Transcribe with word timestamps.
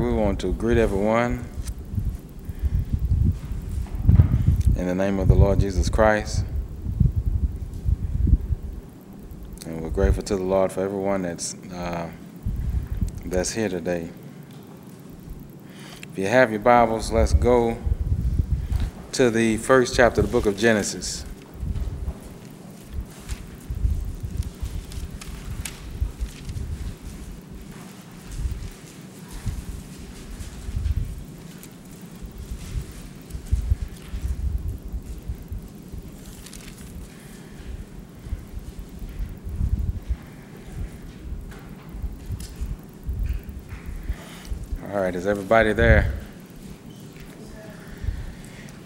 we 0.00 0.12
want 0.14 0.40
to 0.40 0.52
greet 0.52 0.78
everyone 0.78 1.44
in 4.76 4.86
the 4.86 4.94
name 4.94 5.18
of 5.18 5.28
the 5.28 5.34
Lord 5.34 5.60
Jesus 5.60 5.90
Christ. 5.90 6.44
And 9.66 9.82
we're 9.82 9.90
grateful 9.90 10.22
to 10.22 10.36
the 10.36 10.42
Lord 10.42 10.72
for 10.72 10.80
everyone 10.80 11.22
that's 11.22 11.54
uh, 11.72 12.10
that's 13.26 13.52
here 13.52 13.68
today. 13.68 14.08
If 16.12 16.18
you 16.18 16.26
have 16.28 16.50
your 16.50 16.60
Bibles, 16.60 17.12
let's 17.12 17.34
go 17.34 17.76
to 19.12 19.30
the 19.30 19.58
first 19.58 19.94
chapter 19.94 20.22
of 20.22 20.28
the 20.28 20.32
book 20.32 20.46
of 20.46 20.56
Genesis. 20.56 21.26
All 44.92 45.00
right, 45.00 45.09
is 45.20 45.26
everybody 45.26 45.74
there? 45.74 46.14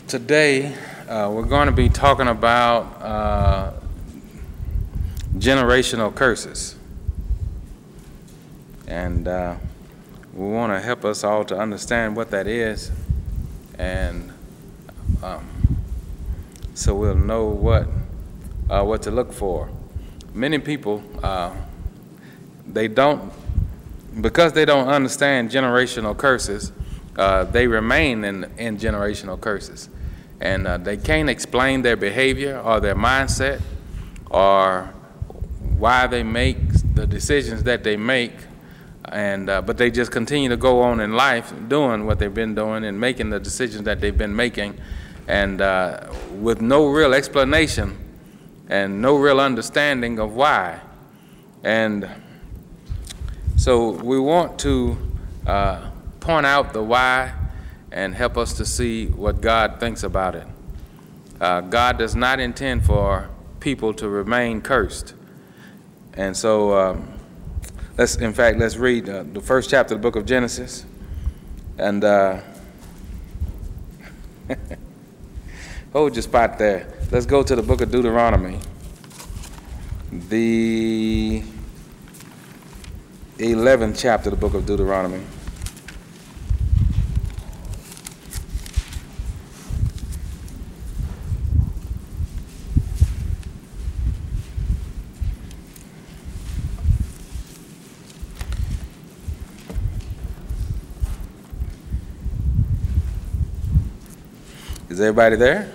Today, 0.09 0.75
uh, 1.09 1.31
we're 1.33 1.45
going 1.45 1.67
to 1.67 1.73
be 1.73 1.89
talking 1.89 2.27
about 2.27 3.01
uh, 3.01 3.73
generational 5.35 6.13
curses. 6.13 6.75
And 8.89 9.29
uh, 9.29 9.55
we 10.33 10.49
want 10.49 10.73
to 10.73 10.81
help 10.81 11.05
us 11.05 11.23
all 11.23 11.45
to 11.45 11.57
understand 11.57 12.17
what 12.17 12.33
that 12.33 12.49
is. 12.49 12.91
And 13.79 14.33
um, 15.23 15.49
so 16.75 16.97
we'll 16.97 17.15
know 17.15 17.45
what, 17.45 17.87
uh, 18.69 18.83
what 18.83 19.03
to 19.03 19.13
look 19.13 19.33
for. 19.33 19.71
Many 20.35 20.59
people, 20.59 21.01
uh, 21.23 21.55
they 22.67 22.89
don't 22.89 23.33
because 24.21 24.53
they 24.53 24.65
don't 24.65 24.89
understand 24.89 25.51
generational 25.51 26.17
curses, 26.17 26.73
uh, 27.17 27.45
they 27.45 27.67
remain 27.67 28.25
in, 28.25 28.45
in 28.59 28.77
generational 28.77 29.41
curses. 29.41 29.89
And 30.41 30.67
uh, 30.67 30.79
they 30.79 30.97
can't 30.97 31.31
explain 31.31 31.83
their 31.83 31.97
behavior 31.97 32.59
or 32.59 32.81
their 32.81 32.95
mindset 32.95 33.61
or 34.31 34.93
why 35.79 36.07
they 36.07 36.23
make 36.23 36.57
the 36.95 37.07
decisions 37.07 37.63
that 37.65 37.85
they 37.85 37.97
make. 37.97 38.33
And, 39.07 39.49
uh, 39.49 39.63
but 39.63 39.77
they 39.77 39.91
just 39.91 40.11
continue 40.11 40.49
to 40.49 40.57
go 40.57 40.81
on 40.81 41.01
in 41.01 41.15
life 41.15 41.53
doing 41.69 42.07
what 42.07 42.19
they've 42.19 42.33
been 42.33 42.55
doing 42.55 42.85
and 42.85 42.99
making 42.99 43.31
the 43.31 43.39
decisions 43.39 43.85
that 43.85 44.01
they've 44.01 44.17
been 44.17 44.35
making 44.35 44.79
and 45.27 45.61
uh, 45.61 46.01
with 46.33 46.61
no 46.61 46.87
real 46.87 47.15
explanation 47.15 47.97
and 48.69 49.01
no 49.01 49.17
real 49.17 49.41
understanding 49.41 50.19
of 50.19 50.35
why. 50.35 50.81
And 51.63 52.09
so 53.65 53.93
we 53.93 54.21
want 54.21 54.59
to 54.59 54.95
uh, 55.47 55.89
point 56.21 56.45
out 56.45 56.75
the 56.75 56.83
why 56.83 57.33
and 57.91 58.15
help 58.15 58.37
us 58.37 58.53
to 58.59 58.67
see 58.67 59.07
what 59.07 59.41
God 59.41 59.81
thinks 59.81 60.03
about 60.03 60.35
it. 60.35 60.47
Uh, 61.41 61.63
God 61.63 61.97
does 61.97 62.15
not 62.15 62.41
intend 62.41 62.85
for 62.85 63.31
people 63.61 63.95
to 63.95 64.07
remain 64.07 64.61
cursed. 64.61 65.15
And 66.13 66.37
so 66.37 66.79
um, 66.79 67.09
let's, 67.97 68.17
in 68.17 68.35
fact, 68.35 68.59
let's 68.59 68.77
read 68.77 69.09
uh, 69.09 69.23
the 69.33 69.41
first 69.41 69.71
chapter 69.71 69.95
of 69.95 70.03
the 70.03 70.07
book 70.07 70.17
of 70.17 70.27
Genesis. 70.27 70.85
And 71.79 72.05
uh, 72.05 72.43
hold 75.95 76.15
your 76.15 76.23
spot 76.23 76.59
there. 76.59 76.87
Let's 77.11 77.25
go 77.25 77.43
to 77.43 77.57
the 77.57 77.63
book 77.63 77.81
of 77.81 77.91
Deuteronomy. 77.91 78.59
The 80.13 81.43
11th 83.39 83.99
chapter 83.99 84.29
of 84.29 84.37
the 84.37 84.41
book 84.41 84.55
of 84.55 84.65
Deuteronomy. 84.65 85.21
Is 104.89 105.01
everybody 105.01 105.35
there? 105.35 105.73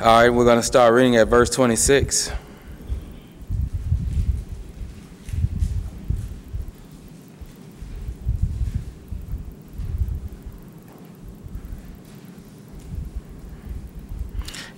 All 0.00 0.06
right, 0.06 0.30
we're 0.30 0.46
going 0.46 0.56
to 0.56 0.62
start 0.62 0.94
reading 0.94 1.16
at 1.16 1.28
verse 1.28 1.50
26. 1.50 2.32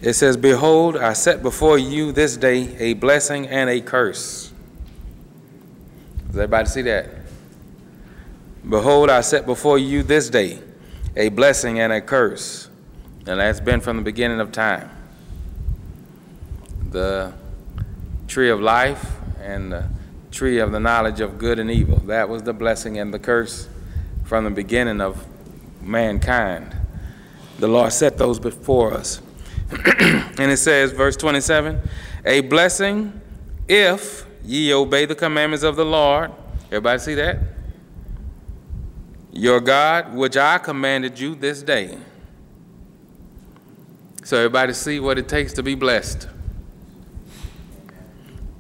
It 0.03 0.15
says, 0.15 0.37
Behold, 0.37 0.97
I 0.97 1.13
set 1.13 1.43
before 1.43 1.79
you 1.79 2.11
this 2.11 2.37
day 2.37 2.77
a 2.79 2.95
blessing 2.95 3.47
and 3.47 3.71
a 3.71 3.81
curse. 3.81 4.53
Does 6.27 6.37
everybody 6.37 6.69
see 6.69 6.83
that? 6.83 7.09
Behold, 8.69 9.11
I 9.11 9.21
set 9.21 9.47
before 9.47 9.79
you 9.79 10.03
this 10.03 10.29
day 10.29 10.59
a 11.15 11.29
blessing 11.29 11.79
and 11.79 11.93
a 11.93 12.01
curse. 12.01 12.69
And 13.27 13.39
that's 13.39 13.61
been 13.61 13.81
from 13.81 13.99
the 13.99 14.03
beginning 14.03 14.41
of 14.41 14.51
time. 14.51 14.91
The 16.91 17.33
tree 18.27 18.51
of 18.51 18.61
life 18.61 19.13
and 19.41 19.73
the 19.73 19.89
tree 20.33 20.59
of 20.59 20.73
the 20.73 20.81
knowledge 20.81 21.21
of 21.21 21.39
good 21.39 21.61
and 21.61 21.71
evil. 21.71 21.99
That 21.99 22.29
was 22.29 22.43
the 22.43 22.53
blessing 22.53 22.99
and 22.99 23.15
the 23.15 23.21
curse 23.21 23.69
from 24.25 24.45
the 24.45 24.51
beginning 24.51 25.01
of 25.01 25.25
mankind. 25.81 26.75
The 27.61 27.69
Lord 27.69 27.93
set 27.93 28.19
those 28.19 28.41
before 28.41 28.95
us. 28.95 29.21
and 30.39 30.51
it 30.51 30.59
says, 30.59 30.93
verse 30.93 31.17
27 31.17 31.81
A 32.25 32.41
blessing 32.43 33.21
if 33.69 34.27
ye 34.45 34.73
obey 34.73 35.07
the 35.07 35.15
commandments 35.15 35.65
of 35.65 35.77
the 35.77 35.85
Lord. 35.85 36.31
Everybody 36.67 36.99
see 36.99 37.15
that? 37.15 37.39
Your 39.33 39.61
God, 39.61 40.15
which 40.15 40.37
I 40.37 40.59
commanded 40.59 41.19
you 41.19 41.35
this 41.35 41.63
day. 41.63 41.97
So, 44.25 44.37
everybody 44.37 44.73
see 44.73 45.01
what 45.01 45.19
it 45.19 45.29
takes 45.29 45.53
to 45.55 45.63
be 45.63 45.75
blessed, 45.75 46.29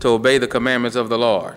to 0.01 0.09
obey 0.09 0.39
the 0.39 0.49
commandments 0.49 0.97
of 0.97 1.09
the 1.09 1.19
Lord. 1.19 1.55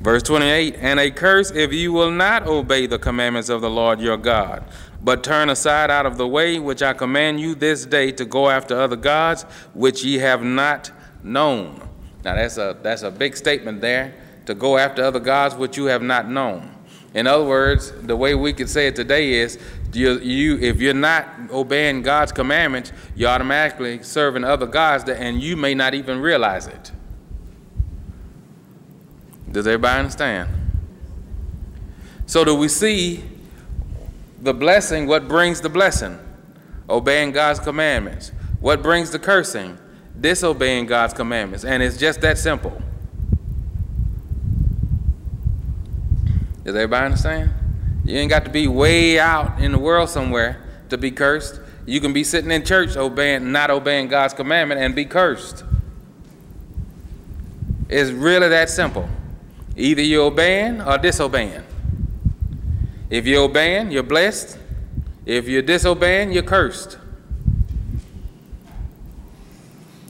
Verse 0.00 0.22
28 0.22 0.76
And 0.80 0.98
a 0.98 1.10
curse 1.10 1.50
if 1.50 1.72
you 1.72 1.92
will 1.92 2.10
not 2.10 2.46
obey 2.46 2.86
the 2.86 2.98
commandments 2.98 3.48
of 3.48 3.60
the 3.60 3.70
Lord 3.70 4.00
your 4.00 4.16
God, 4.16 4.64
but 5.04 5.22
turn 5.22 5.50
aside 5.50 5.90
out 5.90 6.06
of 6.06 6.16
the 6.16 6.26
way 6.26 6.58
which 6.58 6.82
I 6.82 6.94
command 6.94 7.38
you 7.38 7.54
this 7.54 7.84
day 7.84 8.10
to 8.12 8.24
go 8.24 8.48
after 8.48 8.80
other 8.80 8.96
gods 8.96 9.42
which 9.74 10.02
ye 10.02 10.18
have 10.18 10.42
not 10.42 10.90
known. 11.22 11.86
Now 12.24 12.34
that's 12.36 12.56
a 12.56 12.76
that's 12.82 13.02
a 13.02 13.10
big 13.10 13.36
statement 13.36 13.82
there 13.82 14.14
to 14.46 14.54
go 14.54 14.78
after 14.78 15.04
other 15.04 15.20
gods 15.20 15.54
which 15.54 15.76
you 15.76 15.84
have 15.86 16.02
not 16.02 16.28
known. 16.28 16.70
In 17.12 17.26
other 17.26 17.44
words, 17.44 17.92
the 17.92 18.16
way 18.16 18.34
we 18.34 18.52
could 18.52 18.68
say 18.68 18.88
it 18.88 18.96
today 18.96 19.34
is 19.34 19.58
you, 19.92 20.18
you 20.18 20.58
if 20.58 20.80
you're 20.80 20.94
not 20.94 21.28
obeying 21.50 22.02
God's 22.02 22.32
commandments, 22.32 22.92
you're 23.14 23.28
automatically 23.28 24.02
serving 24.02 24.42
other 24.42 24.66
gods 24.66 25.04
that, 25.04 25.20
and 25.20 25.40
you 25.40 25.56
may 25.56 25.74
not 25.74 25.94
even 25.94 26.18
realize 26.18 26.66
it. 26.66 26.90
Does 29.52 29.66
everybody 29.66 30.00
understand? 30.00 30.50
So 32.26 32.44
do 32.44 32.56
we 32.56 32.68
see 32.68 33.22
the 34.44 34.54
blessing, 34.54 35.06
what 35.06 35.26
brings 35.26 35.62
the 35.62 35.70
blessing? 35.70 36.18
Obeying 36.88 37.32
God's 37.32 37.58
commandments. 37.60 38.30
What 38.60 38.82
brings 38.82 39.10
the 39.10 39.18
cursing? 39.18 39.78
Disobeying 40.20 40.86
God's 40.86 41.14
commandments. 41.14 41.64
And 41.64 41.82
it's 41.82 41.96
just 41.96 42.20
that 42.20 42.36
simple. 42.36 42.80
Does 46.62 46.76
everybody 46.76 47.06
understand? 47.06 47.50
You 48.04 48.18
ain't 48.18 48.30
got 48.30 48.44
to 48.44 48.50
be 48.50 48.68
way 48.68 49.18
out 49.18 49.60
in 49.60 49.72
the 49.72 49.78
world 49.78 50.10
somewhere 50.10 50.62
to 50.90 50.98
be 50.98 51.10
cursed. 51.10 51.60
You 51.86 52.00
can 52.00 52.12
be 52.12 52.22
sitting 52.22 52.50
in 52.50 52.64
church 52.64 52.96
obeying, 52.96 53.50
not 53.50 53.70
obeying 53.70 54.08
God's 54.08 54.34
commandment 54.34 54.80
and 54.80 54.94
be 54.94 55.06
cursed. 55.06 55.64
It's 57.88 58.10
really 58.10 58.48
that 58.48 58.68
simple. 58.68 59.08
Either 59.76 60.02
you're 60.02 60.26
obeying 60.26 60.82
or 60.82 60.98
disobeying. 60.98 61.64
If 63.10 63.26
you're 63.26 63.44
obeying, 63.44 63.90
you're 63.90 64.02
blessed. 64.02 64.58
If 65.26 65.48
you're 65.48 65.62
disobeying, 65.62 66.32
you're 66.32 66.42
cursed. 66.42 66.98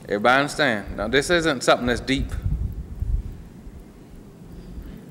Everybody 0.05 0.41
understand? 0.41 0.97
Now, 0.97 1.09
this 1.09 1.31
isn't 1.31 1.63
something 1.63 1.87
that's 1.87 2.01
deep. 2.01 2.31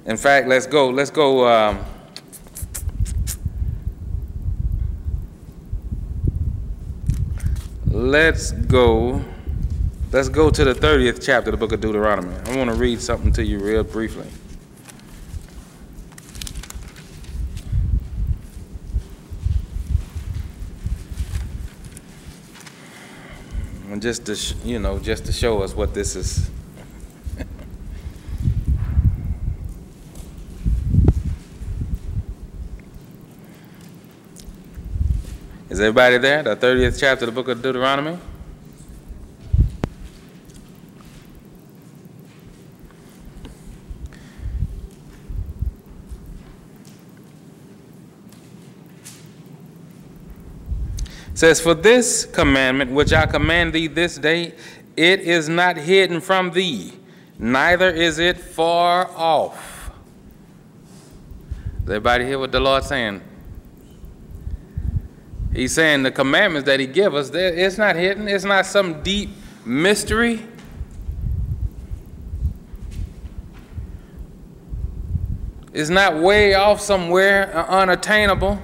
In 0.06 0.18
fact, 0.18 0.48
let's 0.48 0.68
go. 0.68 0.90
Let's 0.90 1.10
go. 1.10 1.48
Um, 1.48 1.84
let's 7.88 8.52
go. 8.52 9.24
Let's 10.12 10.30
go 10.30 10.52
to 10.52 10.64
the 10.64 10.76
30th 10.76 11.26
chapter 11.26 11.50
of 11.50 11.54
the 11.54 11.58
book 11.58 11.72
of 11.72 11.82
Deuteronomy. 11.82 12.36
I 12.46 12.56
want 12.56 12.70
to 12.70 12.76
read 12.76 13.02
something 13.02 13.32
to 13.34 13.44
you 13.44 13.60
real 13.60 13.84
briefly. 13.84 14.28
And 23.94 24.02
just 24.02 24.26
to, 24.26 24.36
you 24.68 24.80
know, 24.80 24.98
just 24.98 25.28
to 25.28 25.32
show 25.32 25.62
us 25.62 25.76
what 25.76 25.94
this 25.94 26.16
is. 26.16 26.50
is 35.70 35.80
everybody 35.80 36.18
there? 36.18 36.42
The 36.42 36.56
30th 36.56 37.00
chapter 37.00 37.26
of 37.26 37.36
the 37.36 37.40
book 37.40 37.50
of 37.50 37.62
Deuteronomy? 37.62 38.18
Says, 51.34 51.60
For 51.60 51.74
this 51.74 52.26
commandment 52.26 52.92
which 52.92 53.14
I 53.14 53.26
command 53.26 53.74
thee 53.74 53.88
this 53.88 54.18
day, 54.18 54.54
it 54.96 55.22
is 55.22 55.50
not 55.50 55.78
hidden 55.78 56.22
from 56.22 56.52
thee, 56.52 56.94
neither 57.38 57.90
is 57.90 58.20
it 58.20 58.38
far 58.38 59.10
off. 59.12 59.92
Does 61.80 61.90
everybody 61.90 62.26
hear 62.26 62.40
what 62.40 62.52
the 62.52 62.60
Lord's 62.60 62.88
saying? 62.88 63.22
He's 65.54 65.74
saying 65.74 66.04
the 66.04 66.12
commandments 66.12 66.66
that 66.68 66.80
He 66.80 66.88
give 66.88 67.14
us, 67.14 67.30
it's 67.34 67.78
not 67.78 67.96
hidden, 67.96 68.28
it's 68.28 68.46
not 68.46 68.66
some 68.66 69.04
deep 69.04 69.30
mystery. 69.66 70.42
It's 75.74 75.90
not 75.90 76.18
way 76.18 76.54
off 76.54 76.80
somewhere, 76.80 77.56
uh, 77.56 77.66
unattainable. 77.66 78.62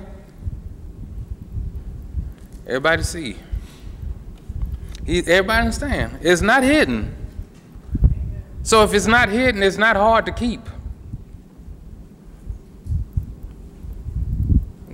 Everybody 2.69 3.01
see. 3.01 3.35
He, 5.03 5.19
everybody 5.19 5.61
understand. 5.61 6.19
It's 6.21 6.43
not 6.43 6.61
hidden. 6.61 7.15
So 8.61 8.83
if 8.83 8.93
it's 8.93 9.07
not 9.07 9.29
hidden, 9.29 9.63
it's 9.63 9.77
not 9.77 9.95
hard 9.95 10.27
to 10.27 10.31
keep. 10.31 10.61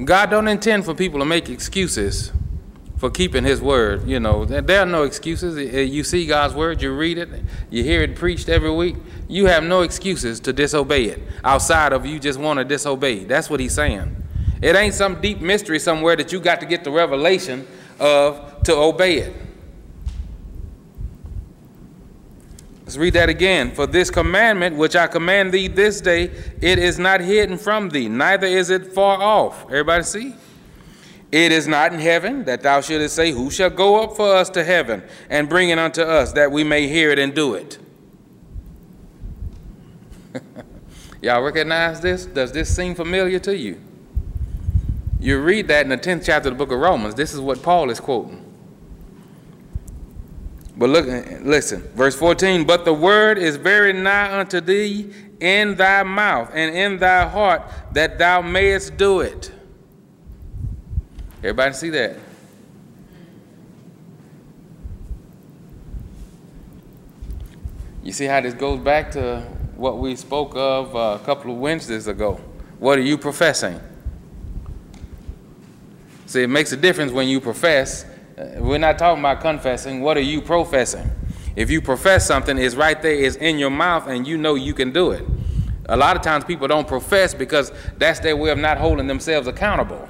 God 0.06 0.30
don't 0.30 0.48
intend 0.48 0.86
for 0.86 0.96
people 0.96 1.20
to 1.20 1.26
make 1.26 1.50
excuses 1.50 2.32
for 2.96 3.10
keeping 3.10 3.44
his 3.44 3.60
word. 3.60 4.08
You 4.08 4.22
know, 4.22 4.46
there 4.46 4.80
are 4.80 4.86
no 4.86 5.04
excuses. 5.04 5.58
Eh, 5.58 5.80
eh, 5.80 5.82
you 5.82 6.06
see 6.06 6.26
God's 6.26 6.54
word, 6.54 6.82
you 6.82 6.96
read 6.96 7.18
it, 7.18 7.28
you 7.70 7.84
hear 7.84 8.02
it 8.04 8.16
preached 8.16 8.48
every 8.48 8.72
week. 8.72 8.96
You 9.28 9.48
have 9.48 9.66
no 9.66 9.82
excuses 9.82 10.40
to 10.42 10.54
disobey 10.54 11.06
it 11.06 11.22
outside 11.44 11.92
of 11.92 12.06
you 12.06 12.20
just 12.20 12.40
want 12.40 12.60
to 12.60 12.64
disobey. 12.64 13.26
That's 13.26 13.50
what 13.50 13.60
he's 13.60 13.74
saying. 13.76 14.25
It 14.62 14.76
ain't 14.76 14.94
some 14.94 15.22
deep 15.22 15.42
mystery 15.42 15.80
somewhere 15.80 16.16
that 16.16 16.32
you 16.32 16.40
got 16.40 16.60
to 16.62 16.66
get 16.66 16.84
the 16.84 16.92
revelation 16.92 17.68
of 18.00 18.64
to 18.64 18.76
obey 18.76 19.18
it. 19.18 19.36
Let's 22.86 22.98
read 22.98 23.14
that 23.14 23.30
again. 23.30 23.72
For 23.72 23.88
this 23.88 24.12
commandment 24.12 24.76
which 24.76 24.96
I 24.96 25.08
command 25.08 25.52
thee 25.52 25.68
this 25.68 26.02
day, 26.02 26.26
it 26.62 26.78
is 26.78 27.00
not 27.00 27.20
hidden 27.20 27.58
from 27.58 27.90
thee, 27.90 28.08
neither 28.08 28.46
is 28.46 28.70
it 28.70 28.94
far 28.94 29.22
off. 29.22 29.64
Everybody 29.66 30.04
see? 30.04 30.36
It 31.32 31.52
is 31.52 31.68
not 31.68 31.92
in 31.92 32.00
heaven 32.00 32.46
that 32.46 32.62
thou 32.62 32.82
shouldest 32.82 33.16
say, 33.16 33.32
Who 33.32 33.50
shall 33.50 33.72
go 33.72 34.04
up 34.04 34.16
for 34.16 34.36
us 34.36 34.50
to 34.52 34.64
heaven 34.64 35.04
and 35.30 35.50
bring 35.50 35.70
it 35.70 35.80
unto 35.80 36.02
us 36.02 36.32
that 36.34 36.52
we 36.52 36.64
may 36.64 36.88
hear 36.88 37.10
it 37.12 37.20
and 37.20 37.34
do 37.34 37.56
it? 37.56 37.80
Y'all 41.22 41.42
recognize 41.42 42.00
this? 42.00 42.26
Does 42.26 42.52
this 42.52 42.74
seem 42.74 42.94
familiar 42.94 43.40
to 43.40 43.58
you? 43.58 43.82
You 45.26 45.40
read 45.40 45.70
that 45.70 45.82
in 45.82 45.90
the 45.90 45.98
10th 45.98 46.24
chapter 46.24 46.50
of 46.50 46.56
the 46.56 46.64
book 46.64 46.72
of 46.72 46.80
Romans. 46.80 47.16
This 47.16 47.34
is 47.34 47.40
what 47.40 47.64
Paul 47.64 47.90
is 47.90 48.00
quoting. 48.00 48.46
But 50.78 50.90
look, 50.90 51.08
listen, 51.42 51.82
verse 51.96 52.16
14. 52.16 52.64
But 52.64 52.86
the 52.86 52.94
word 52.94 53.40
is 53.40 53.56
very 53.56 53.92
nigh 53.92 54.40
unto 54.40 54.62
thee 54.62 55.12
in 55.40 55.78
thy 55.78 56.04
mouth 56.04 56.52
and 56.54 56.76
in 56.76 57.00
thy 57.00 57.28
heart, 57.28 57.64
that 57.94 58.20
thou 58.20 58.44
mayest 58.44 58.98
do 58.98 59.22
it. 59.22 59.52
Everybody 61.40 61.74
see 61.74 61.90
that? 61.90 62.18
You 68.04 68.12
see 68.12 68.26
how 68.26 68.42
this 68.42 68.54
goes 68.54 68.80
back 68.80 69.10
to 69.14 69.42
what 69.76 69.98
we 69.98 70.16
spoke 70.16 70.52
of 70.56 70.96
uh, 70.96 71.18
a 71.20 71.26
couple 71.26 71.52
of 71.52 71.58
Wednesdays 71.58 72.06
ago. 72.06 72.40
What 72.78 73.00
are 73.00 73.02
you 73.02 73.18
professing? 73.18 73.80
See, 76.26 76.44
it 76.44 76.50
makes 76.50 76.72
a 76.72 76.78
difference 76.78 77.12
when 77.12 77.28
you 77.28 77.40
profess. 77.40 78.06
Uh, 78.38 78.46
we're 78.58 78.78
not 78.78 78.98
talking 78.98 79.22
about 79.22 79.42
confessing. 79.42 80.02
What 80.02 80.18
are 80.18 80.22
you 80.22 80.42
professing? 80.42 81.10
If 81.56 81.70
you 81.70 81.82
profess 81.82 82.26
something, 82.26 82.58
it's 82.58 82.76
right 82.76 83.02
there, 83.02 83.14
it's 83.14 83.38
in 83.38 83.58
your 83.58 83.70
mouth, 83.70 84.08
and 84.08 84.28
you 84.28 84.38
know 84.38 84.56
you 84.56 84.74
can 84.74 84.92
do 84.92 85.12
it. 85.12 85.26
A 85.88 85.96
lot 85.96 86.16
of 86.16 86.22
times 86.22 86.44
people 86.44 86.68
don't 86.68 86.88
profess 86.88 87.34
because 87.34 87.72
that's 87.98 88.20
their 88.20 88.36
way 88.36 88.50
of 88.50 88.58
not 88.58 88.78
holding 88.78 89.08
themselves 89.08 89.48
accountable. 89.48 90.10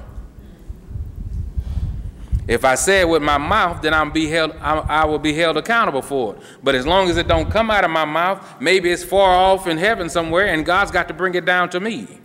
If 2.48 2.64
I 2.64 2.76
say 2.76 3.00
it 3.00 3.08
with 3.08 3.22
my 3.22 3.38
mouth, 3.38 3.82
then 3.82 3.92
I'm 3.92 4.12
be 4.12 4.28
held, 4.28 4.52
I 4.60 5.04
will 5.04 5.18
be 5.18 5.34
held 5.34 5.56
accountable 5.56 6.02
for 6.02 6.34
it. 6.34 6.42
But 6.62 6.76
as 6.76 6.86
long 6.86 7.10
as 7.10 7.16
it 7.16 7.26
don't 7.26 7.50
come 7.50 7.70
out 7.70 7.84
of 7.84 7.90
my 7.90 8.04
mouth, 8.04 8.60
maybe 8.60 8.90
it's 8.90 9.02
far 9.04 9.30
off 9.30 9.66
in 9.66 9.76
heaven 9.78 10.08
somewhere, 10.08 10.46
and 10.46 10.64
God's 10.64 10.92
got 10.92 11.08
to 11.08 11.14
bring 11.14 11.34
it 11.34 11.44
down 11.44 11.70
to 11.70 11.80
me. 11.80 12.20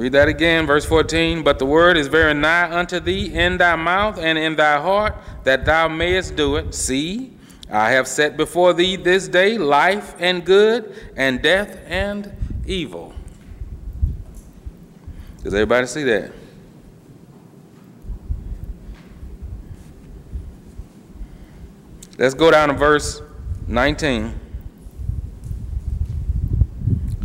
Read 0.00 0.12
that 0.12 0.28
again, 0.28 0.66
verse 0.66 0.86
14. 0.86 1.42
But 1.42 1.58
the 1.58 1.66
word 1.66 1.98
is 1.98 2.06
very 2.06 2.32
nigh 2.32 2.74
unto 2.74 3.00
thee 3.00 3.34
in 3.34 3.58
thy 3.58 3.76
mouth 3.76 4.18
and 4.18 4.38
in 4.38 4.56
thy 4.56 4.80
heart, 4.80 5.14
that 5.44 5.66
thou 5.66 5.88
mayest 5.88 6.36
do 6.36 6.56
it. 6.56 6.74
See, 6.74 7.36
I 7.70 7.90
have 7.90 8.08
set 8.08 8.34
before 8.38 8.72
thee 8.72 8.96
this 8.96 9.28
day 9.28 9.58
life 9.58 10.14
and 10.18 10.42
good, 10.42 10.96
and 11.16 11.42
death 11.42 11.78
and 11.86 12.34
evil. 12.64 13.12
Does 15.44 15.52
everybody 15.52 15.86
see 15.86 16.04
that? 16.04 16.32
Let's 22.16 22.32
go 22.32 22.50
down 22.50 22.70
to 22.70 22.74
verse 22.74 23.20
19 23.66 24.32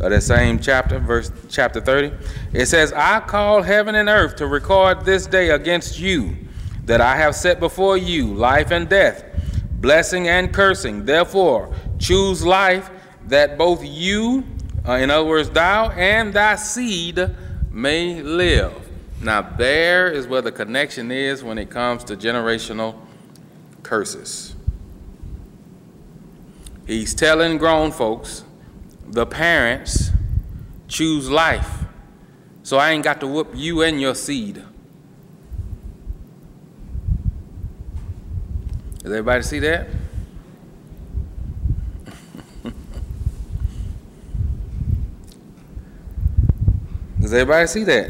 of 0.05 0.11
that 0.11 0.21
same 0.21 0.59
chapter, 0.59 0.99
verse 0.99 1.31
chapter 1.49 1.81
30. 1.81 2.11
It 2.53 2.67
says, 2.67 2.93
I 2.93 3.19
call 3.21 3.63
heaven 3.63 3.95
and 3.95 4.07
earth 4.07 4.35
to 4.37 4.47
record 4.47 5.03
this 5.03 5.25
day 5.25 5.49
against 5.49 5.99
you, 5.99 6.35
that 6.85 7.01
I 7.01 7.15
have 7.17 7.35
set 7.35 7.59
before 7.59 7.97
you 7.97 8.27
life 8.27 8.71
and 8.71 8.87
death, 8.87 9.23
blessing 9.81 10.27
and 10.27 10.53
cursing. 10.53 11.05
Therefore, 11.05 11.73
choose 11.97 12.45
life 12.45 12.89
that 13.27 13.57
both 13.57 13.83
you, 13.83 14.43
uh, 14.87 14.93
in 14.93 15.09
other 15.09 15.27
words, 15.27 15.49
thou 15.49 15.89
and 15.89 16.33
thy 16.33 16.55
seed 16.55 17.19
may 17.71 18.21
live. 18.21 18.73
Now, 19.21 19.41
there 19.41 20.11
is 20.11 20.27
where 20.27 20.41
the 20.41 20.51
connection 20.51 21.11
is 21.11 21.43
when 21.43 21.57
it 21.57 21.71
comes 21.71 22.03
to 22.05 22.15
generational 22.15 22.95
curses. 23.81 24.55
He's 26.85 27.15
telling 27.15 27.57
grown 27.57 27.91
folks 27.91 28.44
the 29.07 29.25
parents 29.25 30.11
choose 30.87 31.29
life. 31.29 31.83
So 32.63 32.77
I 32.77 32.91
ain't 32.91 33.03
got 33.03 33.19
to 33.19 33.27
whoop 33.27 33.51
you 33.53 33.81
and 33.83 34.01
your 34.01 34.15
seed. 34.15 34.63
Does 39.03 39.11
everybody 39.11 39.43
see 39.43 39.59
that? 39.59 39.87
Does 47.21 47.33
everybody 47.33 47.67
see 47.67 47.83
that? 47.83 48.09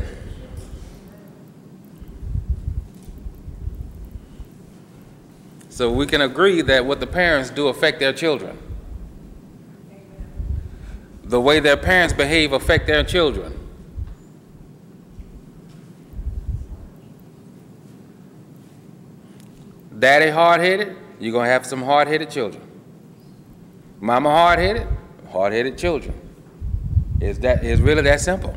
So 5.67 5.91
we 5.91 6.05
can 6.05 6.21
agree 6.21 6.61
that 6.61 6.85
what 6.85 7.01
the 7.01 7.07
parents 7.07 7.49
do 7.49 7.67
affect 7.67 7.99
their 7.99 8.13
children 8.13 8.57
the 11.25 11.41
way 11.41 11.59
their 11.59 11.77
parents 11.77 12.13
behave 12.13 12.53
affect 12.53 12.85
their 12.85 13.03
children. 13.03 13.59
Daddy 19.97 20.29
hard 20.29 20.61
headed, 20.61 20.95
you're 21.19 21.31
going 21.31 21.45
to 21.45 21.51
have 21.51 21.65
some 21.65 21.81
hard 21.81 22.07
headed 22.07 22.29
children. 22.29 22.61
Mama 23.99 24.29
hard 24.29 24.59
headed, 24.59 24.87
hard 25.31 25.51
headed 25.51 25.77
children. 25.77 26.13
It's, 27.19 27.39
that, 27.39 27.63
it's 27.63 27.81
really 27.81 28.03
that 28.03 28.21
simple. 28.21 28.55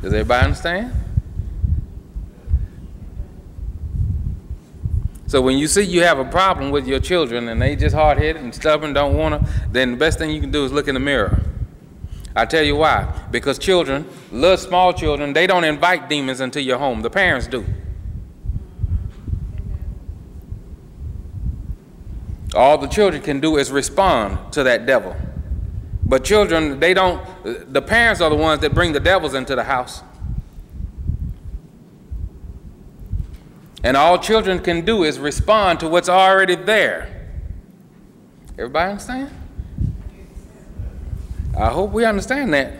Does 0.00 0.12
everybody 0.12 0.44
understand? 0.44 0.92
So 5.26 5.40
when 5.40 5.58
you 5.58 5.66
see 5.66 5.82
you 5.82 6.02
have 6.02 6.20
a 6.20 6.24
problem 6.24 6.70
with 6.70 6.86
your 6.86 7.00
children 7.00 7.48
and 7.48 7.60
they 7.60 7.74
just 7.74 7.96
hard 7.96 8.18
headed 8.18 8.42
and 8.42 8.54
stubborn, 8.54 8.92
don't 8.92 9.16
want 9.16 9.44
to, 9.44 9.52
then 9.72 9.92
the 9.92 9.96
best 9.96 10.18
thing 10.18 10.30
you 10.30 10.40
can 10.40 10.52
do 10.52 10.64
is 10.64 10.70
look 10.70 10.86
in 10.86 10.94
the 10.94 11.00
mirror. 11.00 11.42
I 12.36 12.46
tell 12.46 12.64
you 12.64 12.76
why. 12.76 13.12
Because 13.30 13.58
children, 13.58 14.08
little 14.32 14.56
small 14.56 14.92
children, 14.92 15.32
they 15.32 15.46
don't 15.46 15.64
invite 15.64 16.08
demons 16.08 16.40
into 16.40 16.60
your 16.60 16.78
home. 16.78 17.02
The 17.02 17.10
parents 17.10 17.46
do. 17.46 17.64
All 22.54 22.78
the 22.78 22.86
children 22.86 23.22
can 23.22 23.40
do 23.40 23.56
is 23.56 23.70
respond 23.70 24.52
to 24.52 24.62
that 24.64 24.86
devil. 24.86 25.16
But 26.04 26.24
children, 26.24 26.80
they 26.80 26.94
don't, 26.94 27.24
the 27.72 27.82
parents 27.82 28.20
are 28.20 28.30
the 28.30 28.36
ones 28.36 28.60
that 28.60 28.74
bring 28.74 28.92
the 28.92 29.00
devils 29.00 29.34
into 29.34 29.54
the 29.54 29.64
house. 29.64 30.02
And 33.82 33.96
all 33.96 34.18
children 34.18 34.60
can 34.60 34.84
do 34.84 35.04
is 35.04 35.18
respond 35.18 35.80
to 35.80 35.88
what's 35.88 36.08
already 36.08 36.54
there. 36.54 37.28
Everybody 38.56 38.92
understand? 38.92 39.30
I 41.56 41.68
hope 41.68 41.92
we 41.92 42.04
understand 42.04 42.52
that. 42.54 42.72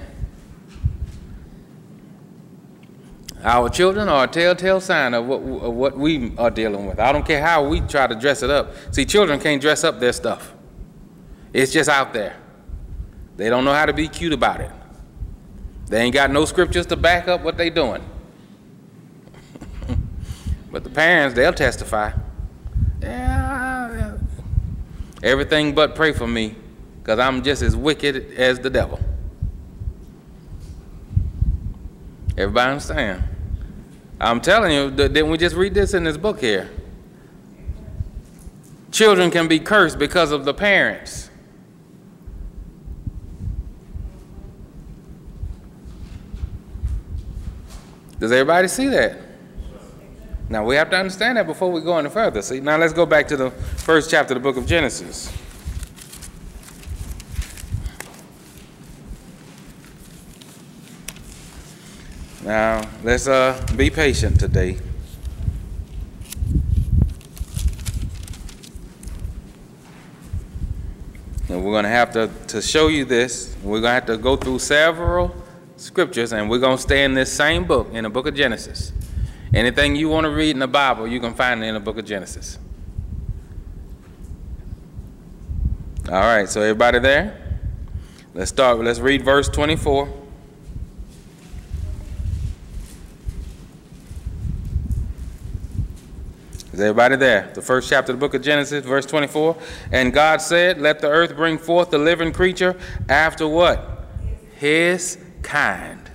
Our 3.42 3.68
children 3.68 4.08
are 4.08 4.24
a 4.24 4.26
telltale 4.26 4.80
sign 4.80 5.12
of 5.12 5.26
what, 5.26 5.42
of 5.42 5.74
what 5.74 5.98
we 5.98 6.32
are 6.38 6.50
dealing 6.50 6.86
with. 6.86 6.98
I 6.98 7.12
don't 7.12 7.26
care 7.26 7.42
how 7.42 7.66
we 7.68 7.80
try 7.82 8.06
to 8.06 8.14
dress 8.14 8.42
it 8.42 8.50
up. 8.50 8.72
See, 8.90 9.04
children 9.04 9.38
can't 9.38 9.60
dress 9.60 9.84
up 9.84 10.00
their 10.00 10.12
stuff, 10.12 10.54
it's 11.52 11.72
just 11.72 11.88
out 11.88 12.12
there. 12.12 12.36
They 13.36 13.50
don't 13.50 13.64
know 13.64 13.74
how 13.74 13.86
to 13.86 13.92
be 13.92 14.08
cute 14.08 14.32
about 14.32 14.60
it. 14.60 14.70
They 15.86 16.00
ain't 16.00 16.14
got 16.14 16.30
no 16.30 16.44
scriptures 16.44 16.86
to 16.86 16.96
back 16.96 17.28
up 17.28 17.42
what 17.42 17.56
they 17.56 17.68
doing. 17.68 18.02
but 20.70 20.84
the 20.84 20.90
parents, 20.90 21.34
they'll 21.34 21.52
testify. 21.52 22.12
Yeah, 23.02 24.14
uh, 24.14 24.18
everything 25.22 25.74
but 25.74 25.94
pray 25.94 26.12
for 26.12 26.28
me 26.28 26.54
because 27.04 27.18
I'm 27.18 27.42
just 27.42 27.60
as 27.60 27.76
wicked 27.76 28.32
as 28.38 28.58
the 28.60 28.70
devil. 28.70 28.98
Everybody 32.34 32.70
understand? 32.70 33.22
I'm 34.18 34.40
telling 34.40 34.72
you, 34.72 34.90
didn't 34.90 35.28
we 35.28 35.36
just 35.36 35.54
read 35.54 35.74
this 35.74 35.92
in 35.92 36.04
this 36.04 36.16
book 36.16 36.40
here? 36.40 36.70
Children 38.90 39.30
can 39.30 39.48
be 39.48 39.60
cursed 39.60 39.98
because 39.98 40.32
of 40.32 40.46
the 40.46 40.54
parents. 40.54 41.28
Does 48.18 48.32
everybody 48.32 48.66
see 48.66 48.88
that? 48.88 49.18
Now 50.48 50.64
we 50.64 50.76
have 50.76 50.88
to 50.88 50.96
understand 50.96 51.36
that 51.36 51.46
before 51.46 51.70
we 51.70 51.82
go 51.82 51.98
any 51.98 52.08
further. 52.08 52.40
See, 52.40 52.60
now 52.60 52.78
let's 52.78 52.94
go 52.94 53.04
back 53.04 53.28
to 53.28 53.36
the 53.36 53.50
first 53.50 54.10
chapter 54.10 54.34
of 54.34 54.42
the 54.42 54.48
book 54.48 54.56
of 54.56 54.66
Genesis. 54.66 55.30
Now, 62.44 62.86
let's 63.02 63.26
uh, 63.26 63.66
be 63.74 63.88
patient 63.88 64.38
today. 64.38 64.76
And 71.48 71.64
we're 71.64 71.72
going 71.72 71.84
to 71.84 71.88
have 71.88 72.12
to, 72.12 72.30
to 72.48 72.60
show 72.60 72.88
you 72.88 73.06
this. 73.06 73.56
We're 73.62 73.80
going 73.80 73.84
to 73.84 73.94
have 73.94 74.06
to 74.06 74.18
go 74.18 74.36
through 74.36 74.58
several 74.58 75.34
scriptures, 75.78 76.34
and 76.34 76.50
we're 76.50 76.58
going 76.58 76.76
to 76.76 76.82
stay 76.82 77.04
in 77.04 77.14
this 77.14 77.32
same 77.32 77.64
book, 77.64 77.88
in 77.94 78.04
the 78.04 78.10
book 78.10 78.26
of 78.26 78.34
Genesis. 78.34 78.92
Anything 79.54 79.96
you 79.96 80.10
want 80.10 80.24
to 80.24 80.30
read 80.30 80.50
in 80.50 80.58
the 80.58 80.68
Bible, 80.68 81.06
you 81.06 81.20
can 81.20 81.32
find 81.32 81.64
it 81.64 81.66
in 81.68 81.74
the 81.74 81.80
book 81.80 81.96
of 81.96 82.04
Genesis. 82.04 82.58
All 86.10 86.20
right, 86.20 86.46
so 86.46 86.60
everybody 86.60 86.98
there? 86.98 87.40
Let's 88.34 88.50
start. 88.50 88.80
Let's 88.80 88.98
read 88.98 89.24
verse 89.24 89.48
24. 89.48 90.23
Is 96.74 96.80
everybody 96.80 97.14
there? 97.14 97.52
The 97.54 97.62
first 97.62 97.88
chapter 97.88 98.10
of 98.10 98.18
the 98.18 98.20
book 98.20 98.34
of 98.34 98.42
Genesis, 98.42 98.84
verse 98.84 99.06
24. 99.06 99.56
And 99.92 100.12
God 100.12 100.42
said, 100.42 100.80
Let 100.80 100.98
the 100.98 101.08
earth 101.08 101.36
bring 101.36 101.56
forth 101.56 101.90
the 101.90 101.98
living 101.98 102.32
creature 102.32 102.76
after 103.08 103.46
what? 103.46 104.08
His 104.56 105.16
kind. 105.42 106.10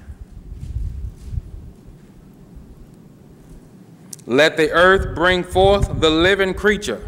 Let 4.25 4.57
the 4.57 4.69
earth 4.71 5.15
bring 5.15 5.45
forth 5.45 6.01
the 6.01 6.09
living 6.09 6.53
creature. 6.53 7.07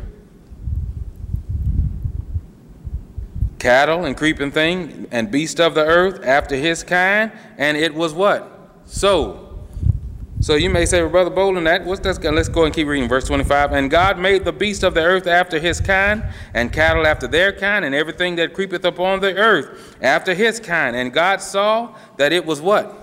Cattle 3.60 4.06
and 4.06 4.16
creeping 4.16 4.52
thing 4.52 5.08
and 5.12 5.30
beast 5.30 5.60
of 5.60 5.76
the 5.76 5.84
earth 5.84 6.24
after 6.24 6.56
his 6.56 6.84
kind. 6.84 7.34
And 7.58 7.76
it 7.76 7.94
was 7.94 8.14
what? 8.14 8.80
So. 8.86 9.51
So 10.42 10.56
you 10.56 10.72
may 10.72 10.88
say, 10.88 11.02
well, 11.02 11.12
Brother 11.12 11.30
Bolin, 11.30 11.66
that 11.66 11.86
what's 11.86 12.02
that? 12.02 12.34
Let's 12.34 12.50
go 12.50 12.66
and 12.66 12.74
keep 12.74 12.88
reading 12.88 13.08
verse 13.08 13.26
25. 13.26 13.74
And 13.74 13.92
God 13.92 14.18
made 14.18 14.44
the 14.44 14.52
beast 14.52 14.84
of 14.84 14.96
the 14.96 15.02
earth 15.02 15.28
after 15.28 15.60
his 15.60 15.80
kind, 15.80 16.24
and 16.56 16.74
cattle 16.74 17.06
after 17.06 17.28
their 17.28 17.54
kind, 17.54 17.86
and 17.86 17.94
everything 17.94 18.36
that 18.38 18.56
creepeth 18.56 18.84
upon 18.84 19.20
the 19.20 19.36
earth 19.36 19.96
after 20.02 20.34
his 20.34 20.60
kind. 20.60 20.96
And 20.96 21.14
God 21.14 21.42
saw 21.42 21.96
that 22.18 22.34
it 22.34 22.44
was 22.44 22.60
what? 22.60 22.98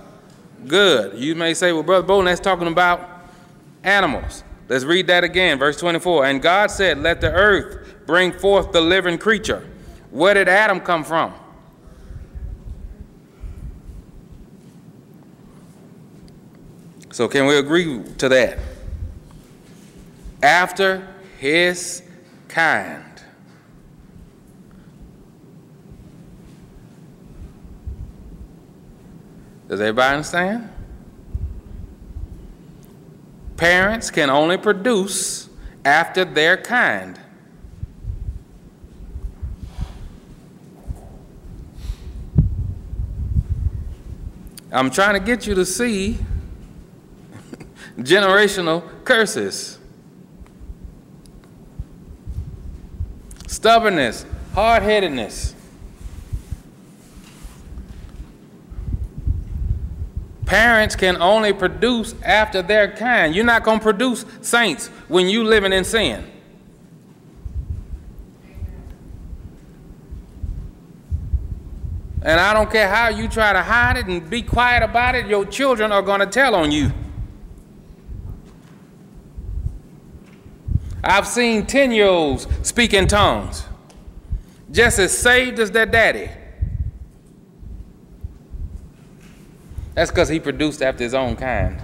Good. 0.66 1.16
You 1.16 1.36
may 1.36 1.54
say, 1.54 1.72
well, 1.72 1.84
Brother 1.84 2.06
Bolin, 2.08 2.24
that's 2.24 2.40
talking 2.40 2.66
about 2.66 3.08
animals. 3.84 4.42
Let's 4.68 4.84
read 4.84 5.06
that 5.06 5.22
again, 5.22 5.60
verse 5.60 5.78
24. 5.78 6.26
And 6.26 6.42
God 6.42 6.72
said, 6.72 6.98
Let 6.98 7.20
the 7.20 7.30
earth 7.30 7.94
bring 8.04 8.32
forth 8.32 8.72
the 8.72 8.80
living 8.80 9.16
creature. 9.16 9.64
Where 10.10 10.34
did 10.34 10.48
Adam 10.48 10.80
come 10.80 11.04
from? 11.04 11.32
So, 17.18 17.26
can 17.26 17.46
we 17.46 17.58
agree 17.58 18.00
to 18.18 18.28
that? 18.28 18.60
After 20.40 21.04
his 21.40 22.04
kind. 22.46 23.04
Does 29.66 29.80
everybody 29.80 30.14
understand? 30.14 30.70
Parents 33.56 34.12
can 34.12 34.30
only 34.30 34.56
produce 34.56 35.48
after 35.84 36.24
their 36.24 36.56
kind. 36.56 37.18
I'm 44.70 44.90
trying 44.90 45.14
to 45.14 45.26
get 45.26 45.48
you 45.48 45.56
to 45.56 45.66
see 45.66 46.18
generational 47.98 48.82
curses. 49.04 49.78
Stubbornness, 53.46 54.24
hard 54.54 54.82
headedness. 54.82 55.54
Parents 60.46 60.96
can 60.96 61.20
only 61.20 61.52
produce 61.52 62.14
after 62.22 62.62
their 62.62 62.90
kind. 62.90 63.34
You're 63.34 63.44
not 63.44 63.64
going 63.64 63.80
to 63.80 63.82
produce 63.82 64.24
saints 64.40 64.88
when 65.08 65.28
you 65.28 65.44
living 65.44 65.72
in 65.72 65.84
sin. 65.84 66.24
And 72.22 72.40
I 72.40 72.52
don't 72.52 72.70
care 72.70 72.88
how 72.88 73.08
you 73.08 73.28
try 73.28 73.52
to 73.52 73.62
hide 73.62 73.98
it 73.98 74.06
and 74.06 74.28
be 74.28 74.42
quiet 74.42 74.82
about 74.82 75.14
it, 75.14 75.26
your 75.26 75.44
children 75.44 75.92
are 75.92 76.02
going 76.02 76.20
to 76.20 76.26
tell 76.26 76.54
on 76.54 76.72
you. 76.72 76.92
I've 81.08 81.26
seen 81.26 81.64
10 81.64 81.90
year 81.90 82.06
olds 82.06 82.46
speak 82.62 82.92
in 82.92 83.08
tongues, 83.08 83.64
just 84.70 84.98
as 84.98 85.16
saved 85.16 85.58
as 85.58 85.70
their 85.70 85.86
daddy. 85.86 86.28
That's 89.94 90.10
because 90.10 90.28
he 90.28 90.38
produced 90.38 90.82
after 90.82 91.02
his 91.02 91.14
own 91.14 91.34
kind. 91.34 91.80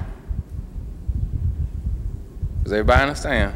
Does 2.64 2.73
everybody 2.75 3.00
understand? 3.00 3.54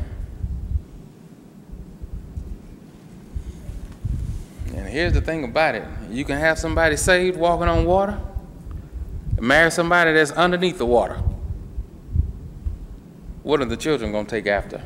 And 4.75 4.89
here's 4.89 5.13
the 5.13 5.21
thing 5.21 5.45
about 5.45 5.75
it 5.75 5.85
you 6.11 6.25
can 6.25 6.39
have 6.39 6.59
somebody 6.59 6.97
saved 6.97 7.39
walking 7.39 7.69
on 7.69 7.85
water, 7.85 8.19
marry 9.39 9.71
somebody 9.71 10.15
that's 10.15 10.31
underneath 10.31 10.79
the 10.79 10.87
water. 10.87 11.23
What 13.43 13.61
are 13.61 13.67
the 13.67 13.77
children 13.77 14.13
going 14.13 14.25
to 14.25 14.31
take 14.31 14.47
after? 14.47 14.83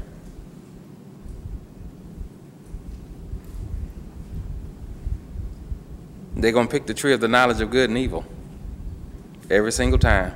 They're 6.43 6.51
going 6.51 6.67
to 6.67 6.73
pick 6.73 6.87
the 6.87 6.95
tree 6.95 7.13
of 7.13 7.21
the 7.21 7.29
knowledge 7.29 7.61
of 7.61 7.71
good 7.71 7.89
and 7.89 7.97
evil 7.97 8.25
every 9.49 9.71
single 9.71 9.99
time. 9.99 10.35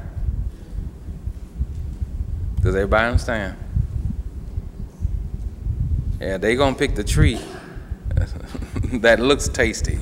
Does 2.63 2.77
everybody 2.77 3.07
understand? 3.07 3.57
Yeah, 6.21 6.39
they're 6.39 6.55
going 6.55 6.75
to 6.75 6.79
pick 6.79 6.95
the 6.95 7.03
tree 7.03 7.41
that 8.93 9.19
looks 9.19 9.49
tasty. 9.49 9.99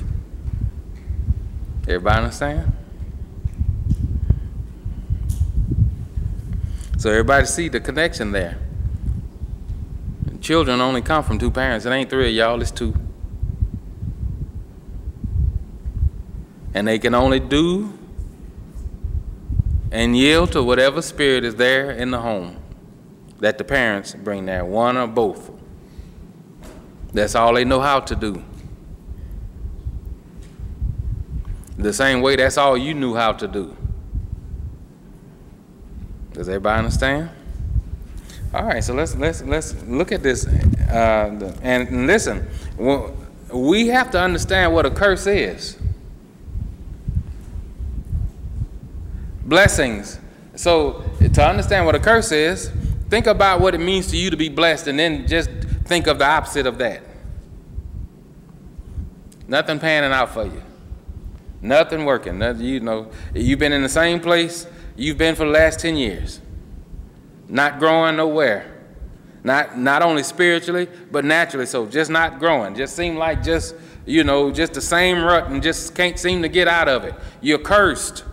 Everybody 1.87 2.17
understand? 2.17 2.71
So 6.99 7.09
everybody 7.09 7.47
see 7.47 7.67
the 7.67 7.79
connection 7.79 8.31
there. 8.31 8.59
Children 10.39 10.81
only 10.81 11.01
come 11.01 11.23
from 11.23 11.39
two 11.39 11.49
parents. 11.49 11.87
It 11.87 11.89
ain't 11.89 12.11
three 12.11 12.29
of 12.29 12.35
y'all, 12.35 12.61
it's 12.61 12.69
two. 12.69 12.93
And 16.75 16.87
they 16.87 16.99
can 16.99 17.15
only 17.15 17.39
do 17.39 17.97
and 19.91 20.15
yield 20.15 20.51
to 20.51 20.61
whatever 20.61 21.01
spirit 21.01 21.45
is 21.45 21.55
there 21.55 21.89
in 21.89 22.11
the 22.11 22.19
home 22.19 22.57
that 23.39 23.57
the 23.57 23.63
parents 23.63 24.13
bring 24.13 24.45
there, 24.45 24.65
one 24.65 24.97
or 24.97 25.07
both. 25.07 25.51
That's 27.13 27.33
all 27.33 27.53
they 27.53 27.63
know 27.63 27.79
how 27.79 28.01
to 28.01 28.15
do. 28.15 28.43
The 31.77 31.93
same 31.93 32.21
way 32.21 32.35
that's 32.35 32.57
all 32.57 32.77
you 32.77 32.93
knew 32.93 33.15
how 33.15 33.31
to 33.31 33.47
do. 33.47 33.75
Does 36.33 36.49
everybody 36.49 36.79
understand? 36.79 37.29
All 38.53 38.65
right, 38.65 38.83
so 38.83 38.93
let's 38.93 39.15
let's 39.15 39.41
let's 39.43 39.81
look 39.83 40.11
at 40.11 40.23
this 40.23 40.45
uh, 40.45 41.53
and 41.61 42.07
listen. 42.07 42.47
We 43.53 43.87
have 43.87 44.11
to 44.11 44.19
understand 44.19 44.73
what 44.73 44.85
a 44.85 44.91
curse 44.91 45.27
is. 45.27 45.77
Blessings. 49.45 50.19
So 50.55 51.03
to 51.33 51.45
understand 51.45 51.85
what 51.85 51.95
a 51.95 51.99
curse 51.99 52.31
is, 52.31 52.71
think 53.09 53.27
about 53.27 53.61
what 53.61 53.75
it 53.75 53.79
means 53.79 54.07
to 54.07 54.17
you 54.17 54.29
to 54.29 54.37
be 54.37 54.49
blessed, 54.49 54.87
and 54.87 54.97
then 54.97 55.27
just 55.27 55.49
think 55.85 56.07
of 56.07 56.19
the 56.19 56.25
opposite 56.25 56.65
of 56.65 56.77
that. 56.79 57.03
Nothing 59.47 59.79
panning 59.79 60.11
out 60.11 60.33
for 60.33 60.45
you. 60.45 60.61
Nothing 61.61 62.05
working. 62.05 62.39
Nothing, 62.39 62.65
you 62.65 62.79
know, 62.79 63.11
you've 63.33 63.59
been 63.59 63.73
in 63.73 63.83
the 63.83 63.89
same 63.89 64.19
place 64.19 64.67
you've 64.95 65.17
been 65.17 65.35
for 65.35 65.45
the 65.45 65.51
last 65.51 65.79
10 65.79 65.97
years. 65.97 66.41
Not 67.47 67.79
growing 67.79 68.15
nowhere. 68.15 68.71
Not 69.43 69.77
not 69.77 70.01
only 70.01 70.23
spiritually, 70.23 70.87
but 71.11 71.23
naturally. 71.23 71.67
So 71.67 71.85
just 71.85 72.09
not 72.09 72.39
growing. 72.39 72.73
Just 72.73 72.95
seem 72.95 73.15
like 73.15 73.43
just, 73.43 73.75
you 74.05 74.23
know, 74.23 74.49
just 74.51 74.73
the 74.73 74.81
same 74.81 75.23
rut 75.23 75.47
and 75.51 75.61
just 75.61 75.93
can't 75.93 76.17
seem 76.17 76.41
to 76.41 76.49
get 76.49 76.67
out 76.67 76.87
of 76.87 77.03
it. 77.03 77.13
You're 77.41 77.59
cursed. 77.59 78.23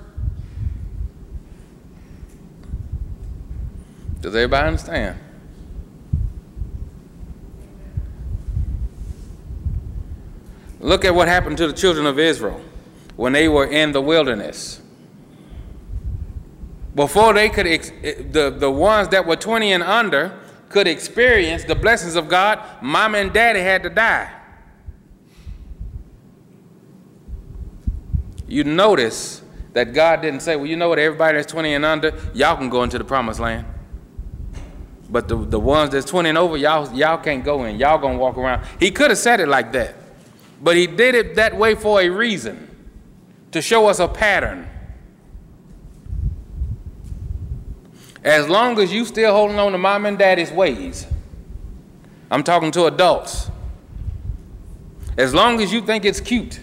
Does 4.23 4.37
everybody 4.37 4.69
understand? 4.69 5.19
Look 10.79 11.05
at 11.05 11.13
what 11.15 11.27
happened 11.27 11.59
to 11.59 11.67
the 11.67 11.73
children 11.73 12.07
of 12.07 12.21
Israel 12.21 12.61
when 13.17 13.33
they 13.33 13.49
were 13.49 13.67
in 13.67 13.91
the 13.91 14.01
wilderness. 14.01 14.81
Before 16.95 17.35
they 17.35 17.49
could, 17.49 17.67
the, 17.67 18.55
the 18.57 18.71
ones 18.71 19.09
that 19.09 19.27
were 19.27 19.37
20 19.37 19.73
and 19.73 19.83
under 19.83 20.39
could 20.69 20.87
experience 20.87 21.65
the 21.65 21.75
blessings 21.75 22.15
of 22.15 22.29
God, 22.29 22.61
mom 22.81 23.17
and 23.17 23.33
daddy 23.33 23.61
had 23.61 23.83
to 23.83 23.91
die. 23.91 24.33
You 28.47 28.63
notice 28.63 29.43
that 29.73 29.95
God 29.95 30.23
didn't 30.23 30.41
say, 30.41 30.55
well, 30.55 30.67
you 30.67 30.77
know 30.77 30.91
what, 30.91 31.01
everybody 31.01 31.39
that's 31.39 31.51
20 31.51 31.75
and 31.75 31.85
under, 31.85 32.13
y'all 32.35 32.57
can 32.57 32.69
go 32.69 32.85
into 32.85 32.99
the 32.99 33.05
promised 33.05 33.41
land. 33.41 33.67
But 35.13 35.29
the, 35.29 35.37
the 35.37 35.61
ones 35.61 35.91
that's 35.91 36.07
20 36.07 36.31
and 36.31 36.39
over, 36.39 36.57
y'all, 36.57 36.91
y'all 36.95 37.19
can't 37.19 37.45
go 37.45 37.65
in. 37.65 37.79
Y'all 37.79 37.99
gonna 37.99 38.17
walk 38.17 38.39
around. 38.39 38.67
He 38.81 38.91
could 38.91 39.11
have 39.11 39.19
said 39.19 39.41
it 39.41 39.47
like 39.47 39.73
that. 39.73 39.95
But 40.63 40.77
he 40.77 40.87
did 40.87 41.15
it 41.15 41.35
that 41.35 41.55
way 41.57 41.75
for 41.75 42.01
a 42.01 42.09
reason 42.09 42.69
to 43.51 43.61
show 43.61 43.89
us 43.89 43.99
a 43.99 44.09
pattern. 44.09 44.69
As 48.25 48.49
long 48.49 48.79
as 48.79 48.91
you 48.91 49.05
still 49.05 49.35
holding 49.35 49.59
on 49.59 49.73
to 49.73 49.79
mom 49.79 50.07
and 50.07 50.17
daddy's 50.19 50.51
ways, 50.51 51.07
I'm 52.31 52.43
talking 52.43 52.71
to 52.73 52.87
adults. 52.87 53.51
As 55.19 55.35
long 55.35 55.61
as 55.61 55.71
you 55.73 55.83
think 55.83 56.07
it's 56.07 56.21
cute, 56.21 56.59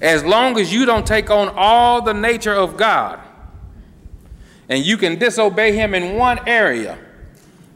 as 0.00 0.24
long 0.24 0.56
as 0.56 0.72
you 0.72 0.86
don't 0.86 1.06
take 1.06 1.30
on 1.30 1.52
all 1.56 2.00
the 2.00 2.14
nature 2.14 2.54
of 2.54 2.76
God, 2.76 3.18
and 4.68 4.84
you 4.84 4.96
can 4.96 5.18
disobey 5.18 5.74
Him 5.74 5.94
in 5.94 6.16
one 6.16 6.40
area, 6.46 6.98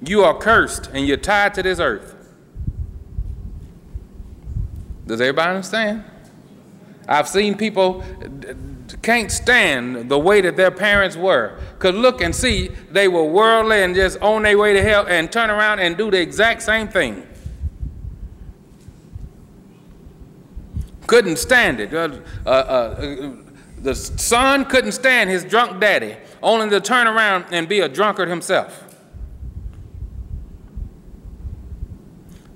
you 0.00 0.24
are 0.24 0.36
cursed 0.36 0.88
and 0.92 1.06
you're 1.06 1.16
tied 1.16 1.54
to 1.54 1.62
this 1.62 1.78
earth. 1.78 2.14
Does 5.06 5.20
everybody 5.20 5.50
understand? 5.50 6.04
I've 7.08 7.28
seen 7.28 7.56
people 7.56 8.04
can't 9.02 9.30
stand 9.30 10.08
the 10.08 10.18
way 10.18 10.40
that 10.40 10.56
their 10.56 10.70
parents 10.70 11.16
were. 11.16 11.58
Could 11.78 11.94
look 11.94 12.20
and 12.20 12.34
see 12.34 12.68
they 12.90 13.08
were 13.08 13.24
worldly 13.24 13.82
and 13.82 13.94
just 13.94 14.20
on 14.20 14.42
their 14.42 14.58
way 14.58 14.72
to 14.72 14.82
hell 14.82 15.06
and 15.06 15.30
turn 15.30 15.50
around 15.50 15.78
and 15.78 15.96
do 15.96 16.10
the 16.10 16.20
exact 16.20 16.62
same 16.62 16.88
thing. 16.88 17.26
Couldn't 21.06 21.36
stand 21.36 21.80
it. 21.80 21.94
Uh, 21.94 22.18
uh, 22.44 22.48
uh, 22.48 23.36
the 23.86 23.94
son 23.94 24.64
couldn't 24.64 24.90
stand 24.90 25.30
his 25.30 25.44
drunk 25.44 25.80
daddy, 25.80 26.16
only 26.42 26.68
to 26.70 26.80
turn 26.80 27.06
around 27.06 27.44
and 27.52 27.68
be 27.68 27.78
a 27.78 27.88
drunkard 27.88 28.28
himself. 28.28 28.82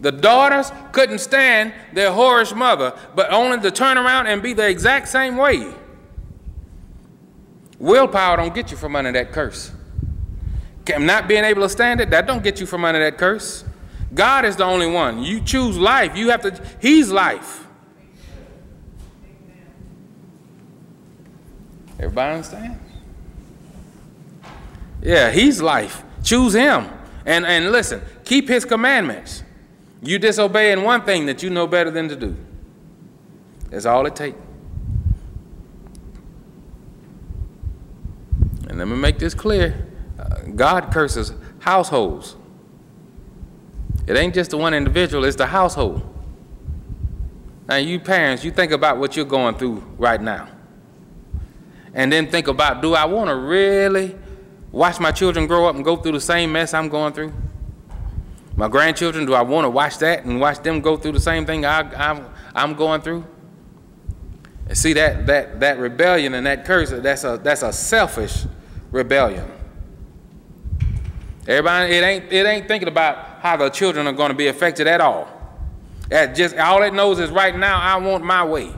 The 0.01 0.11
daughters 0.11 0.73
couldn't 0.91 1.21
stand 1.21 1.73
their 1.93 2.11
whorish 2.11 2.57
mother, 2.57 2.99
but 3.15 3.33
only 3.33 3.61
to 3.61 3.71
turn 3.71 3.97
around 3.97 4.27
and 4.27 4.43
be 4.43 4.55
the 4.55 4.69
exact 4.69 5.07
same 5.07 5.37
way. 5.37 5.73
Willpower 7.79 8.39
don't 8.39 8.53
get 8.53 8.73
you 8.73 8.77
from 8.77 8.97
under 8.97 9.13
that 9.13 9.31
curse. 9.31 9.71
Not 10.99 11.29
being 11.29 11.45
able 11.45 11.63
to 11.63 11.69
stand 11.69 12.01
it, 12.01 12.11
that 12.11 12.27
don't 12.27 12.43
get 12.43 12.59
you 12.59 12.67
from 12.67 12.85
under 12.85 12.99
that 12.99 13.19
curse. 13.19 13.63
God 14.13 14.45
is 14.45 14.57
the 14.57 14.65
only 14.65 14.91
one. 14.91 15.23
You 15.23 15.41
choose 15.41 15.79
life. 15.79 16.17
You 16.17 16.31
have 16.31 16.43
to, 16.43 16.61
He's 16.81 17.09
life. 17.09 17.60
Everybody 22.01 22.37
understand? 22.37 22.81
Yeah, 25.03 25.31
He's 25.31 25.61
life. 25.61 26.03
Choose 26.25 26.55
Him. 26.55 26.89
And, 27.27 27.45
and 27.45 27.71
listen, 27.71 28.01
keep 28.25 28.49
His 28.49 28.65
commandments. 28.65 29.45
You 30.03 30.19
disobeying 30.19 30.83
one 30.83 31.03
thing 31.03 31.27
that 31.27 31.43
you 31.43 31.51
know 31.51 31.67
better 31.67 31.91
than 31.91 32.09
to 32.09 32.17
do. 32.17 32.37
That's 33.69 33.85
all 33.85 34.07
it 34.07 34.17
takes. 34.17 34.39
And 38.69 38.79
let 38.79 38.89
me 38.89 38.97
make 38.97 39.19
this 39.19 39.35
clear 39.35 39.87
uh, 40.19 40.43
God 40.57 40.91
curses 40.91 41.35
households. 41.59 42.37
It 44.07 44.17
ain't 44.17 44.35
just 44.35 44.53
the 44.53 44.57
one 44.57 44.73
individual, 44.73 45.25
it's 45.25 45.37
the 45.37 45.47
household. 45.47 46.07
Now, 47.69 47.77
you 47.77 48.01
parents, 48.01 48.43
you 48.43 48.51
think 48.51 48.73
about 48.73 48.99
what 48.99 49.17
you're 49.17 49.27
going 49.27 49.55
through 49.57 49.85
right 49.99 50.21
now. 50.21 50.49
And 51.95 52.13
then 52.13 52.31
think 52.31 52.49
about 52.49 52.83
do 52.83 52.95
I 52.95 53.05
want 53.05 53.29
to 53.29 53.37
really 53.37 54.17
watch 54.73 55.01
my 55.01 55.13
children 55.13 55.47
grow 55.47 55.69
up 55.69 55.75
and 55.75 55.85
go 55.85 55.97
through 55.97 56.13
the 56.13 56.21
same 56.21 56.53
mess 56.53 56.75
I'm 56.75 56.89
going 56.89 57.13
through? 57.13 57.33
My 58.57 58.69
grandchildren, 58.69 59.27
do 59.27 59.35
I 59.35 59.43
want 59.43 59.65
to 59.65 59.71
watch 59.71 59.99
that 59.99 60.25
and 60.25 60.41
watch 60.41 60.59
them 60.63 60.81
go 60.81 60.97
through 60.97 61.13
the 61.13 61.21
same 61.21 61.47
thing 61.47 61.65
I, 61.65 61.81
I'm, 61.95 62.27
I'm 62.55 62.75
going 62.75 63.01
through? 63.01 63.25
And 64.69 64.77
see 64.77 64.93
that, 64.93 65.27
that, 65.27 65.61
that 65.61 65.79
rebellion 65.79 66.35
and 66.35 66.47
that 66.47 66.65
curse, 66.65 66.91
that's 66.91 67.25
a, 67.25 67.41
that's 67.43 67.63
a 67.63 67.73
selfish 67.73 68.45
rebellion. 68.91 69.51
Everybody, 71.49 71.95
it 71.95 72.05
ain't, 72.05 72.33
it 72.33 72.47
ain't 72.47 72.69
thinking 72.69 72.89
about 72.89 73.41
how 73.41 73.57
the 73.57 73.71
children 73.71 74.07
are 74.07 74.13
going 74.13 74.29
to 74.29 74.37
be 74.37 74.49
affected 74.49 74.87
at 74.87 75.01
all. 75.01 75.29
That 76.11 76.35
just 76.35 76.57
all 76.57 76.83
it 76.83 76.93
knows 76.93 77.19
is 77.19 77.31
right 77.31 77.57
now 77.57 77.81
I 77.81 77.97
want 77.97 78.25
my 78.25 78.45
way. 78.45 78.73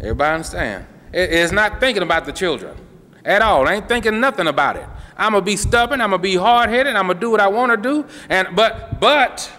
Everybody 0.00 0.34
understand? 0.34 0.86
It, 1.12 1.32
it's 1.32 1.52
not 1.52 1.80
thinking 1.80 2.02
about 2.02 2.24
the 2.24 2.32
children 2.32 2.76
at 3.24 3.42
all. 3.42 3.66
It 3.66 3.70
ain't 3.70 3.88
thinking 3.88 4.20
nothing 4.20 4.46
about 4.46 4.76
it. 4.76 4.86
I'm 5.16 5.32
gonna 5.32 5.44
be 5.44 5.56
stubborn. 5.56 6.00
I'm 6.00 6.10
gonna 6.10 6.22
be 6.22 6.36
hard 6.36 6.70
headed. 6.70 6.96
I'm 6.96 7.06
gonna 7.06 7.20
do 7.20 7.30
what 7.30 7.40
I 7.40 7.48
want 7.48 7.70
to 7.72 7.76
do. 7.76 8.06
And 8.28 8.56
but 8.56 9.00
but 9.00 9.52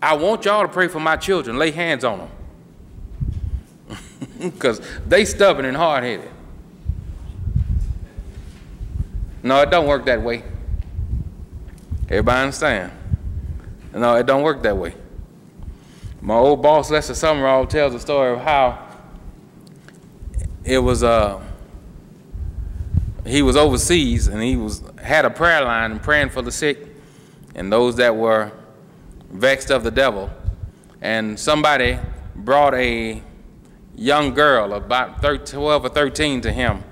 I 0.00 0.14
want 0.14 0.44
y'all 0.44 0.62
to 0.62 0.68
pray 0.68 0.88
for 0.88 1.00
my 1.00 1.16
children. 1.16 1.58
Lay 1.58 1.72
hands 1.72 2.04
on 2.04 2.18
them 2.18 3.98
because 4.38 4.80
they 5.06 5.24
stubborn 5.24 5.64
and 5.64 5.76
hard 5.76 6.04
headed. 6.04 6.30
No, 9.42 9.60
it 9.62 9.70
don't 9.70 9.86
work 9.86 10.04
that 10.04 10.22
way. 10.22 10.44
Everybody 12.08 12.40
understand? 12.42 12.92
No, 13.94 14.14
it 14.16 14.26
don't 14.26 14.42
work 14.42 14.62
that 14.62 14.76
way. 14.76 14.94
My 16.20 16.34
old 16.34 16.62
boss, 16.62 16.90
Lester 16.90 17.14
Sumrall, 17.14 17.68
tells 17.68 17.94
the 17.94 18.00
story 18.00 18.34
of 18.34 18.40
how 18.40 18.89
it 20.64 20.78
was 20.78 21.02
uh, 21.02 21.42
he 23.26 23.42
was 23.42 23.56
overseas 23.56 24.26
and 24.26 24.42
he 24.42 24.56
was 24.56 24.82
had 25.02 25.24
a 25.24 25.30
prayer 25.30 25.64
line 25.64 25.92
and 25.92 26.02
praying 26.02 26.30
for 26.30 26.42
the 26.42 26.52
sick 26.52 26.86
and 27.54 27.72
those 27.72 27.96
that 27.96 28.14
were 28.14 28.52
vexed 29.30 29.70
of 29.70 29.84
the 29.84 29.90
devil. 29.90 30.30
And 31.00 31.38
somebody 31.38 31.98
brought 32.34 32.74
a 32.74 33.22
young 33.94 34.34
girl, 34.34 34.74
about 34.74 35.22
12 35.22 35.84
or 35.84 35.88
13, 35.88 36.40
to 36.42 36.52
him 36.52 36.84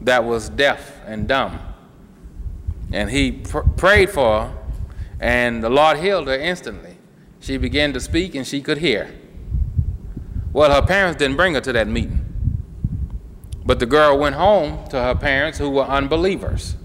that 0.00 0.24
was 0.24 0.48
deaf 0.48 1.00
and 1.06 1.26
dumb. 1.26 1.58
And 2.92 3.10
he 3.10 3.32
pr 3.32 3.60
prayed 3.76 4.10
for 4.10 4.42
her, 4.42 4.58
and 5.20 5.62
the 5.62 5.70
Lord 5.70 5.98
healed 5.98 6.28
her 6.28 6.38
instantly. 6.38 6.96
She 7.40 7.56
began 7.56 7.92
to 7.92 8.00
speak 8.00 8.34
and 8.34 8.46
she 8.46 8.60
could 8.60 8.78
hear. 8.78 9.14
Well, 10.52 10.72
her 10.72 10.86
parents 10.86 11.18
didn't 11.18 11.36
bring 11.36 11.54
her 11.54 11.60
to 11.60 11.72
that 11.72 11.88
meeting. 11.88 12.25
But 13.66 13.80
the 13.80 13.86
girl 13.86 14.16
went 14.16 14.36
home 14.36 14.88
to 14.90 15.02
her 15.02 15.14
parents 15.16 15.58
who 15.58 15.68
were 15.68 15.84
unbelievers. 15.84 16.76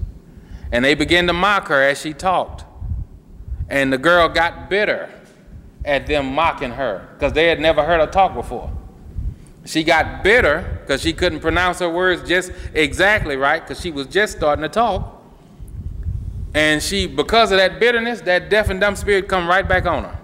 And 0.72 0.84
they 0.84 0.96
began 0.96 1.28
to 1.28 1.34
mock 1.34 1.68
her 1.68 1.82
as 1.82 2.02
she 2.02 2.12
talked. 2.12 2.66
And 3.70 3.94
the 3.94 4.00
girl 4.00 4.28
got 4.28 4.70
bitter 4.70 5.10
at 5.86 6.08
them 6.08 6.34
mocking 6.34 6.72
her 6.72 7.08
because 7.14 7.34
they 7.34 7.48
had 7.48 7.60
never 7.60 7.84
heard 7.84 8.00
her 8.00 8.08
talk 8.08 8.34
before. 8.34 8.72
She 9.64 9.84
got 9.84 10.24
bitter 10.24 10.80
because 10.82 11.02
she 11.02 11.14
couldn't 11.14 11.40
pronounce 11.40 11.80
her 11.80 11.90
words 11.90 12.28
just 12.28 12.52
exactly 12.74 13.38
right 13.38 13.62
because 13.62 13.80
she 13.80 13.92
was 13.92 14.08
just 14.08 14.36
starting 14.38 14.64
to 14.64 14.70
talk. 14.70 15.22
And 16.54 16.82
she, 16.82 17.06
because 17.08 17.52
of 17.52 17.60
that 17.60 17.80
bitterness, 17.80 18.22
that 18.22 18.50
deaf 18.50 18.70
and 18.70 18.82
dumb 18.82 18.96
spirit 18.96 19.28
come 19.28 19.48
right 19.48 19.68
back 19.68 19.86
on 19.86 20.04
her. 20.04 20.21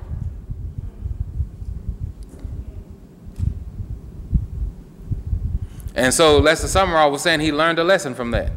And 5.98 6.14
so 6.14 6.38
Lester 6.38 6.68
Sumrall 6.68 7.12
was 7.12 7.24
saying 7.24 7.40
he 7.40 7.52
learned 7.52 7.80
a 7.80 7.84
lesson 7.84 8.14
from 8.14 8.30
that. 8.30 8.52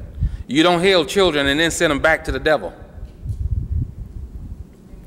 You 0.47 0.63
don't 0.63 0.83
heal 0.83 1.07
children 1.07 1.47
and 1.47 1.59
then 1.59 1.71
send 1.71 1.91
them 1.91 1.99
back 1.99 2.23
to 2.25 2.33
the 2.33 2.39
devil. 2.39 2.75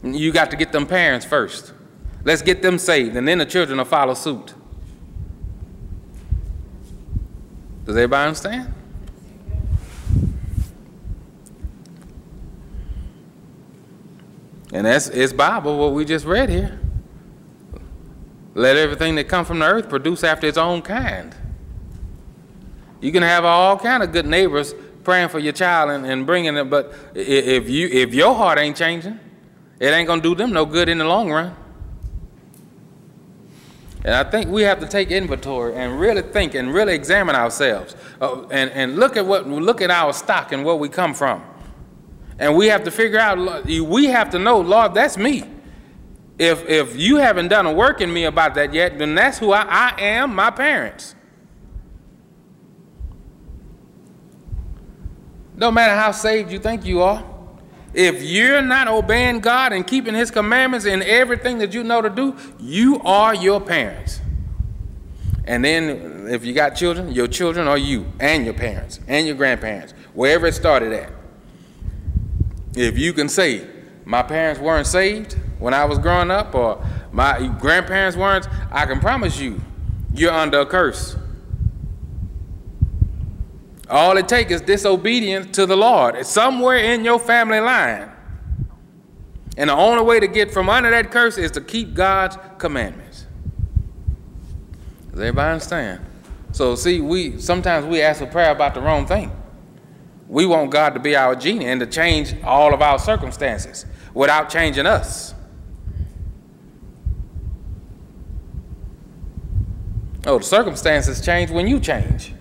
You 0.01 0.31
got 0.31 0.49
to 0.49 0.57
get 0.57 0.71
them 0.71 0.87
parents 0.87 1.27
first. 1.27 1.73
Let's 2.25 2.41
get 2.41 2.63
them 2.63 2.79
saved, 2.79 3.15
and 3.15 3.27
then 3.27 3.37
the 3.37 3.45
children 3.45 3.77
will 3.77 3.85
follow 3.85 4.15
suit. 4.15 4.55
Does 7.85 7.95
everybody 7.95 8.27
understand? 8.27 8.73
And 14.73 14.87
that's 14.87 15.07
it's 15.09 15.33
Bible, 15.33 15.77
what 15.77 15.93
we 15.93 16.03
just 16.03 16.25
read 16.25 16.49
here. 16.49 16.79
Let 18.55 18.75
everything 18.75 19.13
that 19.15 19.25
come 19.25 19.45
from 19.45 19.59
the 19.59 19.65
earth 19.65 19.87
produce 19.87 20.23
after 20.23 20.47
its 20.47 20.57
own 20.57 20.81
kind. 20.81 21.35
You 23.03 23.11
can 23.11 23.21
have 23.21 23.43
all 23.43 23.77
kind 23.77 24.01
of 24.01 24.13
good 24.13 24.25
neighbors 24.25 24.73
praying 25.03 25.27
for 25.27 25.37
your 25.37 25.51
child 25.51 25.89
and, 25.91 26.05
and 26.05 26.25
bringing 26.25 26.55
it, 26.55 26.69
but 26.69 26.93
if 27.13 27.69
you 27.69 27.89
if 27.89 28.13
your 28.13 28.33
heart 28.33 28.57
ain't 28.57 28.77
changing, 28.77 29.19
it 29.77 29.87
ain't 29.87 30.07
gonna 30.07 30.21
do 30.21 30.33
them 30.33 30.53
no 30.53 30.65
good 30.65 30.87
in 30.87 30.99
the 30.99 31.03
long 31.03 31.29
run. 31.29 31.53
And 34.05 34.15
I 34.15 34.23
think 34.23 34.49
we 34.49 34.61
have 34.61 34.79
to 34.79 34.87
take 34.87 35.11
inventory 35.11 35.75
and 35.75 35.99
really 35.99 36.21
think 36.21 36.55
and 36.55 36.73
really 36.73 36.95
examine 36.95 37.35
ourselves 37.35 37.93
uh, 38.21 38.43
and, 38.47 38.71
and 38.71 38.95
look 38.95 39.17
at 39.17 39.25
what 39.25 39.49
look 39.49 39.81
at 39.81 39.91
our 39.91 40.13
stock 40.13 40.53
and 40.53 40.63
where 40.63 40.75
we 40.75 40.87
come 40.87 41.13
from. 41.13 41.43
And 42.39 42.55
we 42.55 42.67
have 42.67 42.85
to 42.85 42.91
figure 42.91 43.19
out, 43.19 43.65
we 43.65 44.05
have 44.05 44.29
to 44.29 44.39
know, 44.39 44.61
Lord, 44.61 44.93
that's 44.93 45.17
me. 45.17 45.43
If, 46.39 46.67
if 46.67 46.95
you 46.95 47.17
haven't 47.17 47.49
done 47.49 47.65
a 47.65 47.73
work 47.73 47.99
in 47.99 48.11
me 48.11 48.23
about 48.23 48.55
that 48.55 48.73
yet, 48.73 48.97
then 48.97 49.13
that's 49.13 49.37
who 49.37 49.51
I, 49.51 49.61
I 49.61 50.01
am, 50.01 50.33
my 50.33 50.49
parents. 50.49 51.15
No 55.55 55.71
matter 55.71 55.95
how 55.95 56.11
saved 56.11 56.51
you 56.51 56.59
think 56.59 56.85
you 56.85 57.01
are, 57.01 57.23
if 57.93 58.23
you're 58.23 58.61
not 58.61 58.87
obeying 58.87 59.39
God 59.39 59.71
and 59.71 59.85
keeping 59.85 60.15
His 60.15 60.31
commandments 60.31 60.85
in 60.85 61.03
everything 61.03 61.59
that 61.59 61.73
you 61.73 61.83
know 61.83 62.01
to 62.01 62.09
do, 62.09 62.35
you 62.59 62.99
are 63.01 63.35
your 63.35 63.61
parents. 63.61 64.19
And 65.45 65.63
then 65.63 66.27
if 66.29 66.45
you 66.45 66.53
got 66.53 66.71
children, 66.71 67.11
your 67.11 67.27
children 67.27 67.67
are 67.67 67.77
you 67.77 68.05
and 68.19 68.45
your 68.45 68.53
parents 68.53 68.99
and 69.07 69.27
your 69.27 69.35
grandparents, 69.35 69.93
wherever 70.13 70.47
it 70.47 70.53
started 70.53 70.93
at. 70.93 71.11
If 72.75 72.97
you 72.97 73.13
can 73.13 73.29
say, 73.29 73.67
my 74.05 74.23
parents 74.23 74.59
weren't 74.59 74.87
saved 74.87 75.33
when 75.59 75.73
I 75.73 75.85
was 75.85 75.99
growing 75.99 76.31
up, 76.31 76.55
or 76.55 76.83
my 77.11 77.47
grandparents 77.59 78.17
weren't, 78.17 78.47
I 78.71 78.85
can 78.85 78.99
promise 78.99 79.39
you, 79.39 79.61
you're 80.13 80.33
under 80.33 80.61
a 80.61 80.65
curse. 80.65 81.15
All 83.93 84.17
it 84.17 84.27
takes 84.27 84.51
is 84.51 84.61
disobedience 84.61 85.55
to 85.55 85.67
the 85.67 85.77
Lord. 85.77 86.15
It's 86.15 86.27
somewhere 86.27 86.77
in 86.77 87.05
your 87.05 87.19
family 87.19 87.59
line. 87.59 88.11
And 89.55 89.69
the 89.69 89.75
only 89.75 90.03
way 90.03 90.19
to 90.19 90.25
get 90.25 90.49
from 90.51 90.67
under 90.67 90.89
that 90.89 91.11
curse 91.11 91.37
is 91.37 91.51
to 91.51 91.61
keep 91.61 91.93
God's 91.93 92.35
commandments. 92.57 93.27
Does 95.11 95.19
everybody 95.19 95.51
understand? 95.53 96.03
So 96.53 96.73
see, 96.73 97.01
we 97.01 97.39
sometimes 97.39 97.85
we 97.85 98.01
ask 98.01 98.19
for 98.19 98.25
prayer 98.25 98.49
about 98.49 98.73
the 98.73 98.81
wrong 98.81 99.05
thing. 99.05 99.31
We 100.27 100.47
want 100.47 100.71
God 100.71 100.95
to 100.95 100.99
be 100.99 101.15
our 101.15 101.35
genie 101.35 101.67
and 101.67 101.79
to 101.79 101.85
change 101.85 102.33
all 102.43 102.73
of 102.73 102.81
our 102.81 102.97
circumstances 102.97 103.85
without 104.15 104.49
changing 104.49 104.87
us. 104.87 105.35
Oh, 110.25 110.39
the 110.39 110.43
circumstances 110.43 111.23
change 111.23 111.51
when 111.51 111.67
you 111.67 111.79
change. 111.79 112.32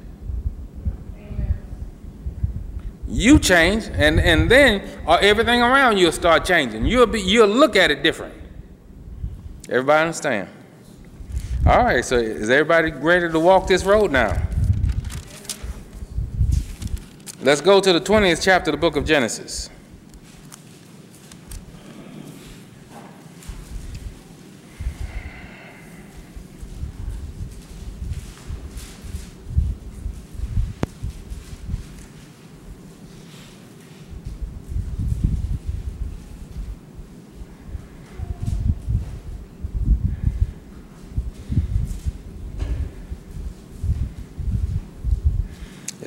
You 3.13 3.39
change, 3.39 3.91
and, 3.93 4.19
and 4.19 4.51
then 4.51 4.89
uh, 5.07 5.19
everything 5.21 5.61
around 5.61 5.99
you 5.99 6.07
will 6.07 6.13
start 6.13 6.47
changing. 6.47 6.87
You'll, 6.87 7.07
be, 7.07 7.21
you'll 7.21 7.47
look 7.47 7.77
at 7.77 7.91
it 7.91 8.03
different. 8.03 8.35
Everybody 9.69 10.01
understand? 10.07 10.49
All 11.67 11.85
right, 11.85 12.03
so 12.03 12.17
is 12.17 12.49
everybody 12.49 12.91
ready 12.91 13.31
to 13.31 13.39
walk 13.39 13.67
this 13.67 13.85
road 13.85 14.13
now? 14.13 14.41
Let's 17.43 17.61
go 17.61 17.83
to 17.83 17.93
the 17.93 18.01
20th 18.01 18.43
chapter 18.43 18.71
of 18.71 18.77
the 18.77 18.81
book 18.81 18.97
of 18.97 19.05
Genesis. 19.05 19.69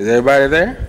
Is 0.05 0.11
everybody 0.11 0.45
there? 0.45 0.87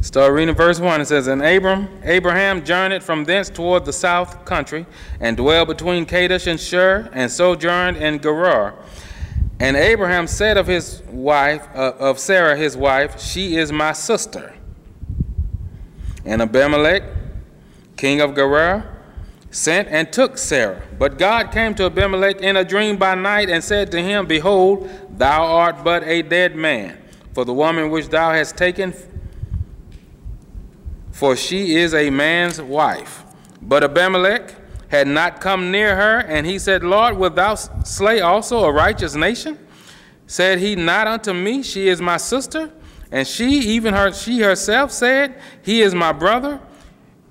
Start 0.00 0.32
reading 0.32 0.56
verse 0.56 0.80
1. 0.80 1.02
It 1.02 1.06
says, 1.06 1.28
And 1.28 1.40
Abram, 1.40 1.88
Abraham 2.02 2.64
journeyed 2.64 3.04
from 3.04 3.22
thence 3.22 3.48
toward 3.48 3.84
the 3.84 3.92
south 3.92 4.44
country, 4.44 4.86
and 5.20 5.36
dwelled 5.36 5.68
between 5.68 6.04
Kadesh 6.04 6.48
and 6.48 6.58
Shur, 6.58 7.08
and 7.12 7.30
sojourned 7.30 7.98
in 7.98 8.18
Gerar. 8.18 8.74
And 9.60 9.76
Abraham 9.76 10.26
said 10.26 10.56
of 10.56 10.66
his 10.66 11.00
wife, 11.12 11.64
uh, 11.76 11.92
of 12.00 12.18
Sarah 12.18 12.56
his 12.56 12.76
wife, 12.76 13.20
She 13.20 13.56
is 13.56 13.70
my 13.70 13.92
sister. 13.92 14.52
And 16.24 16.42
Abimelech, 16.42 17.04
king 17.96 18.20
of 18.20 18.34
Gerar, 18.34 18.92
sent 19.50 19.88
and 19.88 20.12
took 20.12 20.38
Sarah. 20.38 20.82
But 20.98 21.18
God 21.18 21.50
came 21.50 21.74
to 21.76 21.86
Abimelech 21.86 22.40
in 22.40 22.56
a 22.56 22.64
dream 22.64 22.96
by 22.96 23.14
night 23.14 23.48
and 23.48 23.62
said 23.62 23.90
to 23.92 24.02
him, 24.02 24.26
Behold, 24.26 24.90
thou 25.16 25.44
art 25.44 25.82
but 25.82 26.04
a 26.04 26.22
dead 26.22 26.56
man, 26.56 26.98
for 27.32 27.44
the 27.44 27.54
woman 27.54 27.90
which 27.90 28.08
thou 28.08 28.32
hast 28.32 28.56
taken 28.56 28.92
for 31.16 31.34
she 31.34 31.76
is 31.76 31.94
a 31.94 32.10
man's 32.10 32.60
wife. 32.60 33.24
But 33.62 33.82
Abimelech 33.82 34.54
had 34.88 35.08
not 35.08 35.40
come 35.40 35.70
near 35.70 35.96
her, 35.96 36.18
and 36.18 36.46
he 36.46 36.58
said, 36.58 36.84
Lord, 36.84 37.16
wilt 37.16 37.36
thou 37.36 37.54
slay 37.54 38.20
also 38.20 38.64
a 38.64 38.70
righteous 38.70 39.14
nation? 39.14 39.58
Said 40.26 40.58
he 40.58 40.76
not 40.76 41.06
unto 41.06 41.32
me, 41.32 41.62
She 41.62 41.88
is 41.88 42.02
my 42.02 42.18
sister? 42.18 42.70
And 43.10 43.26
she, 43.26 43.60
even 43.60 43.94
her, 43.94 44.12
she 44.12 44.40
herself 44.40 44.92
said, 44.92 45.40
He 45.62 45.80
is 45.80 45.94
my 45.94 46.12
brother. 46.12 46.60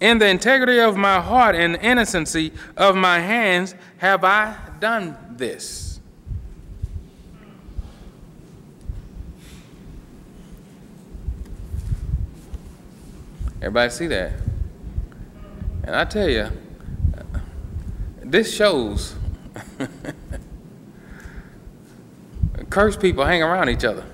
In 0.05 0.19
the 0.19 0.27
integrity 0.27 0.79
of 0.79 0.95
my 0.95 1.19
heart 1.19 1.55
and 1.55 1.77
innocency 1.77 2.53
of 2.77 2.95
my 2.95 3.19
hands 3.19 3.73
have 3.97 4.23
I 4.23 4.55
done 4.79 5.17
this. 5.31 5.99
Everybody 13.59 13.89
see 13.89 14.05
that? 14.05 14.33
And 15.83 15.95
I 15.95 16.05
tell 16.05 16.29
you, 16.29 16.51
this 18.21 18.55
shows 18.55 19.15
cursed 22.69 23.01
people 23.01 23.25
hang 23.25 23.41
around 23.41 23.69
each 23.69 23.83
other. 23.83 24.05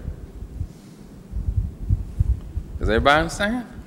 Does 2.79 2.87
everybody 2.87 3.19
understand? 3.19 3.80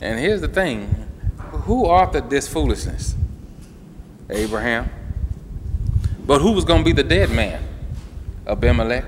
And 0.00 0.18
here's 0.18 0.40
the 0.40 0.48
thing 0.48 1.06
who 1.38 1.84
authored 1.84 2.28
this 2.28 2.46
foolishness? 2.46 3.14
Abraham. 4.28 4.90
But 6.26 6.40
who 6.40 6.52
was 6.52 6.64
going 6.64 6.80
to 6.80 6.84
be 6.84 6.92
the 6.92 7.04
dead 7.04 7.30
man? 7.30 7.62
Abimelech. 8.46 9.04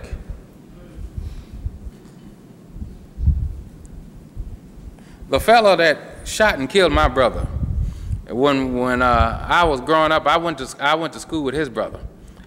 The 5.29 5.41
fellow 5.41 5.77
that 5.77 5.99
shot 6.25 6.59
and 6.59 6.71
killed 6.71 6.93
my 6.93 7.09
brother. 7.09 7.47
When 8.29 8.79
when 8.79 9.03
uh, 9.03 9.47
I 9.49 9.65
was 9.65 9.81
growing 9.81 10.13
up, 10.13 10.27
I 10.27 10.37
went 10.37 10.59
to 10.59 10.77
I 10.81 10.95
went 10.95 11.13
to 11.15 11.21
school 11.21 11.45
with 11.45 11.55
his 11.55 11.69
brother, 11.69 12.01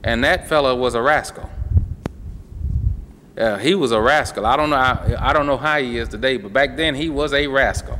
and 0.04 0.23
that 0.23 0.47
fellow 0.47 0.75
was 0.75 0.93
a 0.93 1.01
rascal. 1.01 1.49
Yeah, 3.36 3.58
he 3.58 3.73
was 3.75 3.91
a 3.91 3.99
rascal. 3.99 4.45
I 4.45 4.56
don't 4.58 4.69
know. 4.69 4.75
I, 4.75 5.30
I 5.30 5.34
don't 5.34 5.47
know 5.47 5.58
how 5.58 5.80
he 5.80 5.97
is 5.97 6.10
today, 6.10 6.38
but 6.38 6.54
back 6.54 6.75
then 6.75 6.93
he 6.95 7.10
was 7.10 7.34
a 7.34 7.47
rascal. 7.47 7.99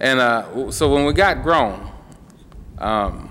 And 0.00 0.18
uh, 0.18 0.70
so 0.70 0.92
when 0.92 1.04
we 1.04 1.12
got 1.12 1.42
grown, 1.42 1.90
um, 2.78 3.28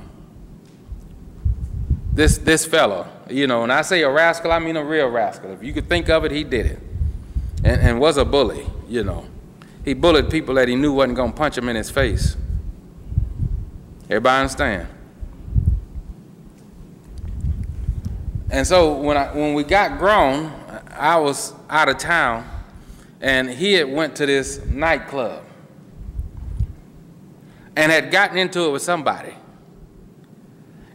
this 2.14 2.38
this 2.38 2.66
fellow, 2.66 3.08
you 3.28 3.48
know, 3.48 3.62
when 3.62 3.72
I 3.72 3.82
say 3.82 4.04
a 4.04 4.10
rascal, 4.10 4.52
I 4.52 4.60
mean 4.60 4.78
a 4.78 4.86
real 4.86 5.10
rascal. 5.10 5.52
If 5.52 5.64
you 5.64 5.74
could 5.74 5.90
think 5.90 6.10
of 6.10 6.26
it, 6.26 6.32
he 6.32 6.44
did 6.44 6.68
it, 6.68 6.80
and, 7.64 7.82
and 7.82 8.00
was 8.00 8.18
a 8.18 8.26
bully, 8.26 8.68
you 8.88 9.04
know. 9.04 9.26
He 9.84 9.96
bullied 9.96 10.30
people 10.30 10.56
that 10.56 10.68
he 10.68 10.76
knew 10.76 10.94
wasn't 10.94 11.18
to 11.18 11.32
punch 11.32 11.58
him 11.58 11.70
in 11.70 11.76
his 11.76 11.90
face. 11.90 12.38
Everybody 14.04 14.42
understand? 14.42 14.88
And 18.52 18.68
so 18.68 18.94
when 18.94 19.18
I 19.18 19.34
when 19.36 19.56
we 19.56 19.64
got 19.64 19.98
grown, 19.98 20.52
I 20.92 21.16
was 21.18 21.54
out 21.68 21.90
of 21.90 21.98
town, 21.98 22.48
and 23.22 23.50
he 23.50 23.74
had 23.74 23.92
went 23.92 24.16
to 24.18 24.28
this 24.28 24.64
nightclub 24.66 25.49
and 27.80 27.94
had 27.94 28.12
gotten 28.12 28.38
into 28.38 28.66
it 28.66 28.72
with 28.72 28.82
somebody. 28.82 29.34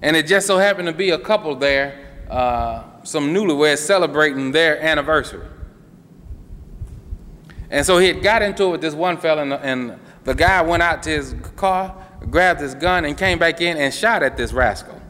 And 0.03 0.14
it 0.14 0.27
just 0.27 0.47
so 0.47 0.59
happened 0.59 0.87
to 0.87 0.92
be 0.92 1.11
a 1.11 1.18
couple 1.18 1.57
there, 1.57 2.27
uh, 2.29 2.83
some 3.05 3.33
newlyweds 3.33 3.79
celebrating 3.79 4.53
their 4.53 4.79
anniversary. 4.83 5.47
And 7.70 7.87
so 7.87 7.97
he 7.97 8.09
had 8.09 8.23
got 8.23 8.42
into 8.42 8.64
it 8.64 8.70
with 8.73 8.81
this 8.83 8.92
one 8.92 9.16
fella, 9.16 9.40
and, 9.40 9.55
and 9.55 9.99
the 10.25 10.35
guy 10.35 10.61
went 10.61 10.83
out 10.83 11.03
to 11.05 11.11
his 11.11 11.35
car, 11.57 11.97
grabbed 12.29 12.61
his 12.61 12.75
gun, 12.75 13.07
and 13.07 13.16
came 13.16 13.38
back 13.38 13.62
in 13.62 13.79
and 13.79 13.92
shot 13.92 14.23
at 14.23 14.37
this 14.37 14.53
rascal 14.53 15.01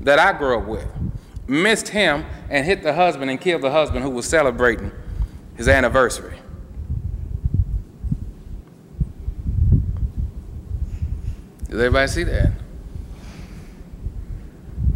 that 0.00 0.18
I 0.18 0.32
grew 0.32 0.58
up 0.58 0.66
with. 0.66 0.86
Missed 1.46 1.88
him 1.88 2.24
and 2.48 2.64
hit 2.64 2.82
the 2.82 2.94
husband 2.94 3.30
and 3.30 3.38
killed 3.38 3.60
the 3.60 3.70
husband 3.70 4.02
who 4.02 4.10
was 4.10 4.26
celebrating 4.26 4.92
his 5.56 5.68
anniversary. 5.68 6.37
Does 11.78 11.84
everybody 11.84 12.08
see 12.08 12.24
that? 12.24 12.50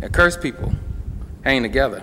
Yeah, 0.00 0.08
cursed 0.08 0.42
people 0.42 0.72
hang 1.44 1.62
together. 1.62 2.02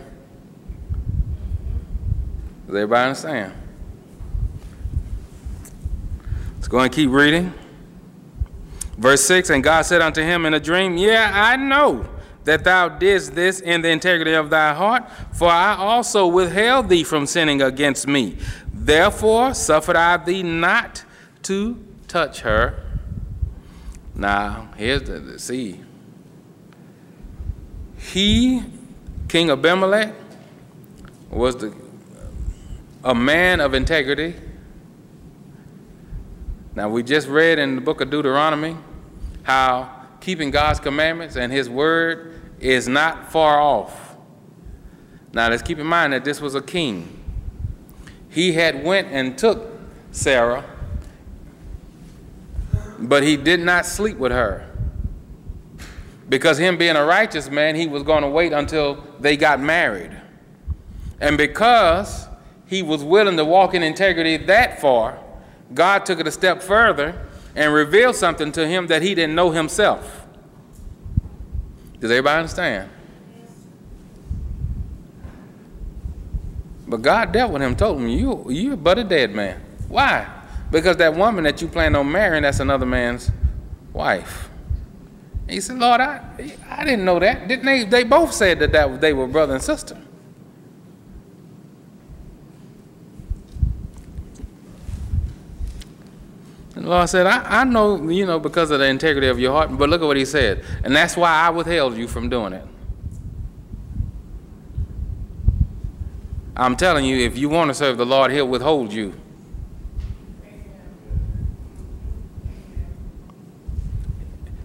Does 2.66 2.76
everybody 2.76 3.10
understand? 3.10 3.54
Let's 6.56 6.70
go 6.70 6.80
and 6.80 6.94
keep 6.94 7.10
reading. 7.10 7.54
Verse 8.98 9.22
6 9.26 9.50
And 9.50 9.62
God 9.62 9.82
said 9.82 10.02
unto 10.02 10.22
him 10.22 10.46
in 10.46 10.54
a 10.54 10.62
dream, 10.62 10.96
Yeah, 10.96 11.30
I 11.34 11.58
know 11.58 12.08
that 12.46 12.64
thou 12.64 12.88
didst 12.88 13.36
this 13.36 13.60
in 13.60 13.82
the 13.82 13.90
integrity 13.90 14.32
of 14.32 14.50
thy 14.50 14.74
heart, 14.74 15.12
for 15.34 15.50
I 15.50 15.76
also 15.76 16.26
withheld 16.26 16.88
thee 16.88 17.04
from 17.04 17.26
sinning 17.26 17.62
against 17.62 18.08
me. 18.08 18.38
Therefore 18.74 19.54
suffered 19.54 19.98
I 19.98 20.16
thee 20.16 20.42
not 20.42 21.04
to 21.44 21.86
touch 22.08 22.40
her. 22.40 22.86
Now, 24.20 24.68
here's 24.76 25.04
the, 25.04 25.20
the 25.20 25.40
see. 25.40 25.80
He, 27.98 28.62
King 29.30 29.50
Abimelech, 29.50 30.14
was 31.30 31.56
the, 31.56 31.74
a 33.02 33.16
man 33.16 33.62
of 33.62 33.74
integrity. 33.74 34.36
Now, 36.76 36.90
we 36.90 37.02
just 37.02 37.30
read 37.30 37.60
in 37.60 37.76
the 37.76 37.82
book 37.82 38.02
of 38.02 38.10
Deuteronomy 38.10 38.76
how 39.44 39.90
keeping 40.20 40.52
God's 40.52 40.82
commandments 40.82 41.38
and 41.38 41.50
his 41.50 41.70
word 41.70 42.42
is 42.60 42.90
not 42.90 43.32
far 43.32 43.62
off. 43.62 44.18
Now, 45.32 45.48
let's 45.48 45.64
keep 45.64 45.80
in 45.80 45.88
mind 45.88 46.12
that 46.12 46.26
this 46.26 46.42
was 46.42 46.56
a 46.56 46.62
king. 46.62 47.24
He 48.28 48.52
had 48.52 48.84
went 48.84 49.08
and 49.12 49.38
took 49.38 49.80
Sarah 50.12 50.66
but 53.00 53.24
he 53.24 53.38
did 53.38 53.60
not 53.60 53.86
sleep 53.86 54.18
with 54.18 54.32
her. 54.32 54.66
Because 56.28 56.58
him 56.58 56.78
being 56.78 56.96
a 56.96 57.04
righteous 57.04 57.50
man, 57.50 57.76
he 57.76 57.88
was 57.88 58.04
going 58.04 58.22
to 58.22 58.30
wait 58.30 58.54
until 58.54 59.04
they 59.20 59.36
got 59.36 59.60
married. 59.60 60.16
And 61.20 61.38
because 61.38 62.28
he 62.68 62.84
was 62.84 63.04
willing 63.04 63.38
to 63.38 63.46
walk 63.46 63.74
in 63.74 63.82
integrity 63.82 64.38
that 64.38 64.80
far, 64.80 65.20
God 65.74 66.06
took 66.06 66.20
it 66.20 66.28
a 66.28 66.32
step 66.32 66.62
further 66.62 67.28
and 67.56 67.74
revealed 67.74 68.16
something 68.16 68.52
to 68.54 68.68
him 68.68 68.88
that 68.88 69.02
he 69.02 69.16
didn't 69.16 69.36
know 69.36 69.52
himself. 69.52 70.28
Does 72.00 72.12
everybody 72.12 72.40
understand? 72.40 72.90
But 76.88 77.02
God 77.02 77.32
dealt 77.32 77.52
with 77.52 77.62
him, 77.62 77.76
told 77.76 78.00
him, 78.00 78.08
you, 78.08 78.46
You're 78.50 78.78
but 78.78 78.98
a 78.98 79.04
dead 79.04 79.34
man. 79.34 79.62
Why? 79.88 80.39
Because 80.72 80.98
that 80.98 81.16
woman 81.16 81.44
that 81.46 81.62
you 81.62 81.68
plan 81.68 81.96
on 81.96 82.12
marrying, 82.12 82.44
that's 82.44 82.60
another 82.60 82.86
man's 82.86 83.32
wife. 83.92 84.50
He 85.48 85.62
said, 85.62 85.80
Lord, 85.80 86.00
I, 86.00 86.22
I 86.70 86.84
didn't 86.84 87.06
know 87.06 87.20
that. 87.20 87.48
Didn't 87.48 87.66
they? 87.66 87.84
They 87.84 88.04
both 88.04 88.34
said 88.34 88.60
that, 88.60 88.72
that 88.72 89.02
they 89.02 89.14
were 89.14 89.28
brother 89.28 89.56
and 89.56 89.64
sister. 89.64 89.98
And 96.76 96.86
the 96.86 96.90
Lord 96.92 97.10
said, 97.10 97.26
I, 97.26 97.62
I 97.62 97.64
know, 97.64 98.10
you 98.10 98.28
know, 98.28 98.40
because 98.40 98.70
of 98.70 98.80
the 98.80 98.86
integrity 98.86 99.28
of 99.28 99.40
your 99.40 99.52
heart, 99.52 99.76
but 99.76 99.90
look 99.90 100.02
at 100.02 100.06
what 100.06 100.18
he 100.18 100.24
said. 100.24 100.64
And 100.84 100.96
that's 100.96 101.18
why 101.18 101.32
I 101.32 101.50
withheld 101.50 101.98
you 101.98 102.08
from 102.08 102.30
doing 102.30 102.54
it. 102.54 102.66
I'm 106.56 106.76
telling 106.76 107.06
you, 107.06 107.18
if 107.18 107.38
you 107.38 107.50
want 107.50 107.70
to 107.70 107.74
serve 107.74 107.98
the 107.98 108.06
Lord, 108.06 108.32
he'll 108.32 108.48
withhold 108.48 108.94
you. 108.94 109.14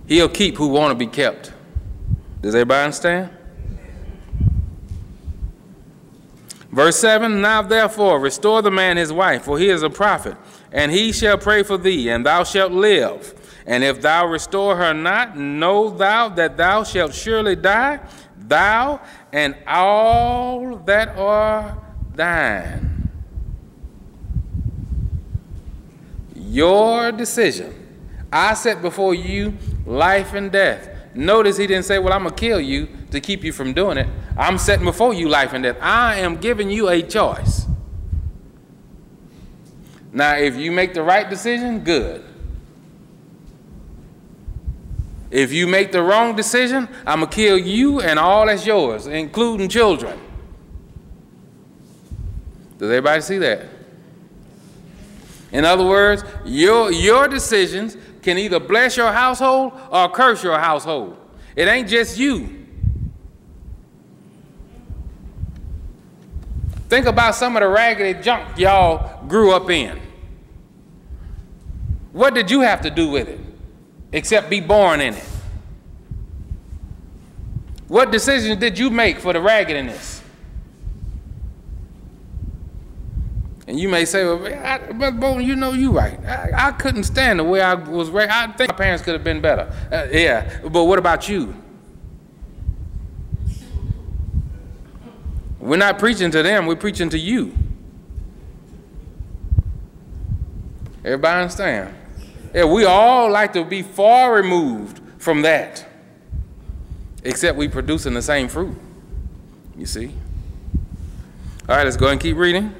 He'll 0.07 0.29
keep 0.29 0.57
who 0.57 0.69
want 0.69 0.91
to 0.91 0.95
be 0.95 1.07
kept. 1.07 1.53
Does 2.43 2.55
everybody 2.55 2.85
understand? 2.85 3.31
Verse 6.71 6.99
7 6.99 7.41
Now 7.41 7.63
therefore 7.63 8.19
restore 8.19 8.61
the 8.61 8.71
man 8.71 8.97
his 8.97 9.13
wife, 9.13 9.45
for 9.45 9.59
he 9.59 9.69
is 9.69 9.83
a 9.83 9.91
prophet, 9.91 10.37
and 10.73 10.91
he 10.91 11.13
shall 11.13 11.39
pray 11.39 11.63
for 11.63 11.79
thee, 11.79 12.11
and 12.11 12.27
thou 12.27 12.45
shalt 12.45 12.73
live. 12.73 13.35
And 13.67 13.83
if 13.83 14.03
thou 14.03 14.27
restore 14.27 14.77
her 14.77 14.93
not, 14.93 15.39
know 15.39 15.89
thou 15.89 16.29
that 16.31 16.57
thou 16.57 16.85
shalt 16.85 17.15
surely 17.15 17.57
die, 17.57 18.01
thou 18.37 19.01
and 19.33 19.57
all 19.67 20.77
that 20.85 21.17
are 21.17 21.83
thine. 22.15 23.09
Your 26.35 27.11
decision. 27.11 27.73
I 28.31 28.55
set 28.55 28.83
before 28.83 29.15
you 29.15 29.57
life 29.87 30.35
and 30.35 30.51
death. 30.51 30.89
Notice 31.15 31.57
he 31.57 31.67
didn't 31.67 31.85
say, 31.85 31.99
Well, 31.99 32.13
I'm 32.13 32.23
going 32.23 32.35
to 32.35 32.41
kill 32.41 32.61
you 32.61 32.89
to 33.11 33.21
keep 33.21 33.45
you 33.45 33.53
from 33.53 33.73
doing 33.73 33.99
it. 33.99 34.09
I'm 34.37 34.59
setting 34.59 34.85
before 34.85 35.15
you 35.15 35.29
life 35.29 35.53
and 35.53 35.63
death. 35.63 35.77
I 35.81 36.17
am 36.17 36.37
giving 36.37 36.71
you 36.71 36.89
a 36.89 37.03
choice. 37.03 37.67
Now, 40.13 40.37
if 40.37 40.57
you 40.57 40.71
make 40.71 40.95
the 40.95 41.03
right 41.03 41.29
decision, 41.29 41.81
good. 41.81 42.25
If 45.31 45.53
you 45.53 45.67
make 45.67 45.91
the 45.91 46.03
wrong 46.03 46.37
decision, 46.37 46.89
I'm 47.05 47.19
going 47.21 47.31
to 47.31 47.35
kill 47.35 47.59
you 47.59 48.01
and 48.01 48.19
all 48.19 48.47
that's 48.47 48.65
yours, 48.65 49.09
including 49.09 49.69
children. 49.69 50.21
Does 52.79 52.89
everybody 52.89 53.21
see 53.21 53.39
that? 53.39 53.67
In 55.51 55.65
other 55.65 55.85
words, 55.85 56.23
your, 56.45 56.93
your 56.93 57.27
decisions 57.27 57.97
can 58.25 58.39
either 58.39 58.59
bless 58.59 58.97
your 58.97 59.13
household 59.13 59.73
or 59.91 60.09
curse 60.09 60.43
your 60.43 60.59
household. 60.59 61.17
It 61.55 61.69
ain't 61.69 61.89
just 61.89 62.19
you. 62.19 62.67
Think 66.89 67.07
about 67.07 67.35
some 67.35 67.55
of 67.57 67.61
the 67.61 67.69
raggedy 67.69 68.21
junk 68.21 68.59
y'all 68.59 69.27
grew 69.27 69.53
up 69.53 69.69
in. 69.71 70.01
What 72.13 72.35
did 72.35 72.51
you 72.51 72.63
have 72.63 72.81
to 72.83 72.91
do 72.91 73.11
with 73.11 73.29
it 73.29 73.41
except 74.13 74.49
be 74.49 74.61
born 74.61 75.01
in 75.01 75.15
it? 75.15 75.29
What 77.89 78.11
decisions 78.11 78.59
did 78.59 78.79
you 78.79 78.89
make 78.89 79.19
for 79.19 79.33
the 79.33 79.41
raggediness? 79.41 80.24
And 83.67 83.81
you 83.81 83.89
may 83.89 84.05
say, 84.05 84.25
well, 84.25 84.39
but 84.95 85.19
Bolton, 85.19 85.43
you 85.43 85.57
know 85.57 85.73
you 85.73 85.91
right. 85.91 86.21
I, 86.27 86.69
I, 86.69 86.73
couldn't 86.73 87.05
stand 87.05 87.39
the 87.39 87.45
way 87.45 87.63
I 87.63 87.75
was 87.75 88.11
raised. 88.11 88.31
I 88.31 88.47
think 88.49 88.71
my 88.71 88.77
parents 88.77 89.03
could 89.03 89.15
have 89.15 89.25
been 89.25 89.41
better. 89.41 89.73
Uh, 89.91 90.07
yeah, 90.11 90.61
but 90.63 90.85
what 90.85 90.99
about 90.99 91.29
you? 91.29 91.55
We're 95.59 95.79
not 95.79 95.99
preaching 95.99 96.31
to 96.31 96.43
them, 96.43 96.67
we're 96.67 96.77
preaching 96.77 97.09
to 97.09 97.19
you. 97.19 97.55
Everybody 101.03 101.41
understand? 101.41 101.95
Yeah, 102.55 102.67
we 102.67 102.85
all 102.85 103.31
like 103.31 103.55
to 103.55 103.65
be 103.65 103.81
far 103.81 104.35
removed 104.35 105.01
from 105.17 105.41
that, 105.43 105.87
except 107.23 107.57
we 107.57 107.69
producing 107.69 108.13
the 108.13 108.21
same 108.21 108.49
fruit. 108.49 108.77
You 109.77 109.87
see? 109.87 110.13
All 111.67 111.77
right, 111.77 111.85
let's 111.85 111.97
go 111.97 112.09
and 112.09 112.21
keep 112.21 112.37
reading. 112.37 112.75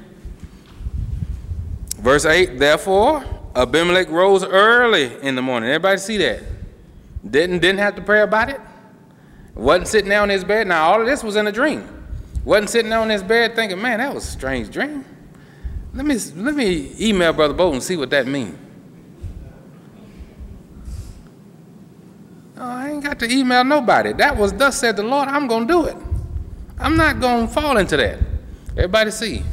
Verse 2.05 2.23
8, 2.23 2.59
therefore, 2.59 3.25
Abimelech 3.55 4.09
rose 4.09 4.43
early 4.43 5.19
in 5.23 5.33
the 5.33 5.41
morning. 5.41 5.71
Everybody 5.71 5.97
see 5.97 6.17
that? 6.17 6.43
Didn't, 7.27 7.57
didn't 7.57 7.79
have 7.79 7.95
to 7.95 8.01
pray 8.03 8.21
about 8.21 8.49
it. 8.49 8.61
Wasn't 9.55 9.87
sitting 9.87 10.09
there 10.09 10.21
on 10.21 10.29
his 10.29 10.43
bed. 10.43 10.67
Now, 10.67 10.91
all 10.91 11.01
of 11.01 11.07
this 11.07 11.23
was 11.23 11.35
in 11.35 11.47
a 11.47 11.51
dream. 11.51 12.05
Wasn't 12.43 12.69
sitting 12.69 12.91
there 12.91 12.99
on 12.99 13.09
his 13.09 13.23
bed 13.23 13.55
thinking, 13.55 13.81
man, 13.81 13.97
that 13.97 14.13
was 14.13 14.23
a 14.23 14.27
strange 14.29 14.69
dream. 14.69 15.03
Let 15.95 16.05
me, 16.05 16.15
let 16.35 16.53
me 16.53 16.91
email 16.99 17.33
Brother 17.33 17.55
Bolton 17.55 17.77
and 17.77 17.83
see 17.83 17.97
what 17.97 18.11
that 18.11 18.27
means. 18.27 18.55
Oh, 22.55 22.69
I 22.69 22.91
ain't 22.91 23.03
got 23.03 23.17
to 23.17 23.31
email 23.31 23.63
nobody. 23.63 24.13
That 24.13 24.37
was 24.37 24.53
thus 24.53 24.79
said 24.79 24.95
the 24.95 25.01
Lord, 25.01 25.27
I'm 25.27 25.47
going 25.47 25.67
to 25.67 25.73
do 25.73 25.85
it. 25.85 25.97
I'm 26.77 26.97
not 26.97 27.19
going 27.19 27.47
to 27.47 27.51
fall 27.51 27.77
into 27.77 27.97
that. 27.97 28.19
Everybody 28.77 29.09
see. 29.09 29.43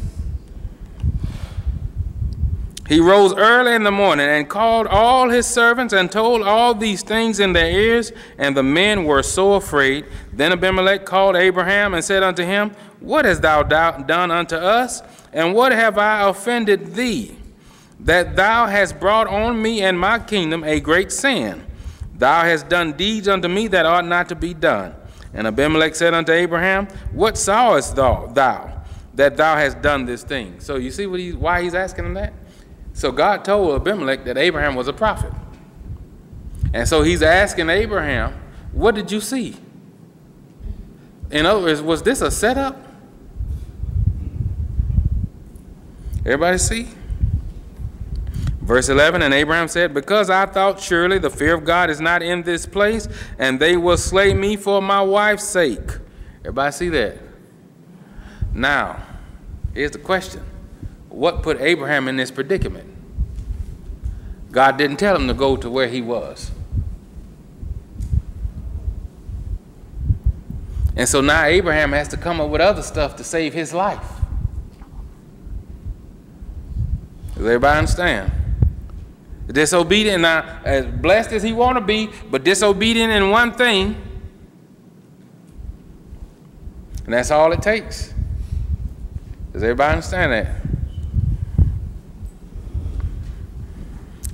He 2.88 2.98
rose 2.98 3.32
early 3.34 3.74
in 3.74 3.84
the 3.84 3.92
morning 3.92 4.26
and 4.26 4.48
called 4.48 4.88
all 4.88 5.30
his 5.30 5.46
servants 5.46 5.94
and 5.94 6.10
told 6.10 6.42
all 6.42 6.74
these 6.74 7.02
things 7.02 7.38
in 7.38 7.52
their 7.52 7.70
ears, 7.70 8.12
and 8.38 8.56
the 8.56 8.62
men 8.62 9.04
were 9.04 9.22
so 9.22 9.54
afraid. 9.54 10.06
Then 10.32 10.52
Abimelech 10.52 11.04
called 11.04 11.36
Abraham 11.36 11.94
and 11.94 12.04
said 12.04 12.22
unto 12.22 12.44
him, 12.44 12.72
What 12.98 13.24
hast 13.24 13.42
thou 13.42 13.62
done 13.62 14.30
unto 14.30 14.56
us, 14.56 15.02
and 15.32 15.54
what 15.54 15.72
have 15.72 15.96
I 15.96 16.28
offended 16.28 16.94
thee, 16.94 17.36
that 18.00 18.34
thou 18.34 18.66
hast 18.66 18.98
brought 18.98 19.28
on 19.28 19.62
me 19.62 19.82
and 19.82 19.98
my 19.98 20.18
kingdom 20.18 20.64
a 20.64 20.80
great 20.80 21.12
sin? 21.12 21.64
Thou 22.14 22.42
hast 22.42 22.68
done 22.68 22.92
deeds 22.94 23.28
unto 23.28 23.48
me 23.48 23.68
that 23.68 23.86
ought 23.86 24.06
not 24.06 24.28
to 24.30 24.34
be 24.34 24.54
done. 24.54 24.94
And 25.34 25.46
Abimelech 25.46 25.94
said 25.94 26.14
unto 26.14 26.32
Abraham, 26.32 26.88
What 27.12 27.38
sawest 27.38 27.94
thou, 27.94 28.26
thou 28.26 28.82
that 29.14 29.36
thou 29.36 29.56
hast 29.56 29.80
done 29.82 30.04
this 30.04 30.24
thing? 30.24 30.60
So 30.60 30.76
you 30.76 30.90
see 30.90 31.08
he, 31.08 31.32
why 31.32 31.62
he's 31.62 31.74
asking 31.74 32.06
him 32.06 32.14
that? 32.14 32.32
So 33.02 33.10
God 33.10 33.44
told 33.44 33.74
Abimelech 33.74 34.22
that 34.26 34.38
Abraham 34.38 34.76
was 34.76 34.86
a 34.86 34.92
prophet. 34.92 35.32
And 36.72 36.86
so 36.86 37.02
he's 37.02 37.20
asking 37.20 37.68
Abraham, 37.68 38.32
What 38.70 38.94
did 38.94 39.10
you 39.10 39.20
see? 39.20 39.56
In 41.32 41.44
other 41.44 41.60
words, 41.60 41.82
was 41.82 42.04
this 42.04 42.20
a 42.20 42.30
setup? 42.30 42.80
Everybody 46.20 46.58
see? 46.58 46.90
Verse 48.60 48.88
11 48.88 49.22
And 49.22 49.34
Abraham 49.34 49.66
said, 49.66 49.92
Because 49.92 50.30
I 50.30 50.46
thought 50.46 50.78
surely 50.78 51.18
the 51.18 51.28
fear 51.28 51.54
of 51.54 51.64
God 51.64 51.90
is 51.90 52.00
not 52.00 52.22
in 52.22 52.44
this 52.44 52.66
place, 52.66 53.08
and 53.36 53.58
they 53.58 53.76
will 53.76 53.96
slay 53.96 54.32
me 54.32 54.54
for 54.54 54.80
my 54.80 55.02
wife's 55.02 55.48
sake. 55.48 55.98
Everybody 56.42 56.70
see 56.70 56.88
that? 56.90 57.18
Now, 58.54 59.02
here's 59.74 59.90
the 59.90 59.98
question 59.98 60.44
what 61.08 61.42
put 61.42 61.60
Abraham 61.60 62.06
in 62.06 62.14
this 62.14 62.30
predicament? 62.30 62.91
God 64.52 64.76
didn't 64.76 64.98
tell 64.98 65.16
him 65.16 65.26
to 65.28 65.34
go 65.34 65.56
to 65.56 65.70
where 65.70 65.88
he 65.88 66.02
was. 66.02 66.50
And 70.94 71.08
so 71.08 71.22
now 71.22 71.44
Abraham 71.44 71.92
has 71.92 72.06
to 72.08 72.18
come 72.18 72.40
up 72.40 72.50
with 72.50 72.60
other 72.60 72.82
stuff 72.82 73.16
to 73.16 73.24
save 73.24 73.54
his 73.54 73.72
life. 73.72 74.06
Does 77.34 77.46
everybody 77.46 77.78
understand? 77.78 78.30
Disobedient 79.48 80.22
now, 80.22 80.60
as 80.64 80.86
blessed 80.86 81.32
as 81.32 81.42
he 81.42 81.52
want 81.52 81.76
to 81.76 81.80
be, 81.80 82.10
but 82.30 82.44
disobedient 82.44 83.12
in 83.12 83.30
one 83.30 83.52
thing, 83.52 83.96
and 87.04 87.12
that's 87.12 87.30
all 87.30 87.52
it 87.52 87.60
takes. 87.60 88.14
Does 89.52 89.62
everybody 89.62 89.94
understand 89.94 90.32
that? 90.32 90.71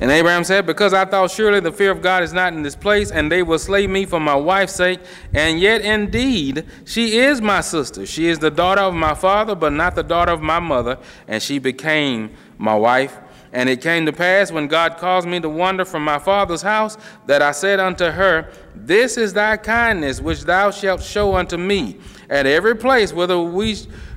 And 0.00 0.12
Abraham 0.12 0.44
said, 0.44 0.64
Because 0.64 0.94
I 0.94 1.04
thought 1.04 1.30
surely 1.30 1.58
the 1.58 1.72
fear 1.72 1.90
of 1.90 2.02
God 2.02 2.22
is 2.22 2.32
not 2.32 2.52
in 2.52 2.62
this 2.62 2.76
place, 2.76 3.10
and 3.10 3.30
they 3.30 3.42
will 3.42 3.58
slay 3.58 3.86
me 3.86 4.06
for 4.06 4.20
my 4.20 4.34
wife's 4.34 4.74
sake. 4.74 5.00
And 5.34 5.58
yet 5.58 5.80
indeed 5.80 6.66
she 6.84 7.18
is 7.18 7.40
my 7.40 7.60
sister. 7.60 8.06
She 8.06 8.28
is 8.28 8.38
the 8.38 8.50
daughter 8.50 8.82
of 8.82 8.94
my 8.94 9.14
father, 9.14 9.56
but 9.56 9.72
not 9.72 9.96
the 9.96 10.04
daughter 10.04 10.32
of 10.32 10.40
my 10.40 10.60
mother. 10.60 10.98
And 11.26 11.42
she 11.42 11.58
became 11.58 12.30
my 12.58 12.76
wife. 12.76 13.18
And 13.52 13.68
it 13.68 13.80
came 13.80 14.06
to 14.06 14.12
pass 14.12 14.52
when 14.52 14.68
God 14.68 14.98
caused 14.98 15.26
me 15.26 15.40
to 15.40 15.48
wander 15.48 15.84
from 15.84 16.04
my 16.04 16.18
father's 16.18 16.62
house, 16.62 16.96
that 17.26 17.42
I 17.42 17.50
said 17.50 17.80
unto 17.80 18.04
her, 18.04 18.52
This 18.76 19.16
is 19.16 19.32
thy 19.32 19.56
kindness 19.56 20.20
which 20.20 20.42
thou 20.42 20.70
shalt 20.70 21.02
show 21.02 21.34
unto 21.34 21.56
me. 21.56 21.98
At 22.30 22.46
every 22.46 22.76
place 22.76 23.12
whither 23.12 23.40
we, 23.40 23.76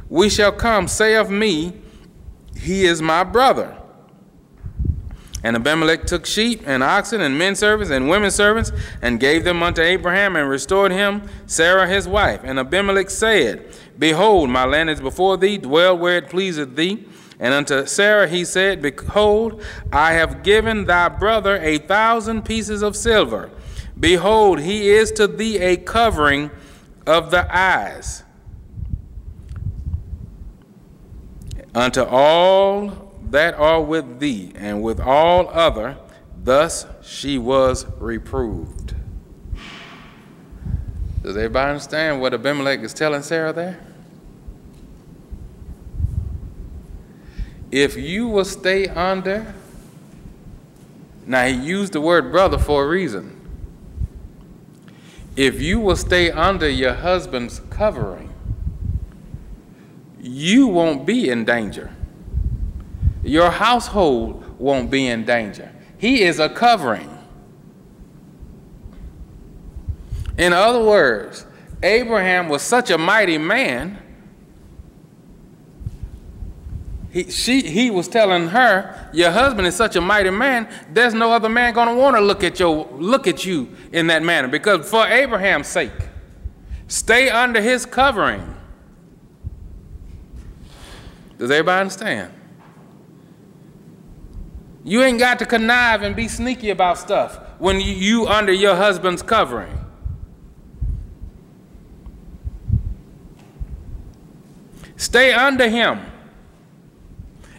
we 0.09 0.29
shall 0.29 0.51
come, 0.51 0.87
say 0.87 1.15
of 1.15 1.31
me, 1.31 1.73
He 2.55 2.85
is 2.85 3.01
my 3.01 3.23
brother. 3.23 3.80
And 5.43 5.55
Abimelech 5.55 6.05
took 6.05 6.25
sheep 6.25 6.61
and 6.67 6.83
oxen 6.83 7.21
and 7.21 7.37
men 7.37 7.55
servants 7.55 7.91
and 7.91 8.07
women 8.07 8.29
servants 8.29 8.71
and 9.01 9.19
gave 9.19 9.43
them 9.43 9.63
unto 9.63 9.81
Abraham 9.81 10.35
and 10.35 10.47
restored 10.47 10.91
him 10.91 11.23
Sarah 11.47 11.87
his 11.87 12.07
wife. 12.07 12.41
And 12.43 12.59
Abimelech 12.59 13.09
said, 13.09 13.65
Behold, 13.97 14.49
my 14.49 14.65
land 14.65 14.89
is 14.91 15.01
before 15.01 15.37
thee, 15.37 15.57
dwell 15.57 15.97
where 15.97 16.17
it 16.17 16.29
pleaseth 16.29 16.75
thee. 16.75 17.07
And 17.39 17.55
unto 17.55 17.87
Sarah 17.87 18.27
he 18.27 18.45
said, 18.45 18.83
Behold, 18.83 19.63
I 19.91 20.13
have 20.13 20.43
given 20.43 20.85
thy 20.85 21.09
brother 21.09 21.57
a 21.57 21.79
thousand 21.79 22.45
pieces 22.45 22.83
of 22.83 22.95
silver. 22.95 23.49
Behold, 23.99 24.59
he 24.59 24.89
is 24.89 25.11
to 25.13 25.25
thee 25.25 25.57
a 25.57 25.75
covering 25.75 26.51
of 27.07 27.31
the 27.31 27.47
eyes. 27.55 28.23
Unto 31.73 32.03
all 32.03 33.00
that 33.31 33.53
are 33.55 33.81
with 33.81 34.19
thee, 34.19 34.51
and 34.55 34.83
with 34.83 34.99
all 34.99 35.49
other, 35.49 35.97
thus 36.43 36.85
she 37.01 37.37
was 37.37 37.85
reproved. 37.97 38.93
Does 41.23 41.37
everybody 41.37 41.71
understand 41.71 42.19
what 42.19 42.33
Abimelech 42.33 42.81
is 42.81 42.93
telling 42.93 43.21
Sarah 43.21 43.53
there? 43.53 43.79
If 47.71 47.95
you 47.95 48.27
will 48.27 48.43
stay 48.43 48.87
under, 48.87 49.53
now 51.25 51.45
he 51.45 51.53
used 51.53 51.93
the 51.93 52.01
word 52.01 52.31
brother 52.33 52.57
for 52.57 52.83
a 52.83 52.87
reason. 52.87 53.37
If 55.37 55.61
you 55.61 55.79
will 55.79 55.95
stay 55.95 56.31
under 56.31 56.67
your 56.67 56.95
husband's 56.95 57.61
covering, 57.69 58.33
you 60.19 60.67
won't 60.67 61.05
be 61.05 61.29
in 61.29 61.45
danger 61.45 61.91
your 63.23 63.51
household 63.51 64.43
won't 64.59 64.89
be 64.89 65.07
in 65.07 65.25
danger. 65.25 65.71
He 65.97 66.23
is 66.23 66.39
a 66.39 66.49
covering. 66.49 67.09
In 70.37 70.53
other 70.53 70.83
words, 70.83 71.45
Abraham 71.83 72.49
was 72.49 72.61
such 72.61 72.89
a 72.89 72.97
mighty 72.97 73.37
man. 73.37 73.97
He, 77.11 77.29
she, 77.29 77.61
he 77.61 77.91
was 77.91 78.07
telling 78.07 78.47
her, 78.47 79.09
"Your 79.13 79.31
husband 79.31 79.67
is 79.67 79.75
such 79.75 79.95
a 79.95 80.01
mighty 80.01 80.29
man. 80.29 80.67
There's 80.93 81.13
no 81.13 81.31
other 81.31 81.49
man 81.49 81.73
going 81.73 81.89
to 81.89 81.95
want 81.95 82.15
to 82.15 82.21
look 82.21 82.43
at 82.43 82.59
your 82.59 82.87
look 82.93 83.27
at 83.27 83.45
you 83.45 83.69
in 83.91 84.07
that 84.07 84.23
manner 84.23 84.47
because 84.47 84.89
for 84.89 85.05
Abraham's 85.05 85.67
sake, 85.67 85.91
stay 86.87 87.29
under 87.29 87.61
his 87.61 87.85
covering." 87.85 88.55
Does 91.37 91.49
everybody 91.51 91.81
understand? 91.81 92.31
You 94.83 95.03
ain't 95.03 95.19
got 95.19 95.39
to 95.39 95.45
connive 95.45 96.01
and 96.01 96.15
be 96.15 96.27
sneaky 96.27 96.69
about 96.71 96.97
stuff 96.97 97.37
when 97.59 97.79
you, 97.79 98.27
under 98.27 98.51
your 98.51 98.75
husband's 98.75 99.21
covering. 99.21 99.77
Stay 104.97 105.33
under 105.33 105.69
him. 105.69 105.99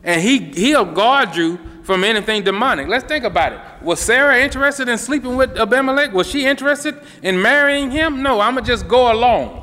And 0.05 0.21
he, 0.21 0.39
he'll 0.39 0.85
guard 0.85 1.37
you 1.37 1.59
from 1.83 2.05
anything 2.05 2.43
demonic. 2.43 2.89
Let's 2.89 3.05
think 3.05 3.25
about 3.25 3.53
it. 3.53 3.61
Was 3.83 4.01
Sarah 4.01 4.41
interested 4.41 4.89
in 4.89 4.99
sleeping 4.99 5.37
with 5.37 5.57
Abimelech? 5.59 6.13
Was 6.13 6.29
she 6.29 6.47
interested 6.47 7.01
in 7.23 7.41
marrying 7.41 7.91
him? 7.91 8.23
No, 8.23 8.41
I'm 8.41 8.55
going 8.55 8.65
to 8.65 8.71
just 8.71 8.89
go 8.89 9.13
along. 9.13 9.59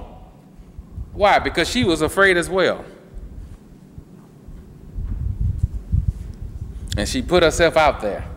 Why? 1.14 1.40
Because 1.40 1.70
she 1.70 1.84
was 1.84 2.02
afraid 2.02 2.38
as 2.38 2.50
well. 2.50 2.86
And 7.00 7.08
she 7.08 7.22
put 7.22 7.44
herself 7.44 7.78
out 7.78 8.02
there. 8.02 8.28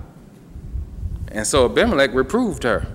And 1.33 1.45
so 1.45 1.65
Abimelech 1.65 2.15
reproved 2.15 2.63
her. 2.63 2.87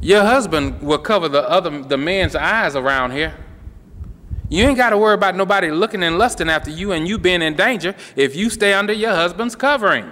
Your 0.00 0.22
husband 0.22 0.82
will 0.82 0.98
cover 0.98 1.28
the 1.28 1.48
other 1.48 1.84
the 1.84 1.96
man's 1.96 2.34
eyes 2.34 2.74
around 2.74 3.12
here. 3.12 3.36
You 4.48 4.64
ain't 4.64 4.76
got 4.76 4.90
to 4.90 4.98
worry 4.98 5.14
about 5.14 5.36
nobody 5.36 5.70
looking 5.70 6.02
and 6.02 6.18
lusting 6.18 6.50
after 6.50 6.68
you 6.68 6.90
and 6.90 7.06
you 7.06 7.16
being 7.16 7.42
in 7.42 7.54
danger 7.54 7.94
if 8.16 8.34
you 8.34 8.50
stay 8.50 8.72
under 8.72 8.92
your 8.92 9.14
husband's 9.14 9.54
covering. 9.54 10.10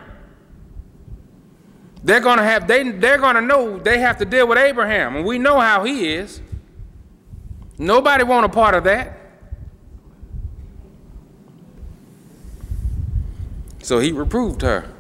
They're 2.05 2.21
going 2.21 2.39
to 2.39 2.45
have 2.45 2.69
they 2.69 2.89
they're 2.89 3.19
going 3.19 3.35
to 3.35 3.41
know 3.41 3.77
they 3.77 3.99
have 3.99 4.19
to 4.19 4.25
deal 4.25 4.47
with 4.47 4.59
Abraham 4.59 5.17
and 5.17 5.27
we 5.27 5.41
know 5.41 5.59
how 5.59 5.83
he 5.83 6.15
is. 6.15 6.41
Nobody 7.77 8.23
want 8.23 8.47
a 8.47 8.51
part 8.51 8.77
of 8.77 8.85
that. 8.85 9.19
So 13.87 14.01
he 14.01 14.11
reproved 14.11 14.63
her. 14.63 14.93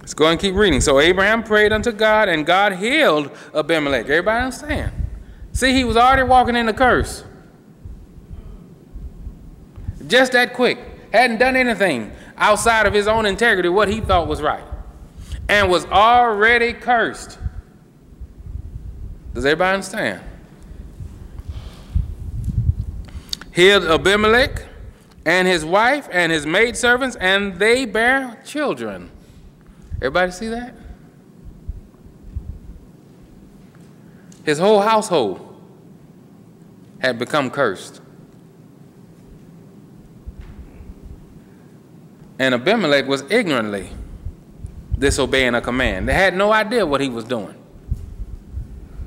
Let's 0.00 0.14
go 0.14 0.26
and 0.26 0.40
keep 0.40 0.56
reading. 0.56 0.80
So 0.80 0.98
Abraham 0.98 1.44
prayed 1.44 1.72
unto 1.72 1.92
God, 1.92 2.28
and 2.28 2.44
God 2.44 2.72
healed 2.72 3.30
Abimelech. 3.54 4.06
Everybody 4.06 4.46
understand? 4.46 4.90
See, 5.52 5.72
he 5.72 5.84
was 5.84 5.96
already 5.96 6.24
walking 6.24 6.56
in 6.56 6.66
the 6.66 6.72
curse. 6.72 7.22
Just 10.08 10.32
that 10.32 10.54
quick. 10.54 10.80
Hadn't 11.12 11.38
done 11.38 11.54
anything 11.54 12.10
outside 12.36 12.86
of 12.86 12.94
his 12.94 13.06
own 13.06 13.26
integrity, 13.26 13.68
what 13.68 13.86
he 13.86 14.00
thought 14.00 14.26
was 14.26 14.42
right. 14.42 14.64
And 15.48 15.70
was 15.70 15.86
already 15.86 16.72
cursed. 16.72 17.38
Does 19.34 19.46
everybody 19.46 19.74
understand? 19.74 20.20
Healed 23.52 23.84
Abimelech 23.84 24.64
and 25.24 25.46
his 25.46 25.64
wife 25.64 26.08
and 26.10 26.32
his 26.32 26.46
maidservants, 26.46 27.16
and 27.16 27.58
they 27.58 27.84
bear 27.84 28.40
children. 28.44 29.10
Everybody 29.96 30.32
see 30.32 30.48
that? 30.48 30.74
His 34.44 34.58
whole 34.58 34.80
household 34.80 35.48
had 36.98 37.18
become 37.18 37.50
cursed. 37.50 38.00
And 42.38 42.54
Abimelech 42.54 43.06
was 43.06 43.22
ignorantly 43.30 43.90
disobeying 44.98 45.54
a 45.54 45.60
command. 45.60 46.08
They 46.08 46.14
had 46.14 46.34
no 46.34 46.52
idea 46.52 46.84
what 46.84 47.00
he 47.00 47.08
was 47.08 47.24
doing. 47.24 47.54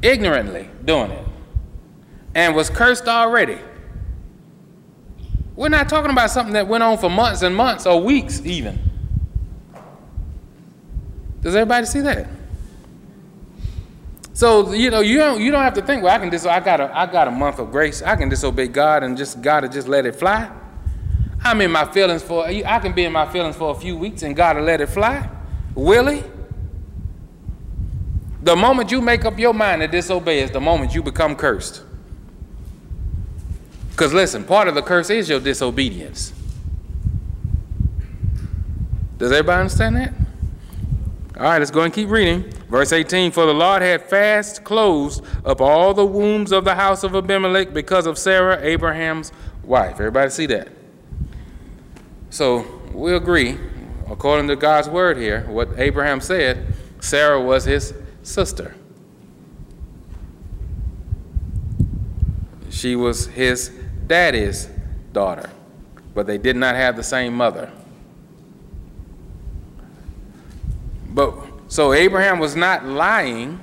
Ignorantly 0.01 0.69
doing 0.85 1.11
it. 1.11 1.27
And 2.33 2.55
was 2.55 2.69
cursed 2.69 3.07
already. 3.07 3.59
We're 5.55 5.69
not 5.69 5.87
talking 5.87 6.11
about 6.11 6.31
something 6.31 6.53
that 6.53 6.67
went 6.67 6.83
on 6.83 6.97
for 6.97 7.09
months 7.09 7.41
and 7.41 7.55
months 7.55 7.85
or 7.85 8.01
weeks 8.01 8.41
even. 8.43 8.79
Does 11.41 11.55
everybody 11.55 11.85
see 11.85 12.01
that? 12.01 12.27
So 14.33 14.73
you 14.73 14.91
know 14.91 14.99
you 14.99 15.17
don't 15.17 15.39
you 15.39 15.49
don't 15.49 15.63
have 15.63 15.75
to 15.75 15.81
think 15.81 16.03
well 16.03 16.13
I 16.13 16.19
can 16.19 16.29
dis 16.29 16.45
I 16.45 16.59
got 16.59 16.81
a 16.81 16.97
I 16.97 17.05
got 17.05 17.29
a 17.29 17.31
month 17.31 17.57
of 17.59 17.71
grace 17.71 18.01
I 18.01 18.17
can 18.17 18.27
disobey 18.27 18.67
God 18.67 19.01
and 19.01 19.15
just 19.15 19.41
God 19.41 19.61
to 19.61 19.69
just 19.69 19.87
let 19.87 20.05
it 20.05 20.15
fly. 20.15 20.51
I'm 21.41 21.61
in 21.61 21.71
my 21.71 21.85
feelings 21.85 22.21
for 22.21 22.45
I 22.45 22.79
can 22.79 22.91
be 22.91 23.05
in 23.05 23.13
my 23.13 23.31
feelings 23.31 23.55
for 23.55 23.71
a 23.71 23.75
few 23.75 23.95
weeks 23.95 24.23
and 24.23 24.35
God 24.35 24.57
will 24.57 24.63
let 24.63 24.81
it 24.81 24.87
fly. 24.87 25.29
Will 25.73 26.07
he? 26.07 26.23
The 28.41 28.57
moment 28.57 28.91
you 28.91 28.99
make 28.99 29.23
up 29.23 29.39
your 29.39 29.53
mind 29.53 29.81
to 29.81 29.87
disobey 29.87 30.41
is 30.41 30.51
the 30.51 30.59
moment 30.59 30.93
you 30.93 31.01
become 31.01 31.37
cursed. 31.37 31.84
Because 33.95 34.13
listen, 34.13 34.43
part 34.43 34.67
of 34.67 34.75
the 34.75 34.81
curse 34.81 35.09
is 35.09 35.29
your 35.29 35.39
disobedience. 35.39 36.33
Does 39.17 39.31
everybody 39.31 39.61
understand 39.61 39.95
that? 39.95 40.13
All 41.37 41.43
right, 41.43 41.59
let's 41.59 41.71
go 41.71 41.79
and 41.83 41.93
keep 41.93 42.09
reading. 42.09 42.43
Verse 42.69 42.91
18 42.91 43.31
For 43.31 43.45
the 43.45 43.53
Lord 43.53 43.81
had 43.81 44.03
fast 44.03 44.65
closed 44.65 45.23
up 45.45 45.61
all 45.61 45.93
the 45.93 46.05
wombs 46.05 46.51
of 46.51 46.65
the 46.65 46.75
house 46.75 47.05
of 47.05 47.15
Abimelech 47.15 47.73
because 47.73 48.05
of 48.05 48.17
Sarah, 48.17 48.59
Abraham's 48.61 49.31
wife. 49.63 49.93
Everybody 49.93 50.29
see 50.29 50.47
that? 50.47 50.67
So 52.31 52.65
we 52.93 53.15
agree, 53.15 53.57
according 54.09 54.49
to 54.49 54.57
God's 54.57 54.89
word 54.89 55.15
here, 55.15 55.45
what 55.47 55.69
Abraham 55.77 56.19
said, 56.19 56.73
Sarah 56.99 57.41
was 57.41 57.63
his 57.63 57.93
sister. 58.23 58.75
She 62.69 62.97
was 62.97 63.27
his 63.27 63.71
daddy's 64.07 64.69
daughter, 65.13 65.49
but 66.13 66.27
they 66.27 66.37
did 66.37 66.55
not 66.55 66.75
have 66.75 66.95
the 66.95 67.03
same 67.03 67.33
mother. 67.33 67.71
But 71.09 71.33
so 71.67 71.93
Abraham 71.93 72.39
was 72.39 72.55
not 72.55 72.85
lying. 72.85 73.59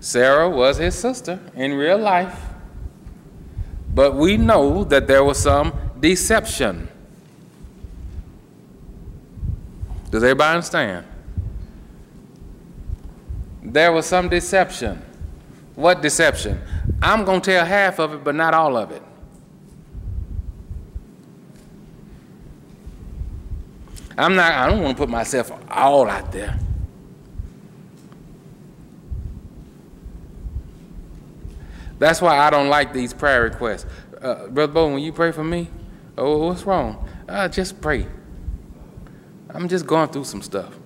Sarah 0.00 0.50
was 0.50 0.78
his 0.78 0.94
sister 0.94 1.38
in 1.54 1.74
real 1.74 1.98
life. 1.98 2.40
But 3.94 4.16
we 4.16 4.36
know 4.36 4.84
that 4.84 5.06
there 5.06 5.22
was 5.22 5.38
some 5.38 5.72
deception. 6.00 6.88
Does 10.10 10.22
everybody 10.22 10.56
understand? 10.56 11.06
There 13.62 13.92
was 13.92 14.06
some 14.06 14.28
deception. 14.28 15.02
What 15.74 16.02
deception? 16.02 16.60
I'm 17.02 17.24
going 17.24 17.40
to 17.40 17.50
tell 17.50 17.66
half 17.66 17.98
of 17.98 18.14
it, 18.14 18.24
but 18.24 18.34
not 18.34 18.54
all 18.54 18.76
of 18.76 18.92
it. 18.92 19.02
I'm 24.16 24.36
not, 24.36 24.52
I 24.52 24.70
don't 24.70 24.82
want 24.82 24.96
to 24.96 25.02
put 25.02 25.10
myself 25.10 25.50
all 25.70 26.08
out 26.08 26.30
there. 26.30 26.58
That's 31.98 32.20
why 32.20 32.38
I 32.38 32.50
don't 32.50 32.68
like 32.68 32.92
these 32.92 33.12
prayer 33.12 33.42
requests. 33.42 33.86
Uh, 34.20 34.46
Brother 34.48 34.72
Bo, 34.72 34.92
when 34.92 35.00
you 35.00 35.12
pray 35.12 35.32
for 35.32 35.44
me, 35.44 35.68
oh, 36.16 36.46
what's 36.48 36.64
wrong? 36.64 37.08
Uh, 37.28 37.48
just 37.48 37.80
pray. 37.80 38.06
I'm 39.50 39.68
just 39.68 39.86
going 39.86 40.08
through 40.08 40.24
some 40.24 40.42
stuff. 40.42 40.78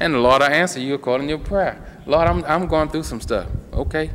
And 0.00 0.14
the 0.14 0.18
Lord, 0.18 0.42
I 0.42 0.52
answer 0.52 0.80
you 0.80 0.94
according 0.94 1.28
to 1.28 1.30
your 1.32 1.38
prayer. 1.38 1.82
Lord, 2.06 2.26
I'm, 2.26 2.44
I'm 2.44 2.66
going 2.66 2.88
through 2.88 3.04
some 3.04 3.20
stuff. 3.20 3.46
Okay. 3.72 4.10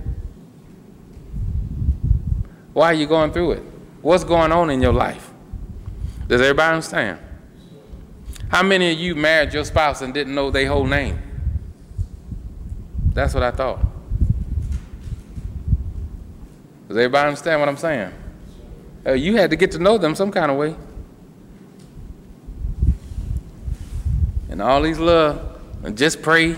Why 2.74 2.88
are 2.88 2.94
you 2.94 3.08
going 3.08 3.32
through 3.32 3.54
it? 3.54 3.64
What's 4.02 4.24
going 4.24 4.52
on 4.52 4.70
in 4.70 4.82
your 4.82 4.94
life? 4.94 5.32
Does 6.28 6.42
everybody 6.42 6.76
understand? 6.76 7.20
How 8.50 8.64
many 8.64 8.92
of 8.92 9.00
you 9.00 9.16
married 9.16 9.54
your 9.54 9.66
spouse 9.66 10.02
and 10.02 10.14
didn't 10.14 10.34
know 10.34 10.52
their 10.52 10.68
whole 10.68 10.86
name? 10.86 11.20
That's 13.14 13.34
what 13.34 13.44
I 13.44 13.52
thought. 13.52 13.80
Does 16.88 16.98
everybody 16.98 17.28
understand 17.28 17.60
what 17.60 17.70
I'm 17.70 17.78
saying? 17.78 18.14
Uh, 19.06 19.14
you 19.14 19.38
had 19.38 19.50
to 19.50 19.56
get 19.56 19.72
to 19.72 19.80
know 19.80 19.98
them 19.98 20.16
some 20.16 20.32
kind 20.32 20.52
of 20.52 20.58
way. 20.58 20.76
And 24.50 24.62
all 24.62 24.82
these 24.82 25.00
love, 25.00 25.49
and 25.84 25.98
just 25.98 26.22
pray, 26.22 26.56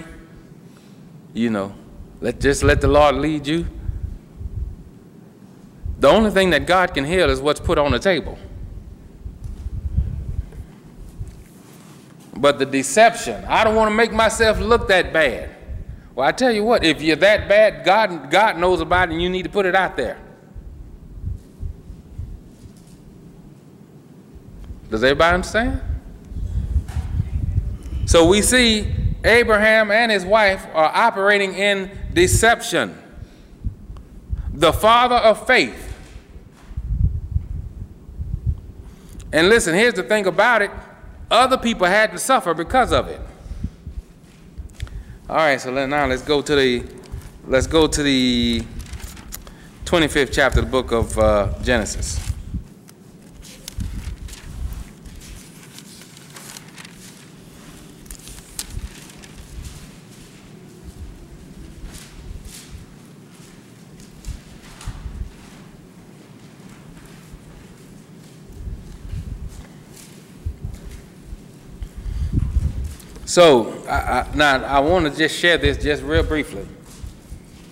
you 1.33 1.49
know, 1.49 1.73
let 2.19 2.39
just 2.39 2.63
let 2.63 2.81
the 2.81 2.87
Lord 2.87 3.15
lead 3.15 3.47
you. 3.47 3.67
The 5.99 6.07
only 6.07 6.31
thing 6.31 6.49
that 6.49 6.65
God 6.65 6.93
can 6.93 7.05
heal 7.05 7.29
is 7.29 7.39
what's 7.41 7.59
put 7.59 7.77
on 7.77 7.91
the 7.91 7.99
table. 7.99 8.37
But 12.35 12.57
the 12.57 12.65
deception, 12.65 13.45
I 13.45 13.63
don't 13.63 13.75
want 13.75 13.91
to 13.91 13.95
make 13.95 14.11
myself 14.11 14.59
look 14.59 14.87
that 14.87 15.13
bad. 15.13 15.55
Well, 16.15 16.27
I 16.27 16.31
tell 16.31 16.51
you 16.51 16.63
what, 16.63 16.83
if 16.83 17.01
you're 17.01 17.15
that 17.17 17.47
bad, 17.47 17.85
God, 17.85 18.31
God 18.31 18.57
knows 18.57 18.81
about 18.81 19.09
it 19.09 19.13
and 19.13 19.21
you 19.21 19.29
need 19.29 19.43
to 19.43 19.49
put 19.49 19.65
it 19.65 19.75
out 19.75 19.95
there. 19.95 20.17
Does 24.89 25.03
everybody 25.03 25.35
understand? 25.35 25.81
So 28.05 28.27
we 28.27 28.41
see 28.41 28.91
Abraham 29.23 29.91
and 29.91 30.11
his 30.11 30.25
wife 30.25 30.65
are 30.73 30.91
operating 30.93 31.53
in 31.53 31.91
deception. 32.13 32.97
The 34.53 34.73
father 34.73 35.15
of 35.15 35.45
faith. 35.45 35.87
And 39.31 39.47
listen, 39.47 39.73
here's 39.73 39.93
the 39.93 40.03
thing 40.03 40.25
about 40.25 40.61
it 40.61 40.71
other 41.29 41.57
people 41.57 41.87
had 41.87 42.11
to 42.11 42.17
suffer 42.17 42.53
because 42.53 42.91
of 42.91 43.07
it. 43.07 43.21
All 45.29 45.37
right, 45.37 45.61
so 45.61 45.71
let, 45.71 45.87
now 45.87 46.05
let's 46.05 46.23
go 46.23 46.41
to 46.41 46.55
the 46.55 46.83
let's 47.47 47.67
go 47.67 47.87
to 47.87 48.03
the 48.03 48.61
25th 49.85 50.33
chapter 50.33 50.59
of 50.59 50.65
the 50.65 50.71
book 50.71 50.91
of 50.91 51.17
uh, 51.17 51.53
Genesis. 51.63 52.20
So 73.31 73.81
I, 73.87 73.93
I, 73.93 74.35
now 74.35 74.61
I 74.65 74.79
want 74.79 75.09
to 75.09 75.17
just 75.17 75.39
share 75.39 75.57
this 75.57 75.81
just 75.81 76.03
real 76.03 76.21
briefly. 76.21 76.67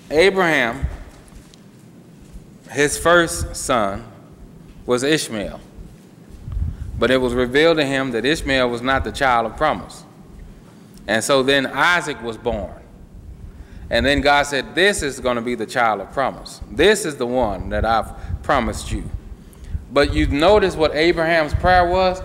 Abraham, 0.09 0.87
his 2.71 2.97
first 2.97 3.57
son, 3.57 4.09
was 4.85 5.03
Ishmael. 5.03 5.59
But 6.97 7.11
it 7.11 7.17
was 7.17 7.33
revealed 7.33 7.75
to 7.75 7.83
him 7.85 8.11
that 8.11 8.23
Ishmael 8.23 8.69
was 8.69 8.81
not 8.81 9.03
the 9.03 9.11
child 9.11 9.51
of 9.51 9.57
promise. 9.57 10.05
And 11.09 11.21
so 11.21 11.43
then 11.43 11.65
Isaac 11.65 12.23
was 12.23 12.37
born. 12.37 12.81
And 13.89 14.05
then 14.05 14.21
God 14.21 14.43
said, 14.43 14.75
This 14.75 15.03
is 15.03 15.19
going 15.19 15.35
to 15.35 15.41
be 15.41 15.55
the 15.55 15.65
child 15.65 15.99
of 15.99 16.13
promise. 16.13 16.61
This 16.71 17.03
is 17.03 17.17
the 17.17 17.27
one 17.27 17.67
that 17.67 17.83
I've 17.83 18.13
promised 18.43 18.93
you. 18.93 19.03
But 19.91 20.13
you 20.13 20.25
notice 20.27 20.77
what 20.77 20.95
Abraham's 20.95 21.53
prayer 21.53 21.85
was? 21.85 22.21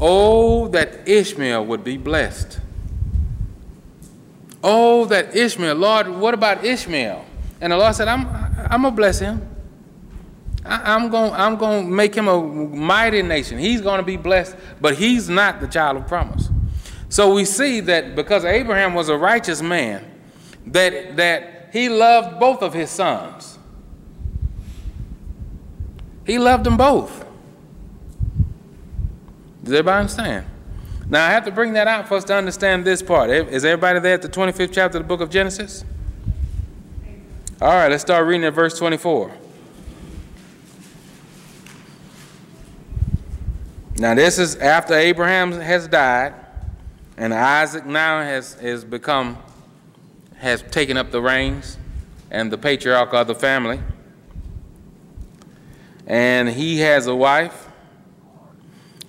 Oh, 0.00 0.66
that 0.70 1.06
Ishmael 1.06 1.64
would 1.66 1.84
be 1.84 1.96
blessed. 1.96 2.58
Oh, 4.62 5.04
that 5.06 5.34
Ishmael, 5.34 5.74
Lord, 5.74 6.08
what 6.08 6.34
about 6.34 6.64
Ishmael? 6.64 7.24
And 7.60 7.72
the 7.72 7.76
Lord 7.76 7.94
said, 7.94 8.08
I'm, 8.08 8.26
I'm 8.70 8.82
going 8.82 8.92
to 8.92 8.96
bless 8.96 9.18
him. 9.18 9.48
I, 10.64 10.94
am 10.94 11.10
going 11.10 11.32
I'm 11.32 11.56
going 11.56 11.84
to 11.84 11.90
make 11.90 12.14
him 12.14 12.28
a 12.28 12.40
mighty 12.40 13.22
nation. 13.22 13.58
He's 13.58 13.80
going 13.80 13.98
to 13.98 14.04
be 14.04 14.16
blessed, 14.16 14.56
but 14.80 14.96
he's 14.96 15.28
not 15.28 15.60
the 15.60 15.66
child 15.66 15.96
of 15.96 16.06
promise. 16.06 16.48
So 17.08 17.34
we 17.34 17.44
see 17.44 17.80
that 17.80 18.14
because 18.14 18.44
Abraham 18.44 18.94
was 18.94 19.08
a 19.08 19.16
righteous 19.16 19.60
man, 19.60 20.04
that, 20.66 21.16
that 21.16 21.70
he 21.72 21.88
loved 21.88 22.38
both 22.38 22.62
of 22.62 22.72
his 22.72 22.90
sons. 22.90 23.58
He 26.24 26.38
loved 26.38 26.64
them 26.64 26.76
both. 26.76 27.24
Does 29.64 29.72
everybody 29.72 30.00
understand? 30.00 30.46
Now, 31.08 31.26
I 31.26 31.30
have 31.30 31.44
to 31.44 31.50
bring 31.50 31.72
that 31.74 31.88
out 31.88 32.08
for 32.08 32.14
us 32.14 32.24
to 32.24 32.34
understand 32.34 32.84
this 32.84 33.02
part. 33.02 33.30
Is 33.30 33.64
everybody 33.64 33.98
there 34.00 34.14
at 34.14 34.22
the 34.22 34.28
25th 34.28 34.72
chapter 34.72 34.98
of 34.98 35.04
the 35.04 35.08
book 35.08 35.20
of 35.20 35.30
Genesis? 35.30 35.84
All 37.60 37.68
right, 37.68 37.90
let's 37.90 38.02
start 38.02 38.26
reading 38.26 38.44
at 38.44 38.54
verse 38.54 38.78
24. 38.78 39.32
Now, 43.98 44.14
this 44.14 44.38
is 44.38 44.56
after 44.56 44.94
Abraham 44.94 45.52
has 45.52 45.86
died, 45.86 46.34
and 47.16 47.32
Isaac 47.32 47.86
now 47.86 48.20
has, 48.22 48.54
has 48.54 48.84
become, 48.84 49.38
has 50.38 50.62
taken 50.62 50.96
up 50.96 51.10
the 51.10 51.20
reins 51.20 51.78
and 52.30 52.50
the 52.50 52.58
patriarch 52.58 53.12
of 53.12 53.26
the 53.26 53.34
family. 53.34 53.80
And 56.06 56.48
he 56.48 56.80
has 56.80 57.06
a 57.06 57.14
wife 57.14 57.68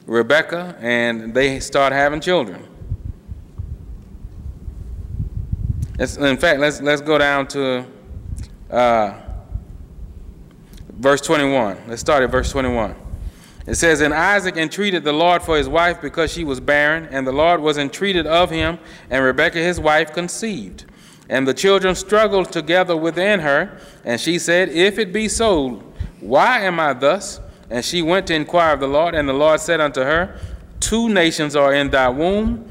Rebekah, 0.05 0.77
and 0.79 1.33
they 1.33 1.59
start 1.59 1.93
having 1.93 2.19
children. 2.19 2.67
in 5.99 6.37
fact, 6.37 6.59
let's, 6.59 6.81
let's 6.81 7.01
go 7.01 7.17
down 7.17 7.47
to 7.47 7.85
uh, 8.69 9.21
verse 10.89 11.21
21. 11.21 11.77
Let's 11.87 12.01
start 12.01 12.23
at 12.23 12.31
verse 12.31 12.51
21. 12.51 12.95
It 13.65 13.75
says, 13.75 14.01
And 14.01 14.13
Isaac 14.13 14.57
entreated 14.57 15.03
the 15.03 15.13
Lord 15.13 15.41
for 15.41 15.57
his 15.57 15.69
wife 15.69 16.01
because 16.01 16.31
she 16.31 16.43
was 16.43 16.59
barren, 16.59 17.07
and 17.11 17.25
the 17.25 17.31
Lord 17.31 17.61
was 17.61 17.77
entreated 17.77 18.27
of 18.27 18.49
him, 18.49 18.79
and 19.09 19.23
Rebekah 19.23 19.59
his 19.59 19.79
wife 19.79 20.13
conceived. 20.13 20.85
And 21.29 21.47
the 21.47 21.53
children 21.53 21.95
struggled 21.95 22.51
together 22.51 22.97
within 22.97 23.39
her, 23.39 23.79
and 24.03 24.19
she 24.19 24.37
said, 24.37 24.69
If 24.69 24.99
it 24.99 25.13
be 25.13 25.29
so, 25.29 25.81
why 26.19 26.61
am 26.61 26.79
I 26.79 26.93
thus? 26.93 27.39
And 27.73 27.83
she 27.83 28.03
went 28.03 28.27
to 28.27 28.35
inquire 28.35 28.75
of 28.75 28.81
the 28.81 28.87
Lord, 28.87 29.15
and 29.15 29.27
the 29.27 29.33
Lord 29.33 29.59
said 29.59 29.81
unto 29.81 30.01
her, 30.01 30.39
Two 30.79 31.09
nations 31.09 31.55
are 31.55 31.73
in 31.73 31.89
thy 31.89 32.07
womb, 32.07 32.69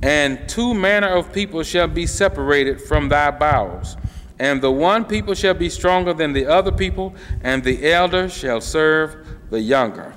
and 0.00 0.48
two 0.48 0.72
manner 0.72 1.08
of 1.08 1.34
people 1.34 1.62
shall 1.62 1.86
be 1.86 2.06
separated 2.06 2.80
from 2.80 3.10
thy 3.10 3.30
bowels. 3.30 3.98
And 4.38 4.62
the 4.62 4.70
one 4.70 5.04
people 5.04 5.34
shall 5.34 5.52
be 5.52 5.68
stronger 5.68 6.14
than 6.14 6.32
the 6.32 6.46
other 6.46 6.72
people, 6.72 7.14
and 7.42 7.62
the 7.62 7.92
elder 7.92 8.30
shall 8.30 8.62
serve 8.62 9.26
the 9.50 9.60
younger. 9.60 10.14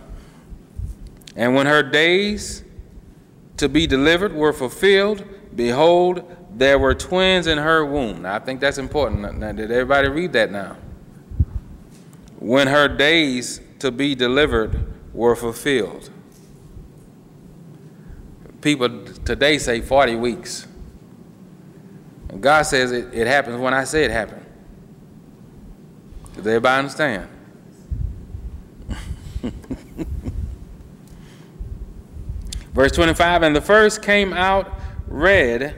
And 1.36 1.54
when 1.54 1.66
her 1.66 1.84
days 1.84 2.64
to 3.58 3.68
be 3.68 3.86
delivered 3.86 4.34
were 4.34 4.54
fulfilled, 4.54 5.26
behold, 5.54 6.24
there 6.52 6.80
were 6.80 6.96
twins 6.96 7.48
in 7.48 7.58
her 7.58 7.86
womb. 7.86 8.22
Now, 8.22 8.36
I 8.36 8.40
think 8.40 8.62
that's 8.62 8.78
important. 8.78 9.40
Now, 9.40 9.52
did 9.52 9.72
everybody 9.72 10.08
read 10.08 10.32
that 10.32 10.52
now? 10.52 10.78
When 12.40 12.68
her 12.68 12.88
days 12.88 13.60
to 13.86 13.92
be 13.92 14.16
delivered 14.16 14.92
were 15.14 15.36
fulfilled. 15.36 16.10
People 18.62 19.06
today 19.24 19.60
say 19.60 19.80
40 19.80 20.16
weeks. 20.16 20.66
God 22.40 22.64
says 22.64 22.92
it, 22.92 23.14
it 23.14 23.28
happens 23.28 23.58
when 23.58 23.76
I 23.76 23.84
say 23.84 24.04
it 24.04 24.10
happened. 24.10 24.44
Does 26.36 26.48
everybody 26.48 26.80
understand? 26.80 27.30
Verse 32.74 32.92
25 32.92 33.44
And 33.44 33.56
the 33.56 33.62
first 33.62 34.02
came 34.02 34.34
out 34.34 34.74
red 35.08 35.76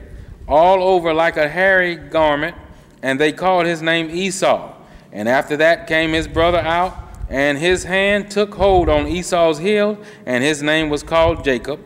all 0.48 0.82
over 0.82 1.12
like 1.12 1.36
a 1.36 1.46
hairy 1.46 1.94
garment, 1.94 2.56
and 3.02 3.20
they 3.20 3.32
called 3.32 3.66
his 3.66 3.82
name 3.82 4.08
Esau. 4.10 4.72
And 5.12 5.28
after 5.28 5.58
that 5.58 5.86
came 5.86 6.14
his 6.14 6.26
brother 6.26 6.58
out 6.58 7.07
and 7.28 7.58
his 7.58 7.84
hand 7.84 8.30
took 8.30 8.54
hold 8.54 8.88
on 8.88 9.06
Esau's 9.06 9.58
heel, 9.58 9.98
and 10.24 10.42
his 10.42 10.62
name 10.62 10.88
was 10.88 11.02
called 11.02 11.44
Jacob. 11.44 11.80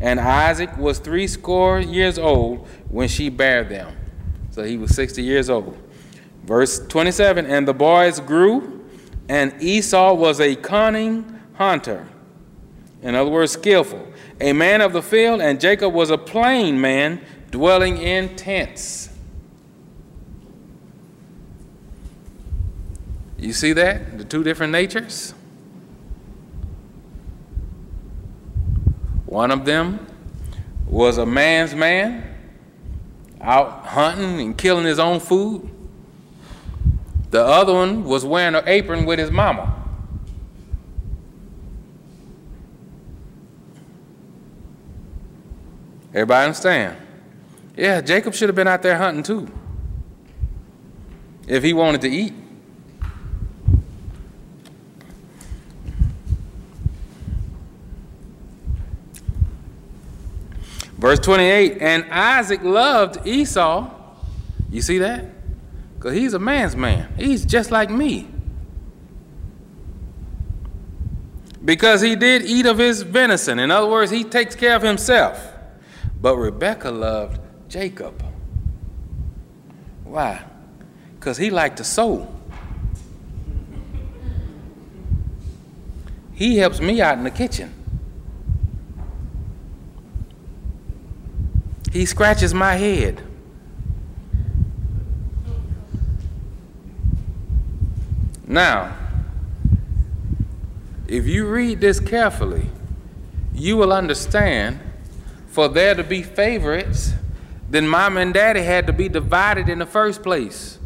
And 0.00 0.20
Isaac 0.20 0.76
was 0.76 0.98
threescore 0.98 1.80
years 1.80 2.18
old 2.18 2.66
when 2.88 3.08
she 3.08 3.28
bare 3.28 3.64
them. 3.64 3.96
So 4.50 4.62
he 4.62 4.76
was 4.76 4.94
60 4.94 5.22
years 5.22 5.50
old. 5.50 5.76
Verse 6.44 6.78
27 6.86 7.46
And 7.46 7.66
the 7.66 7.74
boys 7.74 8.20
grew, 8.20 8.84
and 9.28 9.54
Esau 9.60 10.14
was 10.14 10.40
a 10.40 10.56
cunning 10.56 11.40
hunter. 11.54 12.06
In 13.02 13.14
other 13.14 13.30
words, 13.30 13.52
skillful, 13.52 14.12
a 14.40 14.52
man 14.52 14.80
of 14.80 14.92
the 14.92 15.02
field, 15.02 15.40
and 15.40 15.60
Jacob 15.60 15.92
was 15.92 16.10
a 16.10 16.18
plain 16.18 16.80
man 16.80 17.20
dwelling 17.50 17.98
in 17.98 18.34
tents. 18.34 19.07
You 23.38 23.52
see 23.52 23.72
that? 23.74 24.18
The 24.18 24.24
two 24.24 24.42
different 24.42 24.72
natures? 24.72 25.32
One 29.26 29.50
of 29.50 29.64
them 29.64 30.06
was 30.86 31.18
a 31.18 31.26
man's 31.26 31.74
man, 31.74 32.24
out 33.40 33.86
hunting 33.86 34.40
and 34.40 34.58
killing 34.58 34.84
his 34.84 34.98
own 34.98 35.20
food. 35.20 35.70
The 37.30 37.44
other 37.44 37.74
one 37.74 38.04
was 38.04 38.24
wearing 38.24 38.54
an 38.54 38.64
apron 38.66 39.04
with 39.04 39.18
his 39.18 39.30
mama. 39.30 39.74
Everybody 46.12 46.46
understand? 46.46 46.96
Yeah, 47.76 48.00
Jacob 48.00 48.34
should 48.34 48.48
have 48.48 48.56
been 48.56 48.66
out 48.66 48.82
there 48.82 48.96
hunting 48.96 49.22
too. 49.22 49.48
If 51.46 51.62
he 51.62 51.72
wanted 51.72 52.00
to 52.00 52.08
eat. 52.08 52.32
Verse 60.98 61.20
28 61.20 61.78
And 61.80 62.04
Isaac 62.10 62.62
loved 62.62 63.26
Esau. 63.26 63.90
You 64.70 64.82
see 64.82 64.98
that? 64.98 65.24
Because 65.94 66.14
he's 66.14 66.34
a 66.34 66.38
man's 66.38 66.76
man. 66.76 67.12
He's 67.16 67.44
just 67.44 67.70
like 67.70 67.90
me. 67.90 68.28
Because 71.64 72.00
he 72.00 72.16
did 72.16 72.42
eat 72.42 72.66
of 72.66 72.78
his 72.78 73.02
venison. 73.02 73.58
In 73.58 73.70
other 73.70 73.88
words, 73.88 74.10
he 74.10 74.24
takes 74.24 74.54
care 74.54 74.76
of 74.76 74.82
himself. 74.82 75.52
But 76.20 76.36
Rebekah 76.36 76.90
loved 76.90 77.40
Jacob. 77.68 78.22
Why? 80.04 80.44
Because 81.14 81.36
he 81.36 81.50
liked 81.50 81.78
to 81.78 81.84
sow. 81.84 82.34
He 86.32 86.56
helps 86.58 86.80
me 86.80 87.00
out 87.00 87.18
in 87.18 87.24
the 87.24 87.30
kitchen. 87.30 87.74
He 91.92 92.04
scratches 92.06 92.52
my 92.52 92.74
head. 92.74 93.22
Now, 98.46 98.96
if 101.06 101.26
you 101.26 101.46
read 101.46 101.80
this 101.80 102.00
carefully, 102.00 102.70
you 103.54 103.76
will 103.76 103.92
understand 103.92 104.80
for 105.48 105.68
there 105.68 105.94
to 105.94 106.04
be 106.04 106.22
favorites, 106.22 107.12
then 107.70 107.88
mom 107.88 108.16
and 108.16 108.32
daddy 108.32 108.62
had 108.62 108.86
to 108.86 108.92
be 108.92 109.08
divided 109.08 109.68
in 109.68 109.78
the 109.78 109.86
first 109.86 110.22
place. 110.22 110.78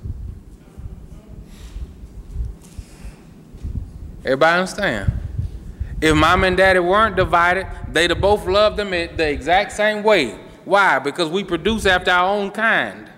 Everybody 4.24 4.60
understand? 4.60 5.12
If 6.00 6.16
mom 6.16 6.44
and 6.44 6.56
daddy 6.56 6.78
weren't 6.78 7.16
divided, 7.16 7.66
they'd 7.88 8.10
have 8.10 8.20
both 8.20 8.46
loved 8.46 8.76
them 8.76 8.90
the 8.90 9.28
exact 9.28 9.72
same 9.72 10.02
way. 10.02 10.38
Why? 10.64 10.98
Because 10.98 11.28
we 11.30 11.44
produce 11.44 11.86
after 11.86 12.10
our 12.10 12.34
own 12.34 12.50
kind. 12.50 13.10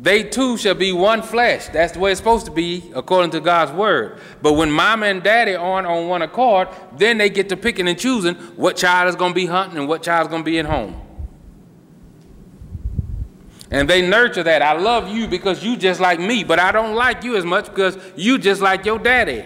They 0.00 0.22
too 0.22 0.56
shall 0.56 0.74
be 0.74 0.92
one 0.92 1.22
flesh. 1.22 1.68
That's 1.68 1.92
the 1.92 1.98
way 1.98 2.12
it's 2.12 2.20
supposed 2.20 2.46
to 2.46 2.52
be 2.52 2.90
according 2.94 3.32
to 3.32 3.40
God's 3.40 3.72
word. 3.72 4.20
But 4.40 4.52
when 4.52 4.70
mama 4.70 5.06
and 5.06 5.22
daddy 5.22 5.56
aren't 5.56 5.88
on 5.88 6.06
one 6.06 6.22
accord, 6.22 6.68
then 6.96 7.18
they 7.18 7.28
get 7.28 7.48
to 7.48 7.56
picking 7.56 7.88
and 7.88 7.98
choosing 7.98 8.36
what 8.56 8.76
child 8.76 9.08
is 9.08 9.16
going 9.16 9.32
to 9.32 9.34
be 9.34 9.46
hunting 9.46 9.78
and 9.78 9.88
what 9.88 10.02
child 10.02 10.26
is 10.26 10.30
going 10.30 10.42
to 10.42 10.50
be 10.50 10.58
at 10.58 10.66
home. 10.66 11.00
And 13.70 13.90
they 13.90 14.06
nurture 14.06 14.44
that. 14.44 14.62
I 14.62 14.78
love 14.78 15.08
you 15.08 15.26
because 15.26 15.64
you 15.64 15.76
just 15.76 16.00
like 16.00 16.20
me, 16.20 16.44
but 16.44 16.60
I 16.60 16.70
don't 16.70 16.94
like 16.94 17.24
you 17.24 17.36
as 17.36 17.44
much 17.44 17.66
because 17.66 17.98
you 18.16 18.38
just 18.38 18.62
like 18.62 18.86
your 18.86 18.98
daddy. 18.98 19.44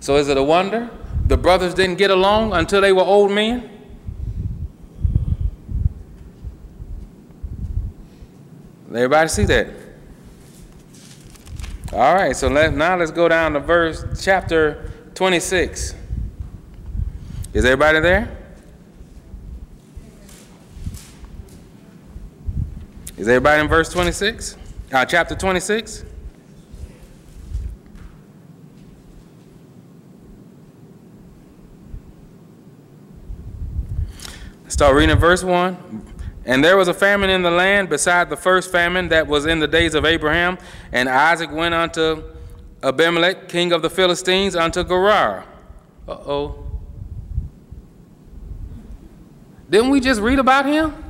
So 0.00 0.16
is 0.16 0.28
it 0.28 0.36
a 0.36 0.42
wonder 0.42 0.90
the 1.26 1.36
brothers 1.36 1.74
didn't 1.74 1.96
get 1.96 2.10
along 2.10 2.52
until 2.52 2.80
they 2.80 2.92
were 2.92 3.02
old 3.02 3.30
men? 3.30 3.70
Everybody 8.88 9.28
see 9.28 9.44
that? 9.44 9.68
All 11.92 12.14
right, 12.14 12.34
so 12.34 12.48
let, 12.48 12.74
now 12.74 12.96
let's 12.96 13.10
go 13.10 13.28
down 13.28 13.52
to 13.52 13.60
verse 13.60 14.04
chapter 14.22 14.90
26. 15.14 15.94
Is 17.52 17.64
everybody 17.64 18.00
there? 18.00 18.36
Is 23.16 23.28
everybody 23.28 23.62
in 23.62 23.68
verse 23.68 23.90
26? 23.90 24.56
Uh, 24.92 25.04
chapter 25.04 25.34
26? 25.34 26.04
Start 34.76 34.94
reading 34.94 35.16
verse 35.16 35.42
1. 35.42 36.04
And 36.44 36.62
there 36.62 36.76
was 36.76 36.86
a 36.86 36.92
famine 36.92 37.30
in 37.30 37.40
the 37.40 37.50
land 37.50 37.88
beside 37.88 38.28
the 38.28 38.36
first 38.36 38.70
famine 38.70 39.08
that 39.08 39.26
was 39.26 39.46
in 39.46 39.58
the 39.58 39.66
days 39.66 39.94
of 39.94 40.04
Abraham. 40.04 40.58
And 40.92 41.08
Isaac 41.08 41.50
went 41.50 41.74
unto 41.74 42.22
Abimelech, 42.82 43.48
king 43.48 43.72
of 43.72 43.80
the 43.80 43.88
Philistines, 43.88 44.54
unto 44.54 44.84
Gerar. 44.84 45.46
Uh 46.06 46.12
oh. 46.12 46.66
Didn't 49.70 49.88
we 49.88 49.98
just 49.98 50.20
read 50.20 50.38
about 50.38 50.66
him? 50.66 51.05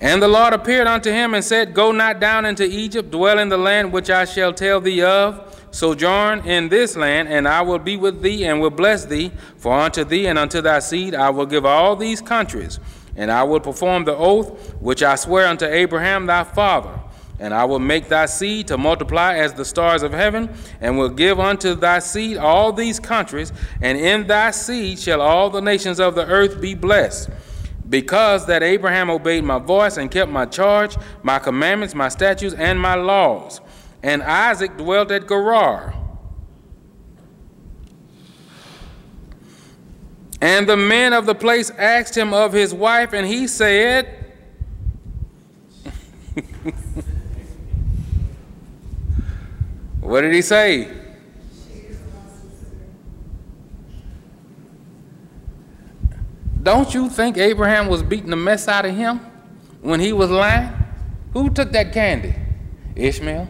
And 0.00 0.22
the 0.22 0.28
Lord 0.28 0.52
appeared 0.52 0.86
unto 0.86 1.10
him 1.10 1.34
and 1.34 1.42
said, 1.42 1.72
Go 1.72 1.90
not 1.90 2.20
down 2.20 2.44
into 2.44 2.64
Egypt, 2.64 3.10
dwell 3.10 3.38
in 3.38 3.48
the 3.48 3.56
land 3.56 3.92
which 3.92 4.10
I 4.10 4.26
shall 4.26 4.52
tell 4.52 4.80
thee 4.80 5.02
of 5.02 5.54
sojourn 5.70 6.40
in 6.46 6.68
this 6.68 6.96
land, 6.96 7.28
and 7.28 7.46
I 7.46 7.60
will 7.60 7.78
be 7.78 7.96
with 7.96 8.22
thee 8.22 8.44
and 8.44 8.60
will 8.60 8.70
bless 8.70 9.04
thee. 9.04 9.30
For 9.58 9.72
unto 9.78 10.04
thee 10.04 10.26
and 10.26 10.38
unto 10.38 10.60
thy 10.60 10.78
seed 10.78 11.14
I 11.14 11.30
will 11.30 11.46
give 11.46 11.64
all 11.64 11.96
these 11.96 12.20
countries, 12.20 12.80
and 13.14 13.30
I 13.30 13.42
will 13.42 13.60
perform 13.60 14.04
the 14.04 14.16
oath 14.16 14.74
which 14.80 15.02
I 15.02 15.16
swear 15.16 15.46
unto 15.46 15.66
Abraham 15.66 16.26
thy 16.26 16.44
father. 16.44 17.00
And 17.38 17.52
I 17.52 17.66
will 17.66 17.78
make 17.78 18.08
thy 18.08 18.24
seed 18.24 18.68
to 18.68 18.78
multiply 18.78 19.34
as 19.36 19.52
the 19.52 19.64
stars 19.64 20.02
of 20.02 20.12
heaven, 20.12 20.48
and 20.80 20.96
will 20.96 21.10
give 21.10 21.38
unto 21.38 21.74
thy 21.74 21.98
seed 21.98 22.38
all 22.38 22.72
these 22.72 22.98
countries, 22.98 23.52
and 23.82 23.98
in 23.98 24.26
thy 24.26 24.52
seed 24.52 24.98
shall 24.98 25.20
all 25.20 25.50
the 25.50 25.60
nations 25.60 26.00
of 26.00 26.14
the 26.14 26.26
earth 26.26 26.60
be 26.60 26.74
blessed. 26.74 27.28
Because 27.88 28.46
that 28.46 28.62
Abraham 28.62 29.10
obeyed 29.10 29.44
my 29.44 29.58
voice 29.58 29.96
and 29.96 30.10
kept 30.10 30.30
my 30.30 30.46
charge, 30.46 30.96
my 31.22 31.38
commandments, 31.38 31.94
my 31.94 32.08
statutes, 32.08 32.54
and 32.54 32.80
my 32.80 32.94
laws 32.94 33.60
and 34.06 34.22
Isaac 34.22 34.76
dwelt 34.76 35.10
at 35.10 35.26
Gerar. 35.26 35.92
And 40.40 40.68
the 40.68 40.76
men 40.76 41.12
of 41.12 41.26
the 41.26 41.34
place 41.34 41.70
asked 41.70 42.16
him 42.16 42.32
of 42.32 42.52
his 42.52 42.72
wife, 42.72 43.12
and 43.12 43.26
he 43.26 43.48
said, 43.48 44.06
What 50.00 50.20
did 50.20 50.32
he 50.34 50.42
say? 50.42 50.88
Don't 56.66 56.92
you 56.92 57.08
think 57.08 57.38
Abraham 57.38 57.86
was 57.86 58.02
beating 58.02 58.30
the 58.30 58.36
mess 58.36 58.66
out 58.66 58.84
of 58.84 58.96
him 58.96 59.20
when 59.82 60.00
he 60.00 60.12
was 60.12 60.30
lying? 60.30 60.72
Who 61.32 61.48
took 61.48 61.70
that 61.70 61.92
candy? 61.92 62.34
Ishmael. 62.96 63.48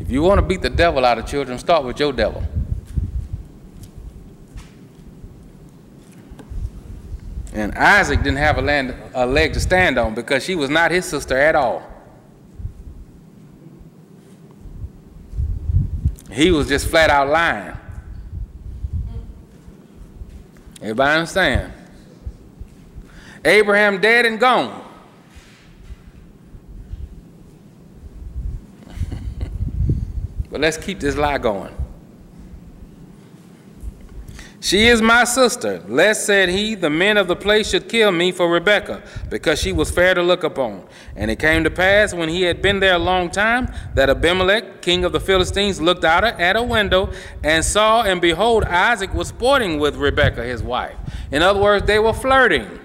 If 0.00 0.10
you 0.10 0.20
want 0.22 0.38
to 0.38 0.42
beat 0.42 0.62
the 0.62 0.70
devil 0.70 1.04
out 1.04 1.16
of 1.16 1.26
children, 1.26 1.60
start 1.60 1.84
with 1.84 2.00
your 2.00 2.12
devil. 2.12 2.42
And 7.52 7.72
Isaac 7.74 8.18
didn't 8.24 8.38
have 8.38 8.58
a, 8.58 8.62
land, 8.62 8.96
a 9.14 9.24
leg 9.24 9.52
to 9.52 9.60
stand 9.60 9.96
on 9.96 10.16
because 10.16 10.44
she 10.44 10.56
was 10.56 10.70
not 10.70 10.90
his 10.90 11.04
sister 11.04 11.38
at 11.38 11.54
all. 11.54 11.91
He 16.32 16.50
was 16.50 16.66
just 16.68 16.88
flat 16.88 17.10
out 17.10 17.28
lying. 17.28 17.76
Everybody 20.80 21.18
understand? 21.18 21.72
Abraham 23.44 24.00
dead 24.00 24.24
and 24.26 24.40
gone. 24.40 24.82
But 30.50 30.60
let's 30.60 30.76
keep 30.76 31.00
this 31.00 31.16
lie 31.16 31.38
going. 31.38 31.74
She 34.62 34.86
is 34.86 35.02
my 35.02 35.24
sister. 35.24 35.82
Lest, 35.88 36.24
said 36.24 36.48
he, 36.48 36.76
the 36.76 36.88
men 36.88 37.16
of 37.16 37.26
the 37.26 37.34
place 37.34 37.70
should 37.70 37.88
kill 37.88 38.12
me 38.12 38.30
for 38.30 38.48
Rebekah, 38.48 39.02
because 39.28 39.60
she 39.60 39.72
was 39.72 39.90
fair 39.90 40.14
to 40.14 40.22
look 40.22 40.44
upon. 40.44 40.86
And 41.16 41.32
it 41.32 41.40
came 41.40 41.64
to 41.64 41.70
pass, 41.70 42.14
when 42.14 42.28
he 42.28 42.42
had 42.42 42.62
been 42.62 42.78
there 42.78 42.94
a 42.94 42.98
long 42.98 43.28
time, 43.28 43.74
that 43.96 44.08
Abimelech, 44.08 44.80
king 44.80 45.04
of 45.04 45.10
the 45.10 45.18
Philistines, 45.18 45.80
looked 45.80 46.04
out 46.04 46.22
at 46.22 46.54
a 46.54 46.62
window 46.62 47.10
and 47.42 47.64
saw, 47.64 48.02
and 48.02 48.20
behold, 48.20 48.62
Isaac 48.62 49.12
was 49.14 49.26
sporting 49.26 49.80
with 49.80 49.96
Rebekah, 49.96 50.44
his 50.44 50.62
wife. 50.62 50.96
In 51.32 51.42
other 51.42 51.60
words, 51.60 51.84
they 51.88 51.98
were 51.98 52.14
flirting. 52.14 52.78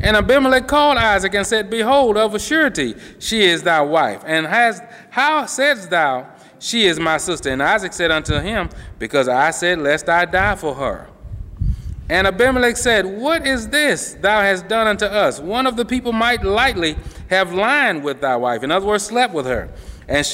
And 0.00 0.16
Abimelech 0.16 0.66
called 0.66 0.98
Isaac 0.98 1.34
and 1.34 1.46
said, 1.46 1.70
Behold, 1.70 2.16
of 2.16 2.34
a 2.34 2.40
surety 2.40 2.96
she 3.20 3.42
is 3.42 3.62
thy 3.62 3.80
wife. 3.80 4.24
And 4.26 4.44
has, 4.44 4.82
how 5.10 5.46
saidst 5.46 5.90
thou, 5.90 6.26
She 6.58 6.86
is 6.86 6.98
my 6.98 7.18
sister? 7.18 7.50
And 7.50 7.62
Isaac 7.62 7.92
said 7.92 8.10
unto 8.10 8.38
him, 8.38 8.68
Because 8.98 9.28
I 9.28 9.50
said, 9.50 9.78
Lest 9.78 10.08
I 10.08 10.24
die 10.24 10.56
for 10.56 10.74
her. 10.74 11.08
And 12.10 12.26
Abimelech 12.26 12.76
said, 12.76 13.06
What 13.06 13.46
is 13.46 13.68
this 13.68 14.14
thou 14.14 14.40
hast 14.40 14.66
done 14.68 14.86
unto 14.86 15.04
us? 15.04 15.40
One 15.40 15.66
of 15.66 15.76
the 15.76 15.84
people 15.84 16.12
might 16.12 16.42
lightly 16.42 16.96
have 17.28 17.52
lied 17.52 18.02
with 18.02 18.20
thy 18.20 18.36
wife, 18.36 18.62
in 18.62 18.70
other 18.70 18.86
words, 18.86 19.04
slept 19.04 19.34
with 19.34 19.46
her. 19.46 19.68
And 20.08 20.24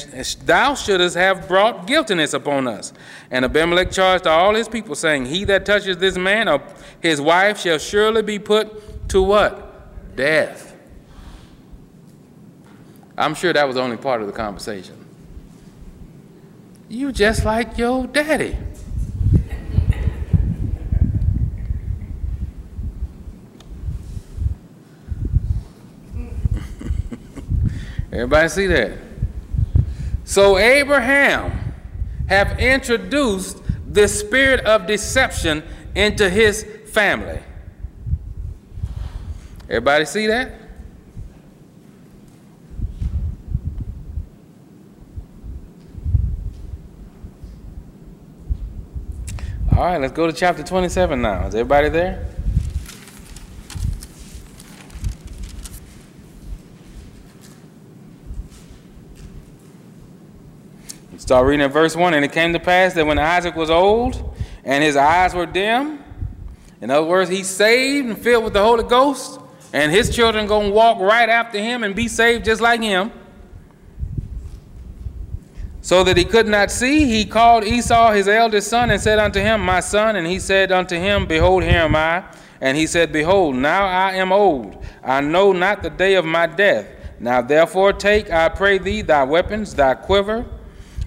thou 0.45 0.77
shouldest 0.77 1.17
have 1.17 1.49
brought 1.49 1.89
guiltiness 1.89 2.33
upon 2.33 2.69
us. 2.69 2.93
And 3.29 3.45
Abimelech 3.45 3.91
charged 3.91 4.27
all 4.27 4.55
his 4.55 4.69
people, 4.69 4.95
saying, 4.95 5.27
He 5.27 5.45
that 5.45 5.67
touches 5.67 5.99
this 5.99 6.17
man 6.17 6.49
or 6.49 6.63
his 7.01 7.21
wife 7.21 7.61
shall 7.61 7.79
surely 7.79 8.23
be 8.23 8.39
put 8.39 9.09
to 9.09 9.21
what? 9.21 10.17
Death. 10.17 10.77
I'm 13.19 13.35
sure 13.35 13.53
that 13.53 13.67
was 13.67 13.77
only 13.77 13.97
part 13.97 14.21
of 14.21 14.29
the 14.29 14.33
conversation. 14.33 15.04
You 16.95 17.11
just 17.11 17.45
like 17.45 17.77
your 17.77 18.07
daddy. 18.07 18.57
Everybody 28.13 28.49
see 28.49 28.69
that? 28.69 28.93
So 30.25 30.57
Abraham 30.57 31.75
have 32.29 32.61
introduced 32.61 33.59
the 33.91 34.07
spirit 34.07 34.61
of 34.65 34.87
deception 34.87 35.65
into 35.97 36.31
his 36.31 36.65
family. 36.93 37.41
Everybody 39.69 40.05
see 40.05 40.29
that? 40.29 40.64
All 49.77 49.83
right, 49.83 50.01
let's 50.01 50.13
go 50.13 50.29
to 50.29 50.33
chapter 50.33 50.63
27 50.63 51.21
now. 51.21 51.49
Is 51.49 51.55
everybody 51.57 51.89
there? 51.89 52.25
Start 61.19 61.45
reading 61.49 61.65
at 61.65 61.73
verse 61.73 61.97
1. 61.97 62.15
And 62.15 62.25
it 62.25 62.31
came 62.31 62.53
to 62.53 62.61
pass 62.61 62.95
that 62.95 63.05
when 63.05 63.19
Isaac 63.19 63.57
was 63.57 63.69
old 63.69 64.37
and 64.63 64.85
his 64.85 64.95
eyes 64.95 65.35
were 65.35 65.45
dim, 65.45 66.05
in 66.81 66.93
other 66.93 67.09
words, 67.09 67.29
he's 67.29 67.49
saved 67.49 68.07
and 68.07 68.17
filled 68.17 68.45
with 68.45 68.53
the 68.53 68.63
Holy 68.63 68.85
Ghost, 68.85 69.41
and 69.73 69.91
his 69.91 70.15
children 70.15 70.47
going 70.47 70.69
to 70.69 70.73
walk 70.73 71.01
right 71.01 71.29
after 71.29 71.59
him 71.59 71.83
and 71.83 71.97
be 71.97 72.07
saved 72.07 72.45
just 72.45 72.61
like 72.61 72.81
him. 72.81 73.11
So 75.85 76.03
that 76.05 76.17
he 76.17 76.25
could 76.25 76.49
not 76.49 76.71
see, 76.71 77.05
he 77.05 77.27
called 77.27 77.63
Esau 77.63 78.13
his 78.13 78.27
eldest 78.27 78.69
son 78.69 78.91
and 78.91 78.99
said 78.99 79.19
unto 79.19 79.39
him, 79.39 79.61
My 79.61 79.81
son. 79.81 80.17
And 80.17 80.27
he 80.27 80.39
said 80.39 80.73
unto 80.73 80.97
him, 80.97 81.27
Behold, 81.27 81.63
here 81.63 81.81
am 81.81 81.95
I. 81.95 82.25
And 82.63 82.75
he 82.75 82.87
said, 82.87 83.13
Behold, 83.13 83.57
now 83.57 83.85
I 83.85 84.13
am 84.13 84.33
old. 84.33 84.83
I 85.03 85.21
know 85.21 85.53
not 85.53 85.83
the 85.83 85.91
day 85.91 86.15
of 86.15 86.25
my 86.25 86.47
death. 86.47 86.87
Now 87.21 87.43
therefore 87.43 87.93
take, 87.93 88.31
I 88.31 88.49
pray 88.49 88.79
thee, 88.79 89.03
thy 89.03 89.25
weapons, 89.25 89.75
thy 89.75 89.93
quiver, 89.93 90.47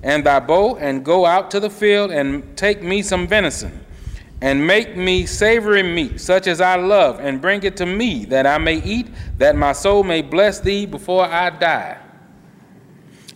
and 0.04 0.24
thy 0.24 0.40
bow, 0.40 0.76
and 0.76 1.04
go 1.04 1.26
out 1.26 1.50
to 1.52 1.60
the 1.60 1.72
field, 1.72 2.12
and 2.12 2.56
take 2.56 2.84
me 2.84 3.02
some 3.02 3.28
venison, 3.28 3.84
and 4.42 4.68
make 4.68 4.96
me 4.96 5.26
savory 5.26 5.82
meat, 5.82 6.22
such 6.22 6.46
as 6.46 6.62
I 6.62 6.76
love, 6.76 7.20
and 7.20 7.42
bring 7.42 7.64
it 7.64 7.78
to 7.78 7.88
me, 7.88 8.26
that 8.26 8.46
I 8.46 8.60
may 8.60 8.76
eat, 8.84 9.08
that 9.40 9.56
my 9.56 9.72
soul 9.72 10.04
may 10.04 10.22
bless 10.22 10.60
thee 10.60 10.86
before 10.86 11.26
I 11.26 11.50
die. 11.50 11.98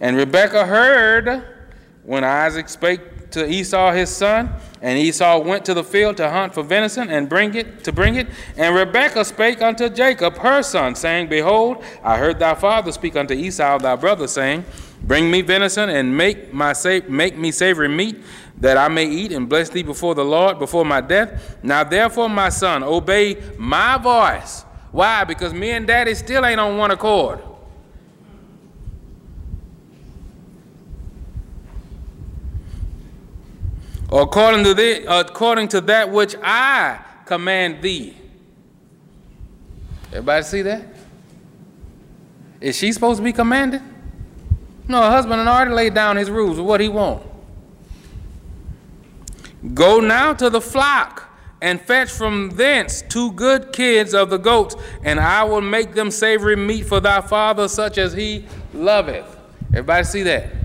And 0.02 0.18
Rebekah 0.18 0.66
heard 0.66 1.44
when 2.04 2.24
Isaac 2.24 2.68
spake 2.70 3.30
to 3.32 3.48
Esau 3.48 3.92
his 3.92 4.10
son, 4.10 4.50
and 4.82 4.98
Esau 4.98 5.40
went 5.40 5.64
to 5.66 5.76
the 5.76 5.84
field 5.84 6.18
to 6.18 6.30
hunt 6.30 6.56
for 6.56 6.64
venison 6.64 7.10
and 7.10 7.30
bring 7.30 7.54
it 7.54 7.84
to 7.84 7.92
bring 7.92 8.16
it. 8.16 8.28
And 8.58 8.76
Rebekah 8.76 9.24
spake 9.24 9.62
unto 9.62 9.90
Jacob 9.90 10.38
her 10.40 10.64
son, 10.64 10.96
saying, 10.96 11.30
Behold, 11.30 11.84
I 12.04 12.18
heard 12.18 12.40
thy 12.40 12.56
father 12.56 12.92
speak 12.92 13.16
unto 13.16 13.36
Esau 13.36 13.78
thy 13.78 13.96
brother, 13.96 14.28
saying, 14.28 14.66
Bring 15.04 15.30
me 15.30 15.44
venison 15.44 15.90
and 15.90 16.18
make 16.18 16.52
my 16.52 16.74
sa- 16.74 17.00
make 17.08 17.38
me 17.38 17.52
savory 17.52 17.88
meat, 17.88 18.18
that 18.58 18.78
I 18.78 18.88
may 18.88 19.06
eat 19.06 19.32
and 19.32 19.48
bless 19.48 19.70
thee 19.70 19.84
before 19.84 20.16
the 20.16 20.26
Lord 20.26 20.58
before 20.58 20.84
my 20.84 21.02
death. 21.02 21.58
Now 21.64 21.84
therefore, 21.84 22.28
my 22.28 22.50
son, 22.50 22.84
obey 22.84 23.38
my 23.56 23.98
voice. 24.00 24.64
Why? 24.92 25.24
Because 25.26 25.54
me 25.54 25.70
and 25.72 25.86
daddy 25.86 26.16
still 26.16 26.44
ain't 26.44 26.60
on 26.60 26.78
one 26.78 26.90
accord. 26.90 27.40
According 34.12 34.64
to, 34.66 34.74
the, 34.74 35.06
according 35.08 35.70
to 35.70 35.82
that 35.82 36.12
which 36.12 36.36
I 36.42 37.00
command 37.26 37.82
thee. 37.82 38.18
Everybody 40.08 40.44
see 40.44 40.62
that? 40.64 40.86
Is 42.60 42.78
she 42.78 42.92
supposed 42.92 43.18
to 43.18 43.24
be 43.24 43.34
commanded? 43.34 43.82
No, 44.88 45.02
her 45.02 45.10
husband 45.10 45.40
had 45.40 45.48
already 45.48 45.72
laid 45.72 45.94
down 45.94 46.18
his 46.18 46.30
rules 46.30 46.60
of 46.60 46.66
what 46.66 46.82
he 46.82 46.90
want. 46.90 47.26
Go 49.74 50.00
now 50.00 50.34
to 50.34 50.50
the 50.50 50.60
flock 50.60 51.30
and 51.62 51.80
fetch 51.80 52.10
from 52.10 52.50
thence 52.52 53.04
two 53.04 53.32
good 53.34 53.72
kids 53.72 54.14
of 54.14 54.30
the 54.30 54.38
goats, 54.38 54.76
and 55.04 55.20
I 55.20 55.44
will 55.44 55.62
make 55.62 55.94
them 55.94 56.12
savory 56.12 56.56
meat 56.56 56.88
for 56.88 57.00
thy 57.00 57.22
father, 57.22 57.68
such 57.68 57.98
as 57.98 58.14
he 58.14 58.46
loveth. 58.74 59.38
Everybody 59.70 60.04
see 60.04 60.24
that? 60.24 60.61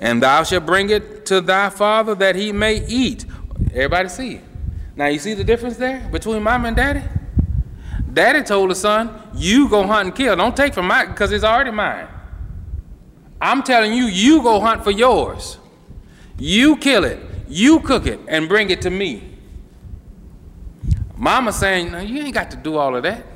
And 0.00 0.22
thou 0.22 0.42
shalt 0.42 0.66
bring 0.66 0.88
it 0.90 1.26
to 1.26 1.40
thy 1.42 1.68
father 1.70 2.14
that 2.16 2.34
he 2.34 2.52
may 2.52 2.84
eat. 2.86 3.26
Everybody 3.72 4.08
see. 4.08 4.40
Now 4.96 5.06
you 5.06 5.18
see 5.18 5.34
the 5.34 5.44
difference 5.44 5.76
there 5.76 6.08
between 6.10 6.42
mom 6.42 6.64
and 6.64 6.74
daddy? 6.74 7.02
Daddy 8.12 8.42
told 8.42 8.70
the 8.70 8.74
son, 8.74 9.10
you 9.34 9.68
go 9.68 9.86
hunt 9.86 10.06
and 10.06 10.16
kill. 10.16 10.34
Don't 10.34 10.56
take 10.56 10.74
from 10.74 10.86
mine 10.86 11.08
because 11.08 11.30
it's 11.32 11.44
already 11.44 11.70
mine. 11.70 12.08
I'm 13.40 13.62
telling 13.62 13.92
you, 13.92 14.04
you 14.06 14.42
go 14.42 14.58
hunt 14.58 14.82
for 14.82 14.90
yours. 14.90 15.58
You 16.38 16.76
kill 16.76 17.04
it. 17.04 17.20
You 17.46 17.80
cook 17.80 18.06
it 18.06 18.20
and 18.26 18.48
bring 18.48 18.70
it 18.70 18.82
to 18.82 18.90
me. 18.90 19.36
Mama 21.16 21.52
saying, 21.52 21.92
no, 21.92 22.00
you 22.00 22.22
ain't 22.22 22.34
got 22.34 22.50
to 22.52 22.56
do 22.56 22.76
all 22.76 22.96
of 22.96 23.02
that. 23.02 23.26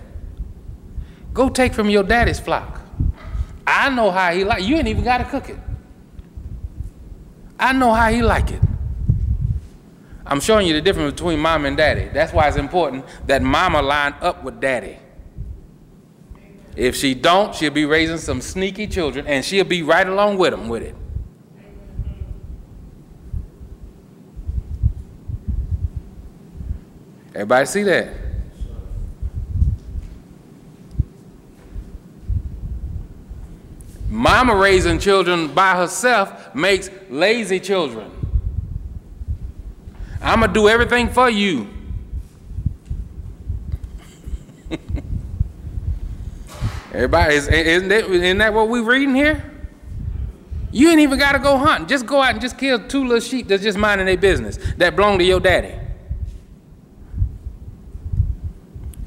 Go 1.35 1.51
take 1.51 1.75
from 1.75 1.91
your 1.91 2.03
daddy's 2.03 2.41
flock. 2.41 2.81
I 3.67 3.91
know 3.91 4.11
how 4.11 4.33
he 4.33 4.45
like. 4.45 4.63
You 4.65 4.77
ain't 4.77 4.89
even 4.89 5.05
got 5.05 5.19
to 5.19 5.25
cook 5.25 5.51
it. 5.51 5.59
I 7.65 7.73
know 7.73 7.95
how 7.95 8.11
he 8.11 8.21
like 8.21 8.51
it. 8.51 8.61
I'm 10.27 10.39
showing 10.39 10.67
you 10.67 10.75
the 10.75 10.83
difference 10.83 11.15
between 11.15 11.39
mom 11.39 11.65
and 11.65 11.79
daddy. 11.79 12.11
That's 12.13 12.31
why 12.31 12.47
it's 12.47 12.59
important 12.59 13.07
that 13.27 13.41
mama 13.41 13.81
line 13.81 14.15
up 14.21 14.45
with 14.45 14.61
daddy. 14.61 14.99
If 16.77 16.95
she 16.95 17.15
don't, 17.15 17.55
she'll 17.55 17.73
be 17.73 17.87
raising 17.87 18.19
some 18.19 18.43
sneaky 18.43 18.87
children 18.87 19.27
and 19.27 19.43
she'll 19.43 19.65
be 19.65 19.83
right 19.83 20.07
along 20.07 20.37
with 20.37 20.51
them 20.51 20.69
with 20.69 20.83
it. 20.83 20.95
Everybody 27.35 27.65
see 27.65 27.83
that? 27.85 28.24
Mama 34.15 34.55
raising 34.55 35.01
children 35.01 35.53
by 35.53 35.75
herself 35.75 36.55
makes 36.55 36.89
lazy 37.11 37.59
children. 37.59 38.13
I'm 40.23 40.39
going 40.39 40.53
to 40.53 40.55
do 40.55 40.69
everything 40.69 41.09
for 41.09 41.29
you. 41.29 41.69
Everybody, 46.93 47.35
is, 47.35 47.49
isn't, 47.49 47.89
that, 47.89 48.05
isn't 48.09 48.39
that 48.39 48.55
what 48.55 48.69
we're 48.69 48.85
reading 48.85 49.17
here? 49.17 49.51
You 50.71 50.91
ain't 50.91 51.01
even 51.01 51.19
got 51.19 51.33
to 51.33 51.41
go 51.41 51.59
hunting. 51.59 51.89
Just 51.89 52.07
go 52.07 52.23
out 52.23 52.35
and 52.35 52.41
just 52.41 52.57
kill 52.57 52.79
two 52.87 53.03
little 53.03 53.19
sheep 53.19 53.49
that's 53.49 53.65
just 53.65 53.77
minding 53.77 54.07
their 54.07 54.17
business 54.17 54.61
that 54.77 54.95
belong 54.95 55.19
to 55.19 55.25
your 55.25 55.41
daddy. 55.41 55.75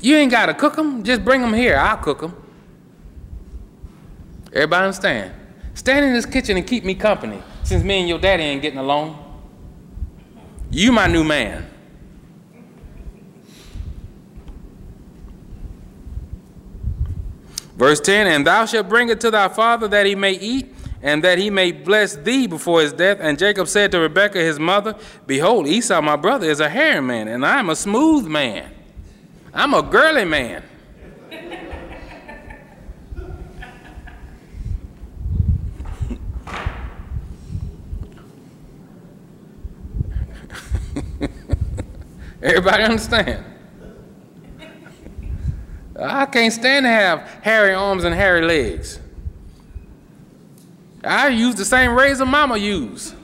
You 0.02 0.18
ain't 0.18 0.32
got 0.32 0.48
to 0.48 0.54
cook 0.54 0.76
them. 0.76 1.06
Just 1.06 1.24
bring 1.24 1.40
them 1.40 1.54
here. 1.54 1.78
I'll 1.78 1.96
cook 1.96 2.20
them. 2.20 2.36
Everybody 4.58 4.86
understand? 4.86 5.34
Stand 5.76 6.04
in 6.04 6.14
this 6.14 6.26
kitchen 6.26 6.58
and 6.58 6.66
keep 6.66 6.84
me 6.84 6.96
company 6.96 7.44
since 7.62 7.84
me 7.84 8.00
and 8.00 8.10
your 8.10 8.18
daddy 8.18 8.42
ain't 8.42 8.64
getting 8.64 8.80
along. 8.80 9.24
You 10.72 10.92
my 10.92 11.06
new 11.06 11.24
man. 11.24 11.70
Verse 17.76 18.00
10 18.00 18.26
And 18.26 18.48
thou 18.48 18.66
shalt 18.66 18.90
bring 18.90 19.10
it 19.10 19.22
to 19.22 19.30
thy 19.30 19.48
father 19.48 19.88
that 19.90 20.08
he 20.08 20.16
may 20.16 20.34
eat, 20.34 20.74
and 21.04 21.24
that 21.24 21.38
he 21.38 21.52
may 21.52 21.72
bless 21.72 22.16
thee 22.16 22.48
before 22.48 22.82
his 22.82 22.94
death. 22.94 23.20
And 23.22 23.38
Jacob 23.38 23.68
said 23.68 23.92
to 23.92 24.00
Rebekah 24.00 24.40
his 24.40 24.58
mother, 24.58 24.96
Behold, 25.28 25.68
Esau 25.68 26.02
my 26.02 26.16
brother 26.16 26.50
is 26.50 26.60
a 26.60 26.68
hairy 26.68 27.02
man, 27.04 27.28
and 27.28 27.46
I 27.46 27.60
am 27.60 27.70
a 27.70 27.76
smooth 27.76 28.26
man. 28.26 28.74
I'm 29.54 29.76
a 29.76 29.84
girly 29.84 30.26
man. 30.26 30.64
Everybody 42.42 42.84
understand? 42.84 43.44
I 46.00 46.26
can't 46.28 46.54
stand 46.54 46.86
to 46.86 46.90
have 46.90 47.22
hairy 47.42 47.74
arms 47.74 48.04
and 48.04 48.14
hairy 48.14 48.42
legs. 48.46 49.00
I 51.04 51.30
use 51.30 51.56
the 51.56 51.66
same 51.66 51.92
razor 51.92 52.26
mama 52.26 52.58
used. 52.58 53.16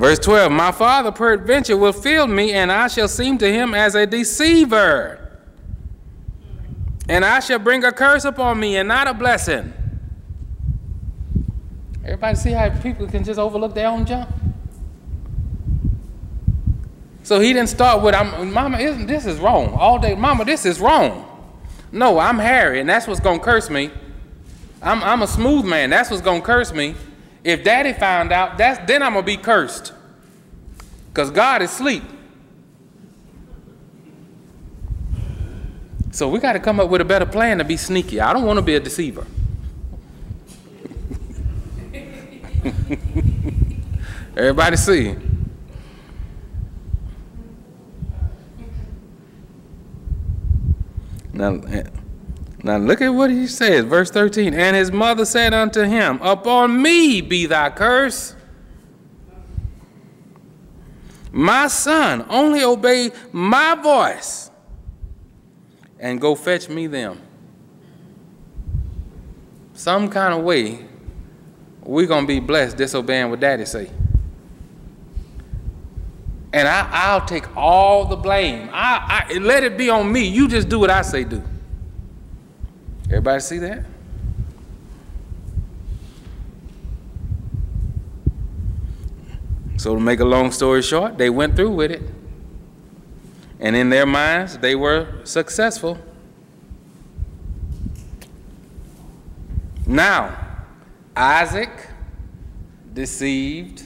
Verse 0.00 0.18
12 0.20 0.50
My 0.50 0.72
father 0.72 1.12
peradventure 1.12 1.76
will 1.76 1.92
fill 1.92 2.26
me, 2.26 2.52
and 2.52 2.72
I 2.72 2.88
shall 2.88 3.08
seem 3.08 3.36
to 3.38 3.52
him 3.52 3.74
as 3.74 3.94
a 3.94 4.06
deceiver. 4.06 5.19
And 7.10 7.24
I 7.24 7.40
shall 7.40 7.58
bring 7.58 7.82
a 7.82 7.90
curse 7.90 8.24
upon 8.24 8.60
me 8.60 8.76
and 8.76 8.86
not 8.86 9.08
a 9.08 9.12
blessing. 9.12 9.72
Everybody 12.04 12.36
see 12.36 12.52
how 12.52 12.70
people 12.70 13.08
can 13.08 13.24
just 13.24 13.36
overlook 13.36 13.74
their 13.74 13.88
own 13.88 14.06
junk? 14.06 14.28
So 17.24 17.40
he 17.40 17.52
didn't 17.52 17.68
start 17.68 18.04
with, 18.04 18.14
I'm, 18.14 18.52
Mama, 18.52 18.78
isn't 18.78 19.08
this 19.08 19.26
is 19.26 19.40
wrong. 19.40 19.74
All 19.74 19.98
day, 19.98 20.14
Mama, 20.14 20.44
this 20.44 20.64
is 20.64 20.78
wrong. 20.78 21.26
No, 21.90 22.20
I'm 22.20 22.38
hairy, 22.38 22.78
and 22.78 22.88
that's 22.88 23.08
what's 23.08 23.18
going 23.18 23.40
to 23.40 23.44
curse 23.44 23.68
me. 23.68 23.90
I'm, 24.80 25.02
I'm 25.02 25.22
a 25.22 25.26
smooth 25.26 25.64
man. 25.64 25.90
That's 25.90 26.10
what's 26.10 26.22
going 26.22 26.42
to 26.42 26.46
curse 26.46 26.72
me. 26.72 26.94
If 27.42 27.64
daddy 27.64 27.92
found 27.92 28.30
out, 28.30 28.56
that's, 28.56 28.86
then 28.86 29.02
I'm 29.02 29.14
going 29.14 29.24
to 29.24 29.26
be 29.26 29.36
cursed. 29.36 29.92
Because 31.08 31.32
God 31.32 31.60
is 31.60 31.72
asleep. 31.72 32.04
So 36.20 36.28
we 36.28 36.38
got 36.38 36.52
to 36.52 36.60
come 36.60 36.78
up 36.78 36.90
with 36.90 37.00
a 37.00 37.04
better 37.06 37.24
plan 37.24 37.56
to 37.56 37.64
be 37.64 37.78
sneaky. 37.78 38.20
I 38.20 38.34
don't 38.34 38.44
want 38.44 38.58
to 38.58 38.62
be 38.62 38.74
a 38.74 38.80
deceiver. 38.80 39.26
Everybody 44.36 44.76
see? 44.76 45.16
Now, 51.32 51.58
now 52.62 52.76
look 52.76 53.00
at 53.00 53.08
what 53.08 53.30
he 53.30 53.46
says, 53.46 53.86
verse 53.86 54.10
13. 54.10 54.52
And 54.52 54.76
his 54.76 54.92
mother 54.92 55.24
said 55.24 55.54
unto 55.54 55.84
him, 55.84 56.20
Upon 56.20 56.82
me 56.82 57.22
be 57.22 57.46
thy 57.46 57.70
curse. 57.70 58.34
My 61.32 61.68
son, 61.68 62.26
only 62.28 62.62
obey 62.62 63.10
my 63.32 63.74
voice 63.74 64.49
and 66.00 66.20
go 66.20 66.34
fetch 66.34 66.68
me 66.68 66.86
them. 66.86 67.20
Some 69.74 70.08
kind 70.08 70.34
of 70.34 70.42
way, 70.42 70.86
we're 71.82 72.06
going 72.06 72.24
to 72.24 72.26
be 72.26 72.40
blessed 72.40 72.76
disobeying 72.76 73.30
what 73.30 73.40
daddy 73.40 73.66
say. 73.66 73.90
And 76.52 76.66
I, 76.66 77.14
will 77.16 77.26
take 77.26 77.56
all 77.56 78.06
the 78.06 78.16
blame. 78.16 78.68
I, 78.72 79.26
I, 79.30 79.38
let 79.38 79.62
it 79.62 79.78
be 79.78 79.88
on 79.88 80.10
me. 80.10 80.26
You 80.26 80.48
just 80.48 80.68
do 80.68 80.80
what 80.80 80.90
I 80.90 81.02
say 81.02 81.22
do. 81.22 81.42
Everybody 83.04 83.40
see 83.40 83.58
that? 83.58 83.84
So, 89.76 89.94
to 89.94 90.00
make 90.00 90.20
a 90.20 90.24
long 90.24 90.50
story 90.50 90.82
short, 90.82 91.16
they 91.16 91.30
went 91.30 91.56
through 91.56 91.70
with 91.70 91.90
it. 91.90 92.02
And 93.60 93.76
in 93.76 93.90
their 93.90 94.06
minds, 94.06 94.58
they 94.58 94.74
were 94.74 95.20
successful. 95.24 95.98
Now, 99.86 100.36
Isaac 101.14 101.88
deceived 102.92 103.84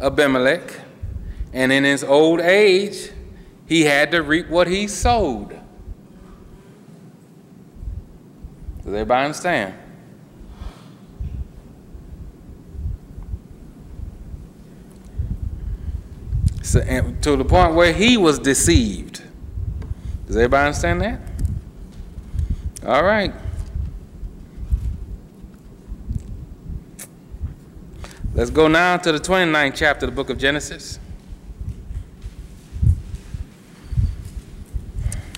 Abimelech, 0.00 0.80
and 1.52 1.72
in 1.72 1.84
his 1.84 2.04
old 2.04 2.40
age, 2.40 3.10
he 3.66 3.82
had 3.82 4.10
to 4.10 4.22
reap 4.22 4.48
what 4.48 4.66
he 4.68 4.86
sowed. 4.86 5.50
Does 8.78 8.86
everybody 8.86 9.24
understand? 9.24 9.74
So, 16.70 16.80
to 17.22 17.34
the 17.34 17.44
point 17.44 17.74
where 17.74 17.92
he 17.92 18.16
was 18.16 18.38
deceived. 18.38 19.22
Does 20.28 20.36
everybody 20.36 20.66
understand 20.66 21.00
that? 21.00 21.20
All 22.86 23.02
right. 23.02 23.34
Let's 28.36 28.50
go 28.50 28.68
now 28.68 28.98
to 28.98 29.10
the 29.10 29.18
29th 29.18 29.74
chapter 29.74 30.06
of 30.06 30.12
the 30.12 30.14
book 30.14 30.30
of 30.30 30.38
Genesis. 30.38 31.00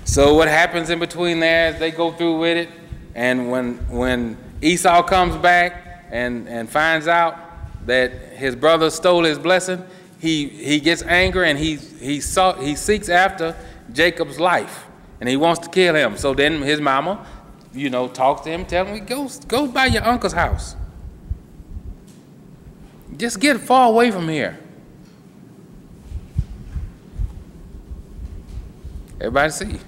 So 0.04 0.34
what 0.34 0.48
happens 0.48 0.90
in 0.90 0.98
between 0.98 1.40
there 1.40 1.68
as 1.68 1.78
they 1.78 1.92
go 1.92 2.12
through 2.12 2.40
with 2.40 2.58
it, 2.58 2.68
and 3.14 3.50
when 3.50 3.78
when 3.88 4.36
Esau 4.60 5.02
comes 5.04 5.36
back 5.36 6.04
and, 6.10 6.46
and 6.46 6.68
finds 6.68 7.08
out 7.08 7.38
that 7.86 8.12
his 8.34 8.54
brother 8.54 8.90
stole 8.90 9.24
his 9.24 9.38
blessing, 9.38 9.82
he, 10.22 10.46
he 10.46 10.78
gets 10.78 11.02
angry 11.02 11.50
and 11.50 11.58
he, 11.58 11.74
he, 11.74 12.20
saw, 12.20 12.52
he 12.52 12.76
seeks 12.76 13.08
after 13.08 13.56
Jacob's 13.92 14.38
life 14.38 14.86
and 15.18 15.28
he 15.28 15.36
wants 15.36 15.58
to 15.62 15.68
kill 15.68 15.96
him. 15.96 16.16
So 16.16 16.32
then 16.32 16.62
his 16.62 16.80
mama, 16.80 17.26
you 17.74 17.90
know, 17.90 18.06
talks 18.06 18.42
to 18.42 18.50
him, 18.50 18.64
tell 18.64 18.86
him, 18.86 19.04
go, 19.04 19.28
go 19.48 19.66
by 19.66 19.86
your 19.86 20.04
uncle's 20.04 20.32
house. 20.32 20.76
Just 23.16 23.40
get 23.40 23.58
far 23.58 23.88
away 23.88 24.12
from 24.12 24.28
here. 24.28 24.60
Everybody 29.20 29.50
see? 29.50 29.80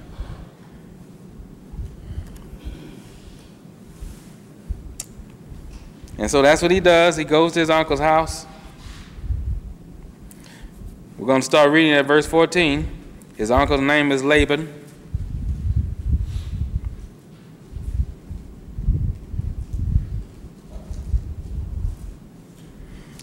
And 6.18 6.28
so 6.28 6.43
that's 6.43 6.61
what 6.61 6.72
he 6.72 6.80
does. 6.80 7.16
He 7.16 7.22
goes 7.22 7.53
to 7.53 7.61
his 7.61 7.70
uncle's 7.70 8.01
house. 8.01 8.47
We're 11.25 11.29
going 11.29 11.41
to 11.41 11.47
start 11.47 11.70
reading 11.70 11.93
at 11.93 12.05
verse 12.05 12.27
14. 12.27 12.87
His 13.35 13.51
uncle's 13.51 13.81
name 13.81 14.12
is 14.12 14.22
Laban. 14.22 14.68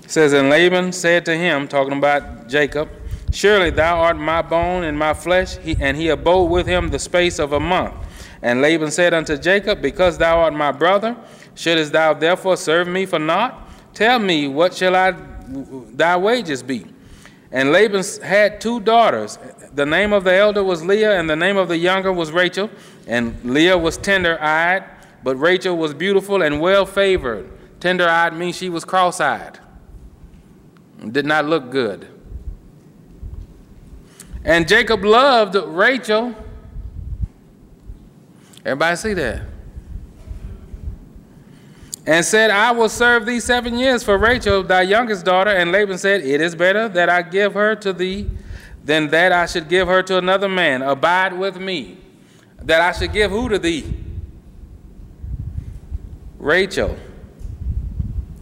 It 0.03 0.09
says, 0.09 0.33
And 0.33 0.49
Laban 0.49 0.93
said 0.93 1.25
to 1.25 1.37
him, 1.37 1.67
talking 1.67 1.95
about 1.95 2.49
Jacob, 2.49 2.89
Surely 3.31 3.69
thou 3.69 3.99
art 3.99 4.17
my 4.17 4.41
bone 4.41 4.83
and 4.83 4.97
my 4.97 5.13
flesh. 5.13 5.57
He, 5.57 5.77
and 5.79 5.95
he 5.95 6.09
abode 6.09 6.49
with 6.49 6.65
him 6.65 6.87
the 6.89 6.97
space 6.97 7.37
of 7.37 7.53
a 7.53 7.59
month. 7.59 7.93
And 8.41 8.63
Laban 8.63 8.89
said 8.89 9.13
unto 9.13 9.37
Jacob, 9.37 9.79
Because 9.79 10.17
thou 10.17 10.39
art 10.39 10.55
my 10.55 10.71
brother, 10.71 11.15
shouldest 11.53 11.91
thou 11.91 12.15
therefore 12.15 12.57
serve 12.57 12.87
me 12.87 13.05
for 13.05 13.19
naught? 13.19 13.69
Tell 13.93 14.17
me, 14.17 14.47
what 14.47 14.73
shall 14.73 14.95
I 14.95 15.11
thy 15.93 16.17
wages 16.17 16.63
be? 16.63 16.87
And 17.51 17.71
Laban 17.71 18.03
had 18.23 18.61
two 18.61 18.79
daughters. 18.79 19.37
The 19.73 19.85
name 19.85 20.13
of 20.13 20.23
the 20.23 20.33
elder 20.33 20.63
was 20.63 20.85
Leah, 20.85 21.19
and 21.19 21.29
the 21.29 21.35
name 21.35 21.57
of 21.57 21.67
the 21.67 21.77
younger 21.77 22.11
was 22.11 22.31
Rachel. 22.31 22.69
And 23.07 23.43
Leah 23.43 23.77
was 23.77 23.97
tender 23.97 24.41
eyed, 24.41 24.83
but 25.23 25.35
Rachel 25.35 25.75
was 25.75 25.93
beautiful 25.93 26.41
and 26.41 26.61
well 26.61 26.85
favored. 26.85 27.49
Tender 27.79 28.07
eyed 28.07 28.33
means 28.33 28.55
she 28.55 28.69
was 28.69 28.85
cross 28.85 29.19
eyed, 29.19 29.59
did 31.11 31.25
not 31.25 31.45
look 31.45 31.71
good. 31.71 32.07
And 34.43 34.67
Jacob 34.67 35.03
loved 35.03 35.55
Rachel. 35.55 36.33
Everybody 38.63 38.95
see 38.95 39.13
that? 39.13 39.41
And 42.05 42.25
said, 42.25 42.49
I 42.49 42.71
will 42.71 42.89
serve 42.89 43.25
thee 43.25 43.39
seven 43.39 43.77
years 43.77 44.03
for 44.03 44.17
Rachel, 44.17 44.63
thy 44.63 44.81
youngest 44.81 45.23
daughter. 45.23 45.51
And 45.51 45.71
Laban 45.71 45.97
said, 45.97 46.21
It 46.21 46.41
is 46.41 46.55
better 46.55 46.89
that 46.89 47.09
I 47.09 47.21
give 47.21 47.53
her 47.53 47.75
to 47.75 47.93
thee 47.93 48.29
than 48.83 49.09
that 49.09 49.31
I 49.31 49.45
should 49.45 49.69
give 49.69 49.87
her 49.87 50.01
to 50.03 50.17
another 50.17 50.49
man. 50.49 50.81
Abide 50.81 51.37
with 51.37 51.59
me. 51.59 51.97
That 52.63 52.81
I 52.81 52.91
should 52.97 53.13
give 53.13 53.31
who 53.31 53.49
to 53.49 53.59
thee? 53.59 53.93
Rachel. 56.39 56.97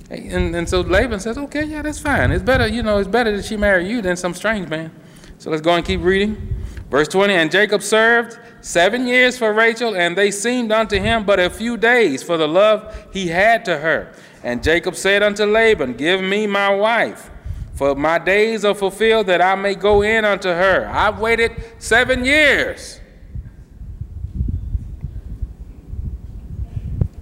And, 0.09 0.55
and 0.55 0.67
so 0.67 0.81
Laban 0.81 1.19
says, 1.19 1.37
Okay, 1.37 1.63
yeah, 1.63 1.81
that's 1.81 1.99
fine. 1.99 2.31
It's 2.31 2.43
better, 2.43 2.65
you 2.67 2.81
know, 2.81 2.97
it's 2.97 3.09
better 3.09 3.35
that 3.35 3.45
she 3.45 3.57
marry 3.57 3.89
you 3.89 4.01
than 4.01 4.15
some 4.15 4.33
strange 4.33 4.69
man. 4.69 4.91
So 5.37 5.49
let's 5.49 5.61
go 5.61 5.75
and 5.75 5.85
keep 5.85 6.01
reading. 6.01 6.55
Verse 6.89 7.07
20 7.07 7.33
And 7.33 7.51
Jacob 7.51 7.83
served 7.83 8.39
seven 8.61 9.07
years 9.07 9.37
for 9.37 9.53
Rachel, 9.53 9.95
and 9.95 10.17
they 10.17 10.31
seemed 10.31 10.71
unto 10.71 10.99
him 10.99 11.25
but 11.25 11.39
a 11.39 11.49
few 11.49 11.77
days 11.77 12.23
for 12.23 12.37
the 12.37 12.47
love 12.47 13.07
he 13.11 13.27
had 13.27 13.65
to 13.65 13.77
her. 13.77 14.13
And 14.43 14.63
Jacob 14.63 14.95
said 14.95 15.23
unto 15.23 15.45
Laban, 15.45 15.93
Give 15.93 16.21
me 16.21 16.47
my 16.47 16.73
wife, 16.73 17.29
for 17.73 17.95
my 17.95 18.17
days 18.19 18.63
are 18.65 18.75
fulfilled 18.75 19.27
that 19.27 19.41
I 19.41 19.55
may 19.55 19.75
go 19.75 20.01
in 20.01 20.25
unto 20.25 20.49
her. 20.49 20.87
I've 20.87 21.19
waited 21.19 21.51
seven 21.77 22.23
years. 22.25 22.99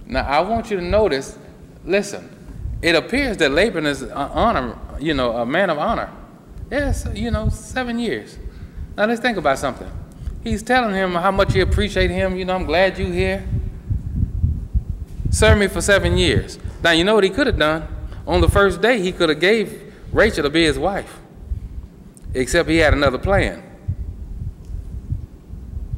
Now 0.06 0.22
I 0.22 0.40
want 0.40 0.70
you 0.70 0.78
to 0.78 0.82
notice, 0.82 1.38
listen, 1.84 2.34
it 2.80 2.94
appears 2.94 3.36
that 3.38 3.50
Laban 3.50 3.86
is 3.86 4.02
an 4.02 4.12
honor, 4.12 4.78
you 4.98 5.12
know, 5.12 5.36
a 5.36 5.44
man 5.44 5.70
of 5.70 5.78
honor. 5.78 6.10
Yes, 6.70 7.06
you 7.14 7.30
know, 7.30 7.48
seven 7.48 7.98
years. 7.98 8.38
Now 8.96 9.06
let's 9.06 9.20
think 9.20 9.36
about 9.36 9.58
something. 9.58 9.90
He's 10.44 10.62
telling 10.62 10.94
him 10.94 11.14
how 11.14 11.30
much 11.30 11.52
he 11.52 11.60
appreciates 11.60 12.12
him. 12.12 12.36
You 12.36 12.44
know, 12.44 12.54
I'm 12.54 12.64
glad 12.64 12.98
you're 12.98 13.12
here. 13.12 13.46
Serve 15.30 15.58
me 15.58 15.66
for 15.66 15.80
seven 15.80 16.16
years. 16.16 16.58
Now, 16.82 16.92
you 16.92 17.04
know 17.04 17.14
what 17.14 17.24
he 17.24 17.30
could 17.30 17.46
have 17.46 17.58
done? 17.58 17.86
On 18.26 18.40
the 18.40 18.48
first 18.48 18.80
day, 18.80 19.00
he 19.00 19.12
could 19.12 19.28
have 19.28 19.40
gave 19.40 19.92
Rachel 20.12 20.44
to 20.44 20.50
be 20.50 20.64
his 20.64 20.78
wife. 20.78 21.18
Except 22.34 22.68
he 22.68 22.76
had 22.78 22.94
another 22.94 23.18
plan. 23.18 23.62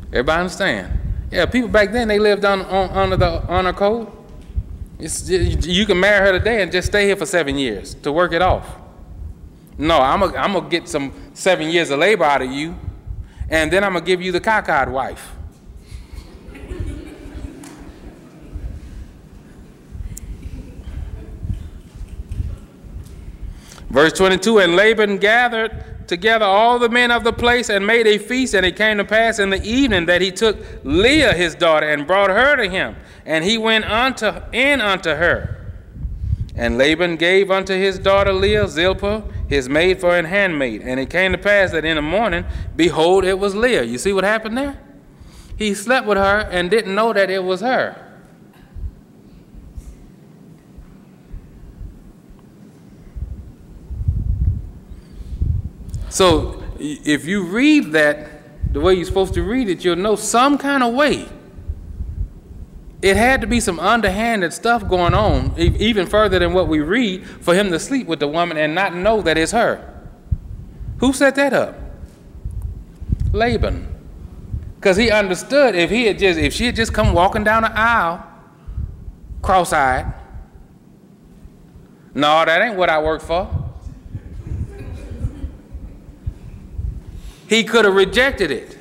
Everybody 0.09 0.41
understand? 0.41 0.99
Yeah, 1.31 1.47
people 1.47 1.69
back 1.69 1.93
then, 1.93 2.09
they 2.09 2.19
lived 2.19 2.45
on, 2.45 2.63
on 2.63 2.91
under 2.91 3.17
the 3.17 3.43
honor 3.47 3.73
code. 3.73 4.11
It's, 4.99 5.29
you 5.29 5.87
can 5.87 6.01
marry 6.01 6.27
her 6.27 6.39
today 6.39 6.63
and 6.63 6.73
just 6.73 6.89
stay 6.89 7.07
here 7.07 7.17
for 7.17 7.27
seven 7.27 7.57
years 7.57 7.95
to 7.97 8.13
work 8.13 8.33
it 8.33 8.43
off. 8.43 8.77
No, 9.79 10.01
I'm 10.01 10.53
to 10.53 10.61
get 10.69 10.89
some 10.89 11.13
seven 11.33 11.69
years 11.69 11.91
of 11.91 12.01
labor 12.01 12.25
out 12.25 12.43
of 12.43 12.51
you 12.51 12.77
and 13.51 13.71
then 13.71 13.85
I'm 13.85 13.93
going 13.93 14.05
to 14.05 14.07
give 14.07 14.23
you 14.23 14.33
the 14.33 14.41
cockeyed 14.41 14.89
wife. 14.89 15.37
Verse 23.91 24.13
22 24.13 24.61
And 24.61 24.77
Laban 24.77 25.19
gathered 25.19 26.07
together 26.07 26.45
all 26.45 26.79
the 26.79 26.89
men 26.89 27.11
of 27.11 27.25
the 27.25 27.33
place 27.33 27.69
and 27.69 27.87
made 27.87 28.07
a 28.07 28.19
feast. 28.19 28.55
And 28.55 28.65
it 28.65 28.77
came 28.77 28.99
to 28.99 29.05
pass 29.05 29.39
in 29.39 29.51
the 29.51 29.63
evening 29.63 30.07
that 30.07 30.21
he 30.21 30.31
took 30.31 30.57
Leah 30.85 31.33
his 31.33 31.55
daughter 31.55 31.89
and 31.89 32.07
brought 32.07 32.31
her 32.31 32.57
to 32.57 32.69
him. 32.69 32.97
And 33.27 33.45
he 33.45 33.59
went 33.59 33.85
unto, 33.85 34.33
in 34.53 34.81
unto 34.81 35.11
her. 35.11 35.73
And 36.55 36.79
Laban 36.79 37.17
gave 37.17 37.51
unto 37.51 37.75
his 37.75 37.99
daughter 37.99 38.33
Leah 38.33 38.69
Zilpah, 38.69 39.25
his 39.51 39.69
maid, 39.69 40.01
for 40.01 40.17
an 40.17 40.25
handmaid. 40.25 40.81
And 40.83 41.01
it 41.01 41.11
came 41.11 41.33
to 41.33 41.39
pass 41.39 41.73
that 41.73 41.85
in 41.85 41.97
the 41.97 42.03
morning, 42.03 42.47
behold, 42.77 43.25
it 43.25 43.39
was 43.39 43.55
Leah. 43.55 43.83
You 43.83 43.99
see 43.99 44.13
what 44.13 44.23
happened 44.23 44.57
there? 44.57 44.81
He 45.59 45.75
slept 45.75 46.07
with 46.07 46.17
her 46.17 46.49
and 46.51 46.71
didn't 46.71 46.95
know 46.95 47.13
that 47.13 47.29
it 47.29 47.43
was 47.43 47.61
her. 47.61 48.07
So 56.09 56.63
if 56.79 57.27
you 57.27 57.43
read 57.43 57.93
that 57.93 58.73
the 58.73 58.81
way 58.81 58.95
you're 58.95 59.05
supposed 59.05 59.35
to 59.35 59.43
read 59.43 59.69
it, 59.69 59.85
you'll 59.85 59.97
know 59.97 60.15
some 60.15 60.59
kind 60.59 60.85
of 60.85 60.95
way. 60.95 61.29
It 63.03 63.17
had 63.17 63.41
to 63.41 63.47
be 63.47 63.61
some 63.61 63.81
underhanded 63.81 64.53
stuff 64.53 64.87
going 64.87 65.15
on, 65.15 65.55
even 65.59 66.07
further 66.07 66.39
than 66.39 66.53
what 66.53 66.69
we 66.69 66.81
read, 66.81 67.27
for 67.27 67.55
him 67.55 67.71
to 67.71 67.79
sleep 67.79 68.07
with 68.07 68.21
the 68.21 68.29
woman 68.29 68.59
and 68.59 68.75
not 68.75 68.95
know 68.95 69.23
that 69.23 69.39
it's 69.39 69.53
her. 69.53 69.87
Who 70.99 71.15
set 71.15 71.35
that 71.37 71.55
up? 71.55 71.77
Laban. 73.33 73.87
Because 74.77 74.97
he 74.97 75.11
understood 75.11 75.75
if 75.75 75.91
he 75.91 76.07
had 76.07 76.19
just 76.19 76.39
if 76.39 76.53
she 76.53 76.67
had 76.67 76.77
just 76.77 76.93
come 76.93 77.15
walking 77.15 77.45
down 77.45 77.63
the 77.63 77.73
aisle, 77.79 78.23
cross-eyed. 79.41 80.13
No, 82.15 82.45
that 82.45 82.61
ain't 82.61 82.77
what 82.77 82.91
I 82.91 83.01
work 83.01 83.23
for. 83.23 83.49
he 87.51 87.65
could 87.65 87.85
have 87.85 87.95
rejected 87.95 88.51
it. 88.53 88.79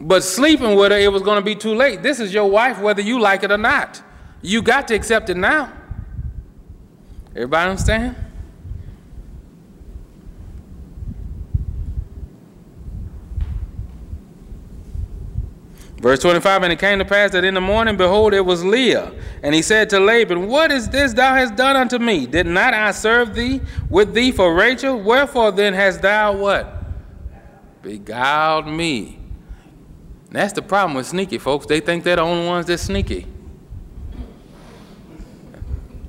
But 0.00 0.22
sleeping 0.22 0.76
with 0.76 0.92
her, 0.92 0.98
it 0.98 1.12
was 1.12 1.22
going 1.22 1.38
to 1.38 1.44
be 1.44 1.54
too 1.54 1.74
late. 1.74 2.02
This 2.02 2.20
is 2.20 2.32
your 2.32 2.48
wife, 2.48 2.80
whether 2.80 3.02
you 3.02 3.20
like 3.20 3.42
it 3.42 3.50
or 3.50 3.58
not. 3.58 4.02
You 4.42 4.62
got 4.62 4.88
to 4.88 4.94
accept 4.94 5.28
it 5.28 5.36
now. 5.36 5.72
Everybody 7.34 7.70
understand? 7.70 8.16
Verse 16.00 16.20
25, 16.20 16.62
and 16.62 16.72
it 16.72 16.78
came 16.78 17.00
to 17.00 17.04
pass 17.04 17.32
that 17.32 17.42
in 17.42 17.54
the 17.54 17.60
morning, 17.60 17.96
behold, 17.96 18.32
it 18.32 18.40
was 18.40 18.64
Leah. 18.64 19.12
And 19.42 19.52
he 19.52 19.62
said 19.62 19.90
to 19.90 19.98
Laban, 19.98 20.46
What 20.46 20.70
is 20.70 20.88
this 20.88 21.12
thou 21.12 21.34
hast 21.34 21.56
done 21.56 21.74
unto 21.74 21.98
me? 21.98 22.24
Did 22.24 22.46
not 22.46 22.72
I 22.72 22.92
serve 22.92 23.34
thee 23.34 23.60
with 23.90 24.14
thee 24.14 24.30
for 24.30 24.54
Rachel? 24.54 25.00
Wherefore 25.00 25.50
then 25.50 25.74
hast 25.74 26.02
thou 26.02 26.36
what? 26.36 26.84
Beguiled 27.82 28.68
me. 28.68 29.18
And 30.28 30.36
that's 30.36 30.52
the 30.52 30.62
problem 30.62 30.94
with 30.94 31.06
sneaky 31.06 31.38
folks. 31.38 31.66
They 31.66 31.80
think 31.80 32.04
they're 32.04 32.16
the 32.16 32.22
only 32.22 32.46
ones 32.46 32.66
that's 32.66 32.82
sneaky. 32.82 33.26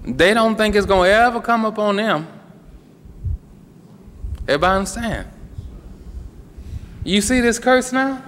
They 0.04 0.34
don't 0.34 0.56
think 0.56 0.76
it's 0.76 0.86
going 0.86 1.10
to 1.10 1.16
ever 1.16 1.40
come 1.40 1.66
upon 1.66 1.96
them. 1.98 2.28
Everybody 4.48 4.80
understand? 4.80 5.28
You 7.04 7.22
see 7.22 7.40
this 7.40 7.60
curse 7.60 7.94
now? 7.94 8.22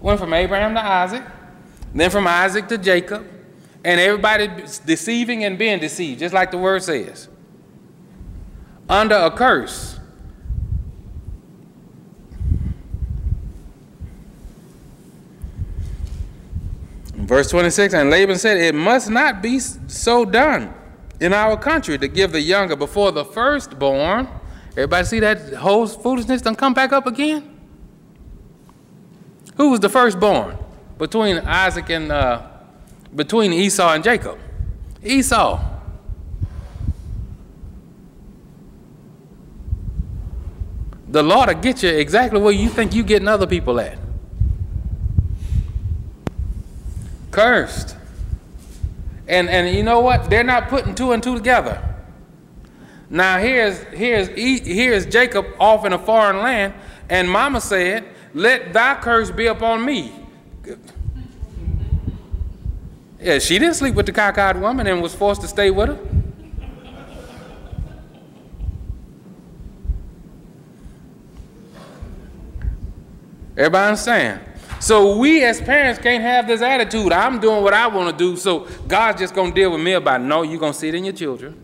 Went 0.00 0.18
from 0.18 0.34
Abraham 0.34 0.74
to 0.74 0.84
Isaac, 0.84 1.22
then 1.94 2.10
from 2.10 2.26
Isaac 2.26 2.66
to 2.68 2.76
Jacob, 2.76 3.24
and 3.84 4.00
everybody 4.00 4.48
deceiving 4.84 5.44
and 5.44 5.56
being 5.56 5.78
deceived, 5.78 6.20
just 6.20 6.34
like 6.34 6.50
the 6.50 6.58
word 6.58 6.82
says. 6.82 7.28
Under 8.88 9.14
a 9.14 9.30
curse. 9.30 10.00
Verse 17.26 17.48
26 17.50 17.94
And 17.94 18.10
Laban 18.10 18.36
said, 18.36 18.56
It 18.56 18.74
must 18.74 19.08
not 19.08 19.42
be 19.42 19.58
so 19.58 20.24
done 20.24 20.74
in 21.20 21.32
our 21.32 21.56
country 21.56 21.96
to 21.98 22.08
give 22.08 22.32
the 22.32 22.40
younger 22.40 22.76
before 22.76 23.12
the 23.12 23.24
firstborn. 23.24 24.28
Everybody 24.72 25.06
see 25.06 25.20
that 25.20 25.54
whole 25.54 25.86
foolishness 25.86 26.42
done 26.42 26.56
come 26.56 26.74
back 26.74 26.92
up 26.92 27.06
again? 27.06 27.48
Who 29.56 29.70
was 29.70 29.80
the 29.80 29.88
firstborn 29.88 30.58
between 30.98 31.38
Isaac 31.38 31.90
and 31.90 32.10
uh, 32.10 32.42
between 33.14 33.52
Esau 33.52 33.92
and 33.92 34.02
Jacob? 34.02 34.38
Esau. 35.02 35.68
The 41.08 41.22
Lord 41.22 41.48
will 41.48 41.60
get 41.60 41.82
you 41.82 41.90
exactly 41.90 42.40
where 42.40 42.54
you 42.54 42.70
think 42.70 42.94
you 42.94 43.04
getting 43.04 43.28
other 43.28 43.46
people 43.46 43.78
at. 43.78 43.98
Cursed. 47.32 47.96
And 49.26 49.50
and 49.50 49.74
you 49.74 49.82
know 49.82 50.00
what? 50.00 50.30
They're 50.30 50.44
not 50.44 50.68
putting 50.68 50.94
two 50.94 51.10
and 51.10 51.22
two 51.22 51.34
together. 51.34 51.82
Now 53.10 53.38
here's 53.38 53.80
here's 53.84 54.28
here's 54.28 55.06
Jacob 55.06 55.46
off 55.58 55.84
in 55.84 55.92
a 55.92 55.98
foreign 55.98 56.38
land, 56.38 56.74
and 57.08 57.28
Mama 57.28 57.60
said, 57.60 58.04
let 58.34 58.72
thy 58.72 58.94
curse 59.00 59.30
be 59.30 59.46
upon 59.46 59.84
me. 59.84 60.12
Yeah, 63.24 63.38
she 63.38 63.56
didn't 63.60 63.74
sleep 63.74 63.94
with 63.94 64.06
the 64.06 64.12
cockeyed 64.12 64.60
woman 64.60 64.88
and 64.88 65.00
was 65.00 65.14
forced 65.14 65.42
to 65.42 65.46
stay 65.46 65.70
with 65.70 65.90
her. 65.90 65.98
Everybody 73.56 73.86
understand? 73.86 74.40
So 74.82 75.16
we 75.16 75.42
as 75.44 75.60
parents 75.60 76.02
can't 76.02 76.24
have 76.24 76.48
this 76.48 76.60
attitude. 76.60 77.12
I'm 77.12 77.38
doing 77.38 77.62
what 77.62 77.72
I 77.72 77.86
want 77.86 78.10
to 78.10 78.16
do, 78.24 78.36
so 78.36 78.66
God's 78.88 79.20
just 79.20 79.32
gonna 79.32 79.54
deal 79.54 79.70
with 79.70 79.80
me 79.80 79.92
about. 79.92 80.22
No, 80.22 80.42
you're 80.42 80.58
gonna 80.58 80.74
see 80.74 80.88
it 80.88 80.96
in 80.96 81.04
your 81.04 81.14
children. 81.14 81.54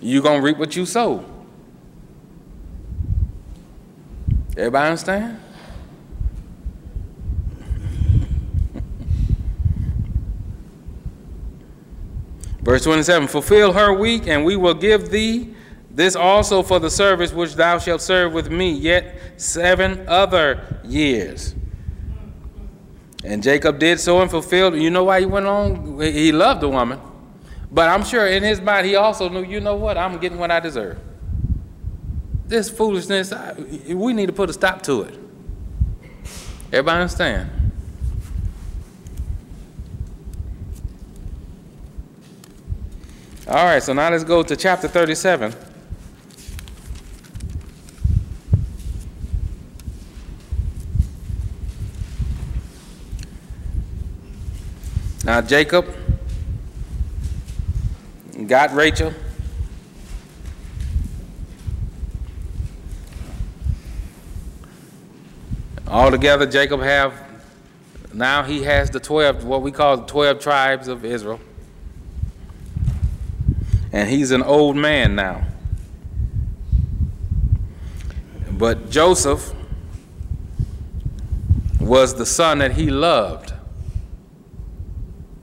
You're 0.00 0.22
gonna 0.22 0.40
reap 0.40 0.56
what 0.56 0.74
you 0.74 0.86
sow. 0.86 1.22
Everybody 4.56 4.86
understand? 4.86 5.38
Verse 12.62 12.84
27 12.84 13.28
Fulfill 13.28 13.74
her 13.74 13.92
week, 13.92 14.26
and 14.26 14.42
we 14.42 14.56
will 14.56 14.72
give 14.72 15.10
thee 15.10 15.54
this 15.98 16.14
also 16.16 16.62
for 16.62 16.78
the 16.78 16.90
service 16.90 17.32
which 17.32 17.54
thou 17.54 17.78
shalt 17.78 18.00
serve 18.00 18.32
with 18.32 18.50
me 18.50 18.70
yet 18.70 19.18
seven 19.36 20.08
other 20.08 20.80
years. 20.84 21.54
And 23.24 23.42
Jacob 23.42 23.78
did 23.78 24.00
so 24.00 24.20
and 24.22 24.30
fulfilled. 24.30 24.76
You 24.76 24.90
know 24.90 25.04
why 25.04 25.20
he 25.20 25.26
went 25.26 25.46
on? 25.46 26.00
He 26.00 26.32
loved 26.32 26.60
the 26.60 26.68
woman. 26.68 27.00
But 27.70 27.88
I'm 27.88 28.04
sure 28.04 28.26
in 28.26 28.42
his 28.42 28.60
mind 28.60 28.86
he 28.86 28.94
also 28.94 29.28
knew, 29.28 29.42
you 29.42 29.60
know 29.60 29.76
what? 29.76 29.98
I'm 29.98 30.18
getting 30.18 30.38
what 30.38 30.50
I 30.50 30.60
deserve 30.60 30.98
this 32.48 32.70
foolishness, 32.70 33.32
we 33.86 34.12
need 34.14 34.26
to 34.26 34.32
put 34.32 34.50
a 34.50 34.52
stop 34.52 34.82
to 34.82 35.02
it. 35.02 35.14
Everybody 36.72 37.02
understand? 37.02 37.50
All 43.46 43.64
right, 43.64 43.82
so 43.82 43.92
now 43.92 44.10
let's 44.10 44.24
go 44.24 44.42
to 44.42 44.56
chapter 44.56 44.88
37. 44.88 45.54
Now, 55.28 55.42
Jacob 55.42 55.94
got 58.46 58.72
Rachel. 58.72 59.12
Altogether, 65.86 66.46
Jacob 66.46 66.80
have 66.80 67.12
now 68.14 68.42
he 68.42 68.62
has 68.62 68.88
the 68.88 69.00
12, 69.00 69.44
what 69.44 69.60
we 69.60 69.70
call 69.70 69.98
the 69.98 70.06
12 70.06 70.40
tribes 70.40 70.88
of 70.88 71.04
Israel. 71.04 71.40
And 73.92 74.08
he's 74.08 74.30
an 74.30 74.42
old 74.42 74.76
man 74.76 75.14
now. 75.14 75.44
But 78.50 78.88
Joseph 78.88 79.52
was 81.78 82.14
the 82.14 82.24
son 82.24 82.60
that 82.60 82.72
he 82.72 82.88
loved. 82.88 83.52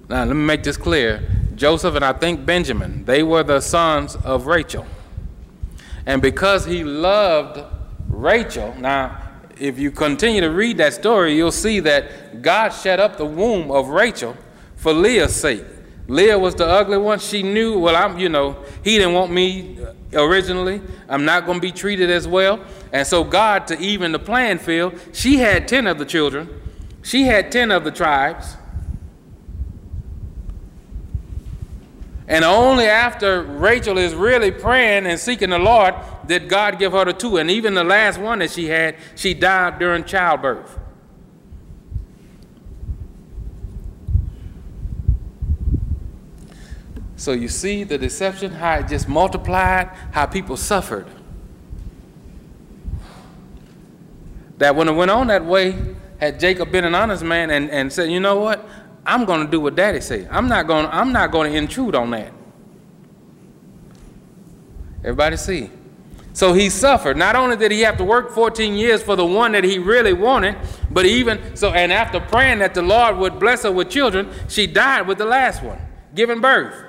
Now, 0.10 0.24
let 0.24 0.36
me 0.36 0.44
make 0.44 0.64
this 0.64 0.78
clear. 0.78 1.28
Joseph 1.56 1.96
and 1.96 2.06
I 2.06 2.14
think 2.14 2.46
Benjamin, 2.46 3.06
they 3.06 3.24
were 3.24 3.44
the 3.44 3.62
sons 3.62 4.16
of 4.18 4.46
Rachel. 4.46 4.86
And 6.06 6.22
because 6.22 6.66
he 6.66 6.84
loved 6.84 7.64
Rachel, 8.10 8.76
now 8.78 9.26
if 9.60 9.80
you 9.80 9.92
continue 9.92 10.42
to 10.42 10.50
read 10.50 10.78
that 10.78 10.94
story, 10.94 11.36
you'll 11.36 11.52
see 11.52 11.80
that 11.82 12.42
God 12.42 12.70
shut 12.70 13.00
up 13.00 13.18
the 13.18 13.26
womb 13.26 13.72
of 13.72 13.90
Rachel 13.90 14.36
for 14.76 14.94
Leah's 14.94 15.36
sake. 15.36 15.64
Leah 16.08 16.38
was 16.38 16.54
the 16.54 16.66
ugly 16.66 16.98
one. 16.98 17.18
She 17.18 17.42
knew, 17.42 17.80
well, 17.80 17.96
I'm, 17.96 18.20
you 18.20 18.30
know, 18.30 18.64
he 18.84 18.98
didn't 18.98 19.14
want 19.14 19.32
me 19.32 19.80
uh, 19.82 20.24
originally. 20.24 20.82
I'm 21.10 21.26
not 21.26 21.46
going 21.46 21.58
to 21.58 21.62
be 21.62 21.72
treated 21.72 22.12
as 22.12 22.28
well. 22.28 22.64
And 22.92 23.08
so, 23.08 23.24
God, 23.24 23.66
to 23.68 23.80
even 23.80 24.12
the 24.12 24.20
playing 24.20 24.60
field, 24.60 25.00
she 25.14 25.38
had 25.38 25.68
10 25.68 25.88
of 25.88 25.98
the 25.98 26.06
children, 26.06 26.62
she 27.02 27.24
had 27.24 27.52
10 27.52 27.72
of 27.72 27.84
the 27.84 27.92
tribes. 27.92 28.58
And 32.28 32.44
only 32.44 32.88
after 32.88 33.44
Rachel 33.44 33.98
is 33.98 34.16
really 34.16 34.52
praying 34.52 35.06
and 35.06 35.20
seeking 35.20 35.52
the 35.52 35.60
Lord 35.60 35.94
did 36.26 36.50
God 36.50 36.80
give 36.80 36.94
her 36.94 37.06
the 37.06 37.14
two. 37.14 37.38
And 37.38 37.52
even 37.52 37.76
the 37.76 37.84
last 37.84 38.20
one 38.20 38.40
that 38.40 38.50
she 38.50 38.66
had, 38.66 38.98
she 39.16 39.36
died 39.36 39.78
during 39.78 40.04
childbirth. 40.04 40.80
So 47.16 47.32
you 47.32 47.48
see 47.48 47.84
the 47.84 47.98
deception, 47.98 48.52
how 48.52 48.80
it 48.80 48.88
just 48.88 49.08
multiplied, 49.08 49.90
how 50.12 50.26
people 50.26 50.58
suffered. 50.58 51.08
That 54.58 54.76
when 54.76 54.88
it 54.88 54.94
went 54.94 55.12
on 55.12 55.28
that 55.28 55.46
way, 55.46 55.96
had 56.20 56.40
Jacob 56.40 56.72
been 56.72 56.86
an 56.86 56.96
honest 56.96 57.24
man 57.24 57.50
and, 57.52 57.70
and 57.70 57.92
said, 57.92 58.12
you 58.12 58.20
know 58.20 58.38
what? 58.38 58.68
I'm 59.06 59.26
going 59.26 59.46
to 59.46 59.52
do 59.52 59.60
what 59.60 59.76
daddy 59.76 60.02
say. 60.02 60.28
I'm 60.30 60.48
not 60.48 60.68
going 60.68 60.88
I'm 60.88 61.12
not 61.12 61.32
going 61.32 61.52
to 61.52 61.58
intrude 61.58 61.96
on 61.96 62.12
that. 62.12 62.34
Everybody 65.00 65.38
see? 65.38 65.70
So 66.34 66.52
he 66.52 66.70
suffered. 66.70 67.16
Not 67.16 67.36
only 67.36 67.56
did 67.56 67.72
he 67.72 67.82
have 67.82 67.98
to 67.98 68.04
work 68.04 68.32
14 68.32 68.74
years 68.74 69.02
for 69.02 69.16
the 69.16 69.26
one 69.26 69.54
that 69.54 69.64
he 69.64 69.80
really 69.80 70.12
wanted, 70.12 70.58
but 70.92 71.06
even 71.06 71.56
so 71.56 71.72
and 71.72 71.94
after 71.94 72.20
praying 72.20 72.60
that 72.60 72.74
the 72.74 72.82
Lord 72.82 73.18
would 73.18 73.40
bless 73.40 73.64
her 73.64 73.72
with 73.72 73.90
children, 73.90 74.30
she 74.50 74.68
died 74.68 75.08
with 75.08 75.18
the 75.18 75.26
last 75.26 75.64
one, 75.64 75.80
giving 76.14 76.42
birth. 76.42 76.86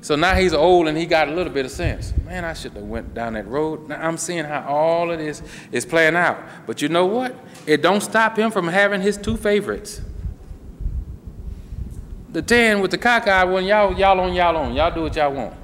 So 0.00 0.16
now 0.16 0.34
he's 0.34 0.54
old 0.54 0.88
and 0.88 0.96
he 0.96 1.06
got 1.06 1.28
a 1.28 1.32
little 1.32 1.52
bit 1.52 1.66
of 1.66 1.70
sense. 1.70 2.14
Man, 2.24 2.44
I 2.44 2.54
should 2.54 2.72
have 2.72 2.84
went 2.84 3.14
down 3.14 3.34
that 3.34 3.46
road. 3.46 3.88
Now 3.88 4.00
I'm 4.00 4.16
seeing 4.16 4.44
how 4.44 4.66
all 4.66 5.10
of 5.10 5.18
this 5.18 5.42
is 5.70 5.84
playing 5.84 6.16
out. 6.16 6.42
But 6.66 6.80
you 6.80 6.88
know 6.88 7.06
what? 7.06 7.36
It 7.68 7.82
don't 7.82 8.00
stop 8.00 8.38
him 8.38 8.50
from 8.50 8.66
having 8.66 9.02
his 9.02 9.18
two 9.18 9.36
favorites. 9.36 10.00
The 12.30 12.40
10 12.40 12.80
with 12.80 12.90
the 12.90 12.96
cockeyed 12.96 13.50
one, 13.50 13.66
y'all, 13.66 13.92
y'all 13.98 14.18
on, 14.20 14.32
y'all 14.32 14.56
on. 14.56 14.72
Y'all 14.72 14.90
do 14.90 15.02
what 15.02 15.14
y'all 15.14 15.30
want. 15.30 15.54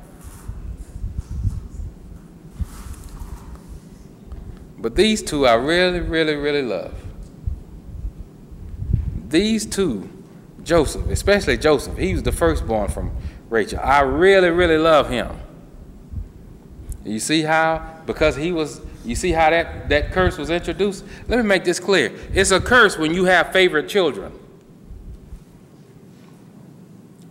But 4.77 4.97
these 4.97 5.23
two 5.23 5.47
I 5.47 5.55
really, 5.55 6.01
really, 6.01 6.35
really 6.35 6.61
love. 6.61 6.93
These 9.29 9.65
two, 9.65 10.07
Joseph, 10.63 11.09
especially 11.09 11.57
Joseph, 11.57 11.97
he 11.97 12.13
was 12.13 12.23
the 12.23 12.33
firstborn 12.33 12.89
from 12.89 13.17
Rachel. 13.49 13.81
I 13.83 14.03
really, 14.03 14.51
really 14.51 14.77
love 14.77 15.09
him. 15.09 15.31
You 17.03 17.19
see 17.19 17.41
how, 17.41 18.03
because 18.05 18.37
he 18.37 18.53
was, 18.53 18.83
you 19.05 19.15
see 19.15 19.33
how 19.33 19.51
that, 19.51 19.89
that 19.89 20.13
curse 20.13 20.39
was 20.39 20.51
introduced? 20.51 21.05
Let 21.29 21.39
me 21.39 21.45
make 21.45 21.65
this 21.65 21.79
clear. 21.79 22.13
It's 22.33 22.51
a 22.51 22.61
curse 22.61 22.97
when 22.97 23.13
you 23.13 23.25
have 23.27 23.53
favorite 23.53 23.89
children. 23.89 24.33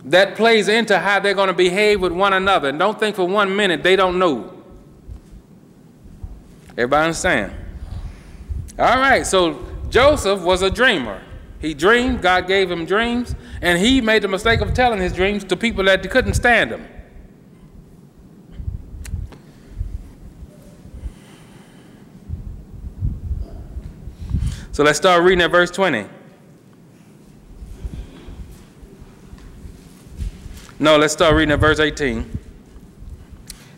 That 0.04 0.36
plays 0.36 0.68
into 0.68 0.98
how 0.98 1.20
they're 1.20 1.34
going 1.34 1.48
to 1.48 1.54
behave 1.54 2.00
with 2.00 2.12
one 2.12 2.32
another. 2.32 2.68
And 2.68 2.78
don't 2.78 2.98
think 2.98 3.16
for 3.16 3.26
one 3.26 3.54
minute 3.56 3.82
they 3.82 3.96
don't 3.96 4.18
know. 4.18 4.52
Everybody 6.70 7.04
understand? 7.06 7.52
All 8.78 8.98
right, 8.98 9.26
so 9.26 9.64
Joseph 9.88 10.40
was 10.42 10.62
a 10.62 10.70
dreamer. 10.70 11.22
He 11.60 11.72
dreamed, 11.72 12.20
God 12.20 12.46
gave 12.46 12.70
him 12.70 12.84
dreams, 12.84 13.34
and 13.62 13.78
he 13.78 14.00
made 14.00 14.22
the 14.22 14.28
mistake 14.28 14.60
of 14.60 14.74
telling 14.74 15.00
his 15.00 15.12
dreams 15.12 15.44
to 15.44 15.56
people 15.56 15.84
that 15.84 16.08
couldn't 16.10 16.34
stand 16.34 16.70
him. 16.70 16.86
So 24.74 24.82
let's 24.82 24.98
start 24.98 25.22
reading 25.22 25.40
at 25.40 25.52
verse 25.52 25.70
20. 25.70 26.04
No, 30.80 30.96
let's 30.96 31.12
start 31.12 31.36
reading 31.36 31.52
at 31.52 31.60
verse 31.60 31.78
18. 31.78 32.18
It 32.18 32.28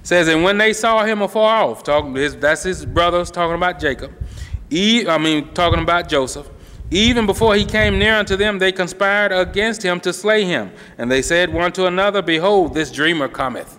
says, 0.02 0.28
And 0.28 0.42
when 0.42 0.56
they 0.56 0.72
saw 0.72 1.04
him 1.04 1.20
afar 1.20 1.64
off, 1.64 1.82
talking, 1.82 2.14
that's 2.40 2.62
his 2.62 2.86
brothers 2.86 3.30
talking 3.30 3.56
about 3.56 3.78
Jacob, 3.78 4.10
I 4.72 5.18
mean, 5.20 5.52
talking 5.52 5.82
about 5.82 6.08
Joseph, 6.08 6.48
even 6.90 7.26
before 7.26 7.54
he 7.56 7.66
came 7.66 7.98
near 7.98 8.14
unto 8.14 8.34
them, 8.34 8.58
they 8.58 8.72
conspired 8.72 9.32
against 9.32 9.82
him 9.82 10.00
to 10.00 10.14
slay 10.14 10.44
him. 10.44 10.72
And 10.96 11.10
they 11.12 11.20
said 11.20 11.52
one 11.52 11.72
to 11.72 11.84
another, 11.84 12.22
Behold, 12.22 12.72
this 12.72 12.90
dreamer 12.90 13.28
cometh. 13.28 13.78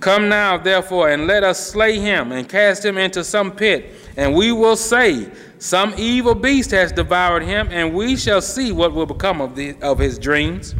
Come 0.00 0.30
now, 0.30 0.56
therefore, 0.56 1.10
and 1.10 1.26
let 1.26 1.44
us 1.44 1.70
slay 1.72 1.98
him 1.98 2.32
and 2.32 2.48
cast 2.48 2.82
him 2.82 2.96
into 2.96 3.22
some 3.22 3.52
pit. 3.52 3.92
And 4.16 4.34
we 4.34 4.50
will 4.50 4.76
say, 4.76 5.30
Some 5.60 5.92
evil 5.98 6.34
beast 6.34 6.70
has 6.70 6.90
devoured 6.90 7.42
him, 7.42 7.68
and 7.70 7.92
we 7.92 8.16
shall 8.16 8.40
see 8.40 8.72
what 8.72 8.94
will 8.94 9.04
become 9.04 9.42
of, 9.42 9.54
the, 9.54 9.76
of 9.82 9.98
his 9.98 10.18
dreams. 10.18 10.74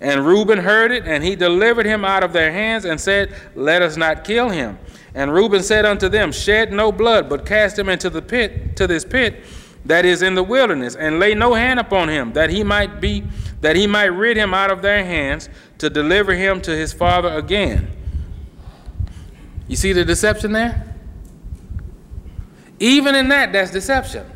And 0.00 0.26
Reuben 0.26 0.58
heard 0.58 0.90
it, 0.90 1.06
and 1.06 1.22
he 1.22 1.36
delivered 1.36 1.86
him 1.86 2.04
out 2.04 2.24
of 2.24 2.32
their 2.32 2.50
hands, 2.50 2.84
and 2.84 3.00
said, 3.00 3.32
Let 3.54 3.82
us 3.82 3.96
not 3.96 4.24
kill 4.24 4.48
him. 4.48 4.80
And 5.14 5.32
Reuben 5.32 5.62
said 5.62 5.86
unto 5.86 6.08
them, 6.08 6.32
Shed 6.32 6.72
no 6.72 6.90
blood, 6.90 7.28
but 7.28 7.46
cast 7.46 7.78
him 7.78 7.88
into 7.88 8.10
the 8.10 8.20
pit, 8.20 8.74
to 8.76 8.88
this 8.88 9.04
pit 9.04 9.44
that 9.84 10.04
is 10.04 10.22
in 10.22 10.34
the 10.34 10.42
wilderness, 10.42 10.96
and 10.96 11.20
lay 11.20 11.32
no 11.32 11.54
hand 11.54 11.78
upon 11.78 12.08
him, 12.08 12.32
that 12.32 12.50
he 12.50 12.64
might 12.64 13.00
be 13.00 13.22
that 13.60 13.76
he 13.76 13.86
might 13.86 14.06
rid 14.06 14.36
him 14.36 14.52
out 14.52 14.72
of 14.72 14.82
their 14.82 15.04
hands 15.04 15.48
to 15.78 15.88
deliver 15.88 16.34
him 16.34 16.60
to 16.60 16.72
his 16.72 16.92
father 16.92 17.28
again. 17.28 17.90
You 19.68 19.76
see 19.76 19.92
the 19.92 20.04
deception 20.04 20.52
there? 20.52 20.95
Even 22.78 23.14
in 23.14 23.28
that, 23.28 23.52
that's 23.52 23.70
deception. 23.70 24.26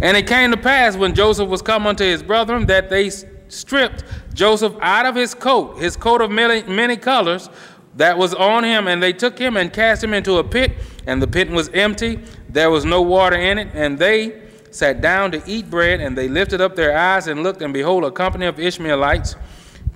And 0.00 0.16
it 0.16 0.26
came 0.26 0.50
to 0.50 0.56
pass 0.56 0.96
when 0.96 1.14
Joseph 1.14 1.48
was 1.48 1.62
come 1.62 1.86
unto 1.86 2.04
his 2.04 2.22
brethren 2.22 2.66
that 2.66 2.90
they 2.90 3.10
stripped 3.48 4.04
Joseph 4.34 4.74
out 4.80 5.06
of 5.06 5.14
his 5.14 5.32
coat, 5.32 5.78
his 5.78 5.96
coat 5.96 6.20
of 6.20 6.30
many, 6.30 6.62
many 6.64 6.96
colors, 6.96 7.48
that 7.96 8.16
was 8.16 8.34
on 8.34 8.64
him, 8.64 8.88
and 8.88 9.02
they 9.02 9.12
took 9.12 9.38
him 9.38 9.56
and 9.56 9.72
cast 9.72 10.02
him 10.02 10.14
into 10.14 10.38
a 10.38 10.44
pit, 10.44 10.72
and 11.06 11.20
the 11.20 11.26
pit 11.26 11.50
was 11.50 11.68
empty, 11.70 12.18
there 12.48 12.70
was 12.70 12.84
no 12.84 13.02
water 13.02 13.36
in 13.36 13.58
it, 13.58 13.68
and 13.74 13.98
they 13.98 14.40
sat 14.70 15.00
down 15.00 15.30
to 15.30 15.42
eat 15.46 15.68
bread, 15.68 16.00
and 16.00 16.16
they 16.16 16.28
lifted 16.28 16.60
up 16.60 16.74
their 16.74 16.96
eyes 16.96 17.26
and 17.26 17.42
looked, 17.42 17.60
and 17.60 17.74
behold, 17.74 18.04
a 18.04 18.10
company 18.10 18.46
of 18.46 18.58
Ishmaelites 18.58 19.36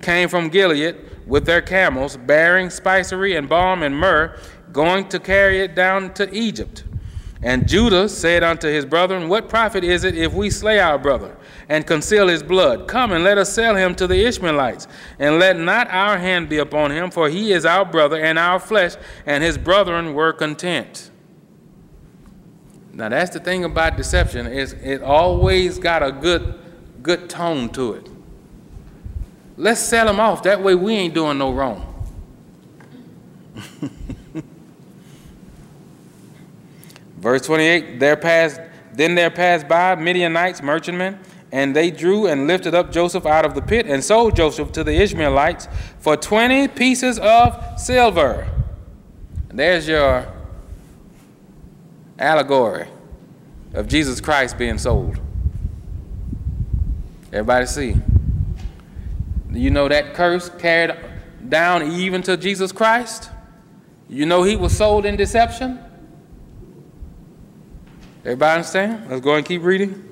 came 0.01 0.29
from 0.29 0.49
Gilead 0.49 0.95
with 1.25 1.45
their 1.45 1.61
camels, 1.61 2.17
bearing 2.17 2.69
spicery 2.69 3.35
and 3.35 3.49
balm 3.49 3.83
and 3.83 3.97
myrrh, 3.97 4.37
going 4.71 5.09
to 5.09 5.19
carry 5.19 5.59
it 5.59 5.75
down 5.75 6.13
to 6.15 6.33
Egypt. 6.33 6.83
And 7.41 7.67
Judah 7.67 8.09
said 8.09 8.43
unto 8.43 8.67
his 8.67 8.85
brethren, 8.85 9.29
What 9.29 9.49
profit 9.49 9.83
is 9.83 10.03
it 10.03 10.17
if 10.17 10.33
we 10.33 10.49
slay 10.49 10.79
our 10.79 10.97
brother? 10.97 11.37
and 11.69 11.85
conceal 11.85 12.27
his 12.27 12.43
blood. 12.43 12.87
Come 12.87 13.11
and 13.11 13.23
let 13.23 13.37
us 13.37 13.53
sell 13.53 13.75
him 13.75 13.95
to 13.95 14.07
the 14.07 14.25
Ishmaelites, 14.25 14.87
and 15.19 15.39
let 15.39 15.57
not 15.57 15.89
our 15.89 16.17
hand 16.17 16.49
be 16.49 16.57
upon 16.57 16.91
him, 16.91 17.11
for 17.11 17.29
he 17.29 17.51
is 17.51 17.65
our 17.65 17.85
brother 17.85 18.17
and 18.17 18.39
our 18.39 18.59
flesh, 18.59 18.95
and 19.25 19.43
his 19.43 19.57
brethren 19.57 20.13
were 20.13 20.33
content. 20.33 21.11
Now 22.93 23.09
that's 23.09 23.31
the 23.31 23.39
thing 23.39 23.63
about 23.63 23.97
deception 23.97 24.47
is 24.47 24.73
it 24.73 25.03
always 25.03 25.77
got 25.77 26.01
a 26.01 26.11
good 26.11 26.55
good 27.03 27.29
tone 27.29 27.69
to 27.69 27.93
it. 27.93 28.09
Let's 29.57 29.81
sell 29.81 30.07
him 30.07 30.19
off. 30.19 30.43
That 30.43 30.61
way 30.61 30.75
we 30.75 30.93
ain't 30.93 31.15
doing 31.15 31.37
no 31.39 31.51
wrong. 31.51 31.83
Verse 37.17 37.41
28, 37.47 37.99
there 37.99 38.15
passed 38.15 38.61
then 38.97 39.13
there 39.13 39.29
passed 39.29 39.67
by 39.67 39.93
Midianites, 39.93 40.63
merchantmen, 40.63 41.19
and 41.51 41.75
they 41.75 41.91
drew 41.91 42.25
and 42.25 42.47
lifted 42.47 42.73
up 42.73 42.91
Joseph 42.91 43.27
out 43.27 43.45
of 43.45 43.53
the 43.53 43.61
pit 43.61 43.85
and 43.85 44.03
sold 44.03 44.35
Joseph 44.35 44.71
to 44.71 44.83
the 44.83 44.99
Ishmaelites 44.99 45.67
for 45.99 46.17
20 46.17 46.67
pieces 46.69 47.19
of 47.19 47.79
silver. 47.79 48.47
There's 49.49 49.87
your 49.87 50.25
allegory 52.17 52.87
of 53.75 53.87
Jesus 53.87 54.19
Christ 54.19 54.57
being 54.57 54.79
sold. 54.79 55.19
Everybody 57.31 57.67
see? 57.67 57.95
You 59.51 59.69
know 59.69 59.87
that 59.87 60.13
curse 60.13 60.49
carried 60.49 60.95
down 61.49 61.91
even 61.91 62.21
to 62.23 62.37
Jesus 62.37 62.71
Christ? 62.71 63.29
You 64.09 64.25
know 64.25 64.43
he 64.43 64.55
was 64.55 64.75
sold 64.75 65.05
in 65.05 65.15
deception? 65.15 65.79
Everybody 68.23 68.55
understand? 68.57 69.09
Let's 69.09 69.21
go 69.21 69.35
and 69.35 69.45
keep 69.45 69.63
reading. 69.63 70.03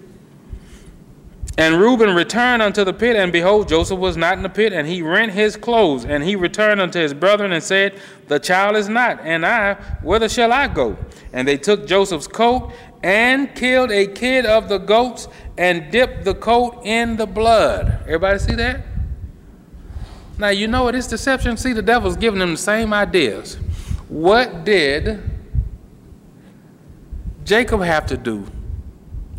And 1.57 1.79
Reuben 1.79 2.13
returned 2.13 2.61
unto 2.61 2.83
the 2.83 2.93
pit, 2.93 3.15
and 3.15 3.31
behold, 3.31 3.69
Joseph 3.69 3.97
was 3.97 4.17
not 4.17 4.35
in 4.35 4.43
the 4.43 4.49
pit, 4.49 4.73
and 4.73 4.85
he 4.85 5.01
rent 5.01 5.31
his 5.31 5.55
clothes. 5.55 6.03
And 6.03 6.21
he 6.21 6.35
returned 6.35 6.81
unto 6.81 6.99
his 6.99 7.13
brethren 7.13 7.53
and 7.53 7.63
said, 7.63 7.97
The 8.27 8.39
child 8.39 8.75
is 8.75 8.89
not, 8.89 9.21
and 9.21 9.45
I, 9.45 9.75
whither 10.01 10.27
shall 10.27 10.51
I 10.51 10.67
go? 10.67 10.97
And 11.31 11.47
they 11.47 11.57
took 11.57 11.87
Joseph's 11.87 12.27
coat 12.27 12.73
and 13.03 13.55
killed 13.55 13.91
a 13.91 14.07
kid 14.07 14.45
of 14.45 14.67
the 14.67 14.79
goats 14.79 15.29
and 15.57 15.91
dipped 15.91 16.25
the 16.25 16.35
coat 16.35 16.81
in 16.83 17.15
the 17.15 17.25
blood. 17.25 17.99
Everybody 18.01 18.39
see 18.39 18.55
that? 18.55 18.94
Now, 20.37 20.49
you 20.49 20.67
know 20.67 20.83
what 20.83 20.93
this 20.93 21.07
deception? 21.07 21.55
See, 21.55 21.71
the 21.71 21.81
devil's 21.81 22.17
giving 22.17 22.39
them 22.39 22.51
the 22.51 22.57
same 22.57 22.93
ideas. 22.93 23.55
What 24.09 24.65
did 24.65 25.21
Jacob 27.45 27.81
have 27.81 28.05
to 28.07 28.17
do 28.17 28.45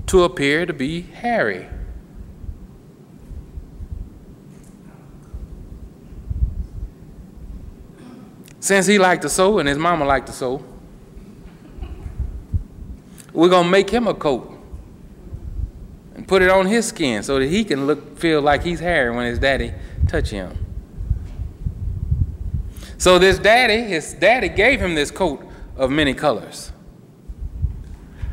to 0.07 0.25
appear 0.25 0.65
to 0.65 0.73
be 0.73 1.03
hairy? 1.03 1.69
Since 8.61 8.87
he 8.87 8.99
liked 8.99 9.23
to 9.23 9.29
sew 9.29 9.59
and 9.59 9.69
his 9.69 9.79
mama 9.79 10.05
liked 10.05 10.27
to 10.27 10.33
sew, 10.33 10.65
we're 13.33 13.51
going 13.51 13.65
to 13.65 13.71
make 13.71 13.91
him 13.91 14.09
a 14.09 14.15
coat 14.15 14.51
and 16.17 16.27
put 16.27 16.43
it 16.43 16.49
on 16.49 16.67
his 16.67 16.87
skin 16.87 17.23
so 17.23 17.39
that 17.39 17.47
he 17.47 17.65
can 17.65 17.87
look 17.87 18.19
feel 18.19 18.41
like 18.41 18.65
he's 18.65 18.81
hairy 18.81 19.15
when 19.15 19.27
his 19.27 19.39
daddy 19.39 19.73
touch 20.09 20.31
him. 20.31 20.66
So 23.07 23.21
this 23.21 23.39
daddy, 23.39 23.83
his 23.83 24.15
daddy 24.15 24.49
gave 24.49 24.81
him 24.81 24.97
this 24.97 25.13
coat 25.13 25.41
of 25.77 25.93
many 25.93 26.13
colors. 26.13 26.73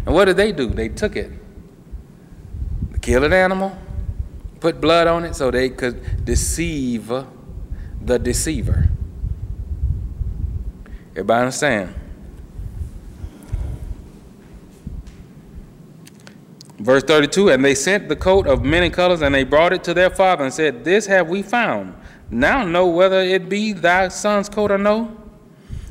And 0.03 0.15
what 0.15 0.25
did 0.25 0.35
they 0.35 0.51
do? 0.51 0.65
They 0.65 0.89
took 0.89 1.15
it, 1.15 1.31
killed 2.99 3.25
an 3.25 3.33
animal, 3.33 3.77
put 4.59 4.81
blood 4.81 5.05
on 5.05 5.25
it 5.25 5.35
so 5.35 5.51
they 5.51 5.69
could 5.69 6.25
deceive 6.25 7.11
the 8.01 8.17
deceiver. 8.17 8.89
Everybody 11.11 11.39
understand? 11.39 11.93
Verse 16.79 17.03
32 17.03 17.51
And 17.51 17.63
they 17.63 17.75
sent 17.75 18.09
the 18.09 18.15
coat 18.15 18.47
of 18.47 18.63
many 18.63 18.89
colors, 18.89 19.21
and 19.21 19.35
they 19.35 19.43
brought 19.43 19.71
it 19.71 19.83
to 19.83 19.93
their 19.93 20.09
father, 20.09 20.43
and 20.43 20.51
said, 20.51 20.83
This 20.83 21.05
have 21.05 21.29
we 21.29 21.43
found. 21.43 21.93
Now 22.33 22.65
know 22.65 22.87
whether 22.87 23.21
it 23.21 23.47
be 23.47 23.73
thy 23.73 24.07
son's 24.07 24.49
coat 24.49 24.71
or 24.71 24.79
no. 24.79 25.15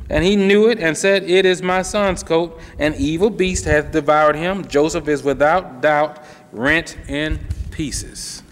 And 0.09 0.25
he 0.25 0.35
knew 0.35 0.67
it, 0.69 0.79
and 0.79 0.97
said, 0.97 1.23
It 1.23 1.45
is 1.45 1.61
my 1.61 1.81
son's 1.81 2.21
coat. 2.21 2.59
An 2.77 2.93
evil 2.97 3.29
beast 3.29 3.63
hath 3.63 3.91
devoured 3.91 4.35
him. 4.35 4.67
Joseph 4.67 5.07
is 5.07 5.23
without 5.23 5.81
doubt 5.81 6.23
rent 6.51 6.97
in 7.07 7.39
pieces. 7.71 8.43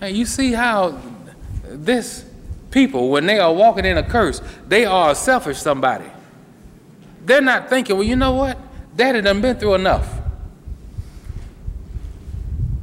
Now 0.00 0.06
you 0.06 0.24
see 0.24 0.52
how 0.52 1.00
this 1.64 2.24
people, 2.70 3.10
when 3.10 3.26
they 3.26 3.40
are 3.40 3.52
walking 3.52 3.84
in 3.84 3.98
a 3.98 4.02
curse, 4.02 4.40
they 4.68 4.84
are 4.84 5.10
a 5.10 5.14
selfish 5.14 5.58
somebody. 5.58 6.06
They're 7.24 7.40
not 7.40 7.68
thinking, 7.68 7.96
well, 7.96 8.06
you 8.06 8.16
know 8.16 8.32
what? 8.32 8.58
Daddy 8.96 9.20
done 9.20 9.40
been 9.40 9.56
through 9.56 9.74
enough. 9.74 10.20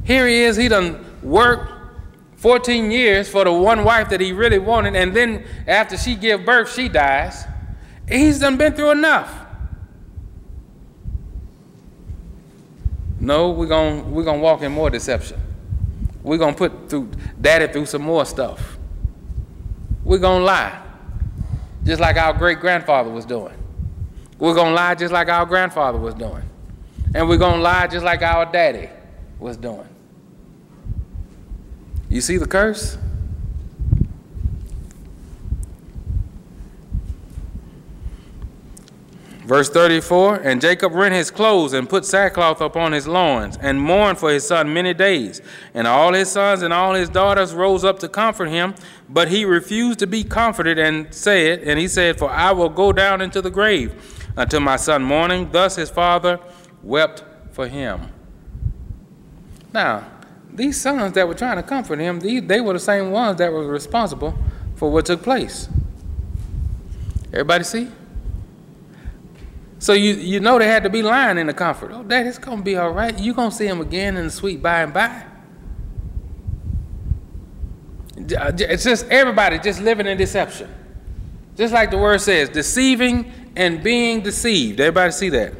Here 0.04 0.26
he 0.26 0.42
is, 0.42 0.56
he 0.56 0.68
done 0.68 1.04
worked 1.22 1.81
14 2.42 2.90
years 2.90 3.28
for 3.28 3.44
the 3.44 3.52
one 3.52 3.84
wife 3.84 4.10
that 4.10 4.20
he 4.20 4.32
really 4.32 4.58
wanted, 4.58 4.96
and 4.96 5.14
then 5.14 5.44
after 5.66 5.96
she 5.96 6.14
give 6.14 6.44
birth, 6.44 6.72
she 6.72 6.88
dies. 6.88 7.44
He's 8.08 8.40
done 8.40 8.56
been 8.56 8.74
through 8.74 8.90
enough. 8.90 9.32
No, 13.20 13.50
we're 13.50 13.66
gonna 13.66 14.02
we're 14.02 14.24
gonna 14.24 14.42
walk 14.42 14.62
in 14.62 14.72
more 14.72 14.90
deception. 14.90 15.40
We're 16.22 16.38
gonna 16.38 16.56
put 16.56 16.90
through 16.90 17.10
daddy 17.40 17.72
through 17.72 17.86
some 17.86 18.02
more 18.02 18.26
stuff 18.26 18.78
we're 20.04 20.18
going 20.18 20.40
to 20.40 20.44
lie, 20.44 20.82
just 21.84 22.00
like 22.00 22.16
our 22.16 22.32
great 22.32 22.60
grandfather 22.60 23.10
was 23.10 23.24
doing. 23.24 23.54
We're 24.38 24.54
going 24.54 24.68
to 24.68 24.74
lie 24.74 24.94
just 24.94 25.12
like 25.12 25.28
our 25.28 25.46
grandfather 25.46 25.98
was 25.98 26.14
doing. 26.14 26.42
And 27.14 27.28
we're 27.28 27.38
going 27.38 27.56
to 27.56 27.62
lie 27.62 27.86
just 27.86 28.04
like 28.04 28.22
our 28.22 28.50
daddy 28.50 28.88
was 29.38 29.56
doing. 29.56 29.88
You 32.12 32.20
see 32.20 32.36
the 32.36 32.46
curse? 32.46 32.98
Verse 39.46 39.70
34 39.70 40.36
And 40.36 40.60
Jacob 40.60 40.92
rent 40.92 41.14
his 41.14 41.30
clothes 41.30 41.72
and 41.72 41.88
put 41.88 42.04
sackcloth 42.04 42.60
upon 42.60 42.92
his 42.92 43.08
loins 43.08 43.56
and 43.56 43.80
mourned 43.80 44.18
for 44.18 44.30
his 44.30 44.46
son 44.46 44.74
many 44.74 44.92
days. 44.92 45.40
And 45.72 45.86
all 45.86 46.12
his 46.12 46.30
sons 46.30 46.60
and 46.60 46.70
all 46.70 46.92
his 46.92 47.08
daughters 47.08 47.54
rose 47.54 47.82
up 47.82 47.98
to 48.00 48.10
comfort 48.10 48.50
him, 48.50 48.74
but 49.08 49.28
he 49.28 49.46
refused 49.46 49.98
to 50.00 50.06
be 50.06 50.22
comforted 50.22 50.78
and 50.78 51.14
said, 51.14 51.60
And 51.60 51.78
he 51.78 51.88
said, 51.88 52.18
For 52.18 52.28
I 52.28 52.52
will 52.52 52.68
go 52.68 52.92
down 52.92 53.22
into 53.22 53.40
the 53.40 53.50
grave 53.50 54.28
until 54.36 54.60
my 54.60 54.76
son 54.76 55.02
mourning. 55.02 55.50
Thus 55.50 55.76
his 55.76 55.88
father 55.88 56.40
wept 56.82 57.24
for 57.52 57.68
him. 57.68 58.12
Now, 59.72 60.06
these 60.52 60.80
sons 60.80 61.12
that 61.14 61.26
were 61.26 61.34
trying 61.34 61.56
to 61.56 61.62
comfort 61.62 61.98
him, 61.98 62.20
they 62.20 62.60
were 62.60 62.72
the 62.74 62.80
same 62.80 63.10
ones 63.10 63.38
that 63.38 63.52
were 63.52 63.66
responsible 63.66 64.34
for 64.76 64.90
what 64.90 65.06
took 65.06 65.22
place. 65.22 65.68
Everybody 67.32 67.64
see? 67.64 67.88
So 69.78 69.94
you, 69.94 70.14
you 70.14 70.38
know 70.38 70.58
they 70.58 70.68
had 70.68 70.84
to 70.84 70.90
be 70.90 71.02
lying 71.02 71.38
in 71.38 71.46
the 71.46 71.54
comfort. 71.54 71.90
Oh, 71.92 72.04
Dad, 72.04 72.26
it's 72.26 72.38
going 72.38 72.58
to 72.58 72.64
be 72.64 72.76
all 72.76 72.90
right. 72.90 73.18
You're 73.18 73.34
going 73.34 73.50
to 73.50 73.56
see 73.56 73.66
him 73.66 73.80
again 73.80 74.16
in 74.16 74.26
the 74.26 74.30
sweet 74.30 74.62
by 74.62 74.82
and 74.82 74.94
by. 74.94 75.24
Uh, 78.16 78.52
it's 78.58 78.84
just 78.84 79.06
everybody 79.06 79.58
just 79.58 79.80
living 79.80 80.06
in 80.06 80.16
deception. 80.16 80.72
Just 81.56 81.74
like 81.74 81.90
the 81.90 81.98
word 81.98 82.20
says, 82.20 82.48
deceiving 82.48 83.32
and 83.56 83.82
being 83.82 84.20
deceived. 84.20 84.78
Everybody 84.78 85.12
see 85.12 85.28
that? 85.30 85.54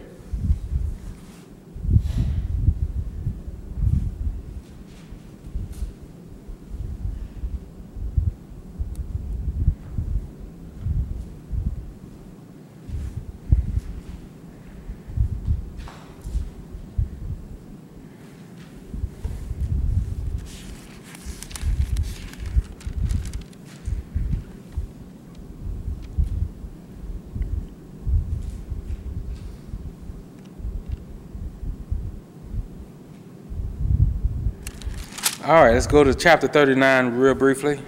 All 35.52 35.62
right, 35.62 35.74
let's 35.74 35.86
go 35.86 36.02
to 36.02 36.14
chapter 36.14 36.48
39 36.48 37.14
real 37.14 37.34
briefly. 37.34 37.78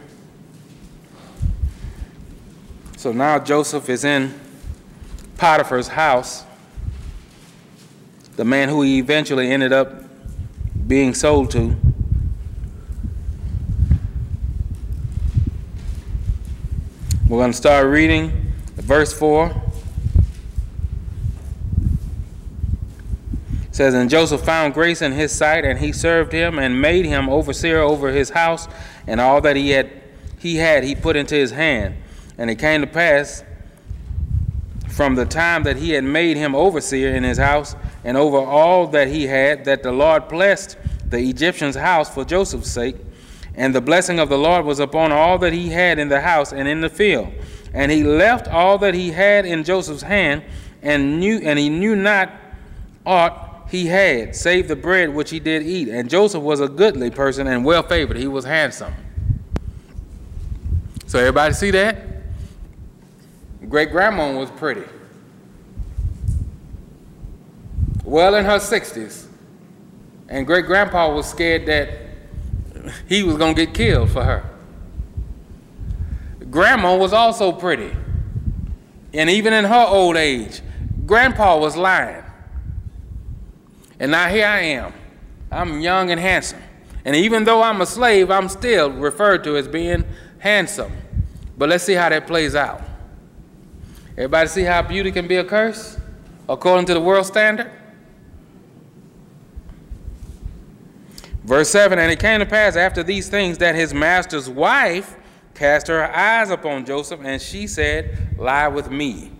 So 2.99 3.11
now 3.11 3.39
Joseph 3.39 3.89
is 3.89 4.05
in 4.05 4.39
Potiphar's 5.39 5.89
house, 5.89 6.45
the 8.37 8.45
man 8.45 8.69
who 8.69 8.83
he 8.83 8.99
eventually 8.99 9.51
ended 9.51 9.73
up 9.73 10.05
being 10.87 11.15
sold 11.15 11.51
to. 11.53 11.75
We're 17.27 17.39
going 17.39 17.53
to 17.53 17.57
start 17.57 17.87
reading 17.87 18.53
verse 18.77 19.15
4. 19.15 19.64
Says, 23.75 23.93
And 23.93 24.09
Joseph 24.09 24.43
found 24.43 24.73
grace 24.73 25.03
in 25.03 25.11
his 25.11 25.33
sight, 25.33 25.65
and 25.65 25.81
he 25.81 25.93
served 25.93 26.33
him 26.33 26.61
and 26.61 26.81
made 26.81 27.05
him 27.07 27.29
overseer 27.29 27.81
over 27.81 28.11
his 28.11 28.31
house, 28.31 28.69
and 29.09 29.21
all 29.21 29.41
that 29.41 29.57
he 29.57 29.71
had 29.71 29.91
he 30.39 30.57
had 30.57 30.85
he 30.85 30.95
put 30.95 31.17
into 31.17 31.35
his 31.35 31.51
hand. 31.51 31.97
And 32.39 32.51
it 32.51 32.57
came 32.57 32.83
to 32.83 32.87
pass 32.87 33.43
from 34.89 35.17
the 35.17 35.25
time 35.25 35.65
that 35.65 35.77
he 35.77 35.91
had 35.91 36.05
made 36.05 36.37
him 36.37 36.55
overseer 36.55 37.15
in 37.17 37.25
his 37.25 37.39
house 37.39 37.75
and 38.05 38.17
over 38.17 38.37
all 38.37 38.87
that 38.89 39.09
he 39.09 39.27
had, 39.27 39.65
that 39.65 39.83
the 39.83 39.91
Lord 39.91 40.29
blessed 40.29 40.77
the 41.09 41.19
Egyptian's 41.19 41.75
house 41.75 42.13
for 42.13 42.25
Joseph's 42.25 42.71
sake. 42.71 42.97
And 43.57 43.75
the 43.75 43.81
blessing 43.81 44.21
of 44.21 44.29
the 44.29 44.39
Lord 44.39 44.67
was 44.67 44.79
upon 44.79 45.11
all 45.11 45.39
that 45.39 45.53
he 45.53 45.71
had 45.71 45.99
in 45.99 46.09
the 46.09 46.21
house 46.21 46.53
and 46.53 46.69
in 46.69 46.81
the 46.81 46.91
field. 46.91 47.33
And 47.73 47.91
he 47.91 48.05
left 48.05 48.47
all 48.47 48.79
that 48.79 48.95
he 48.95 49.11
had 49.11 49.47
in 49.47 49.65
Joseph's 49.65 50.03
hand, 50.03 50.45
and 50.83 51.19
knew 51.19 51.41
and 51.43 51.59
he 51.59 51.71
knew 51.71 51.97
not 51.97 52.31
aught 53.07 53.54
he 53.75 53.87
had, 53.87 54.37
save 54.37 54.69
the 54.69 54.77
bread 54.77 55.13
which 55.13 55.31
he 55.31 55.41
did 55.41 55.63
eat. 55.63 55.89
And 55.89 56.09
Joseph 56.09 56.43
was 56.43 56.61
a 56.61 56.69
goodly 56.69 57.11
person 57.11 57.49
and 57.49 57.65
well 57.65 57.83
favored. 57.83 58.17
He 58.17 58.29
was 58.29 58.45
handsome. 58.45 58.95
So 61.07 61.19
everybody 61.19 61.55
see 61.55 61.73
that? 61.73 61.99
Great 63.69 63.91
grandma 63.91 64.33
was 64.33 64.51
pretty. 64.53 64.85
Well 68.05 68.37
in 68.37 68.45
her 68.45 68.59
60s. 68.59 69.27
And 70.29 70.47
great 70.47 70.67
grandpa 70.67 71.13
was 71.13 71.29
scared 71.29 71.67
that 71.67 71.89
he 73.09 73.23
was 73.23 73.37
going 73.37 73.55
to 73.57 73.67
get 73.67 73.75
killed 73.75 74.11
for 74.11 74.23
her. 74.23 74.49
Grandma 76.51 76.97
was 76.97 77.13
also 77.13 77.51
pretty. 77.51 77.93
And 79.13 79.29
even 79.29 79.53
in 79.53 79.65
her 79.65 79.87
old 79.89 80.17
age, 80.17 80.61
grandpa 81.07 81.59
was 81.59 81.77
lying. 81.77 82.24
And 84.05 84.11
now 84.11 84.29
here 84.29 84.47
I 84.47 84.61
am. 84.61 84.93
I'm 85.51 85.81
young 85.81 86.11
and 86.11 86.21
handsome. 86.21 86.61
And 87.07 87.17
even 87.17 87.45
though 87.45 87.63
I'm 87.63 87.81
a 87.81 87.87
slave, 87.87 88.31
I'm 88.31 88.51
still 88.51 88.91
referred 88.91 89.43
to 89.45 89.57
as 89.57 89.67
being 89.67 90.05
handsome. 90.41 90.93
But 91.57 91.71
let's 91.71 91.85
see 91.85 91.95
how 91.95 92.11
that 92.11 92.27
plays 92.27 92.55
out. 92.55 92.83
Everybody 94.11 94.49
see 94.51 94.63
how 94.65 94.83
beauty 94.83 95.11
can 95.11 95.27
be 95.27 95.37
a 95.37 95.45
curse 95.45 95.97
according 96.47 96.85
to 96.89 96.93
the 96.93 97.01
world 97.01 97.25
standard? 97.25 97.71
Verse 101.43 101.71
7 101.71 101.99
And 101.99 102.13
it 102.13 102.21
came 102.21 102.41
to 102.41 102.47
pass 102.47 102.77
after 102.77 103.03
these 103.03 103.31
things 103.31 103.57
that 103.57 103.75
his 103.75 103.95
master's 103.95 104.51
wife 104.51 105.17
cast 105.55 105.87
her 105.87 106.15
eyes 106.15 106.51
upon 106.51 106.85
Joseph, 106.85 107.21
and 107.25 107.41
she 107.41 107.67
said, 107.67 108.37
Lie 108.39 108.69
with 108.69 108.91
me. 108.91 109.33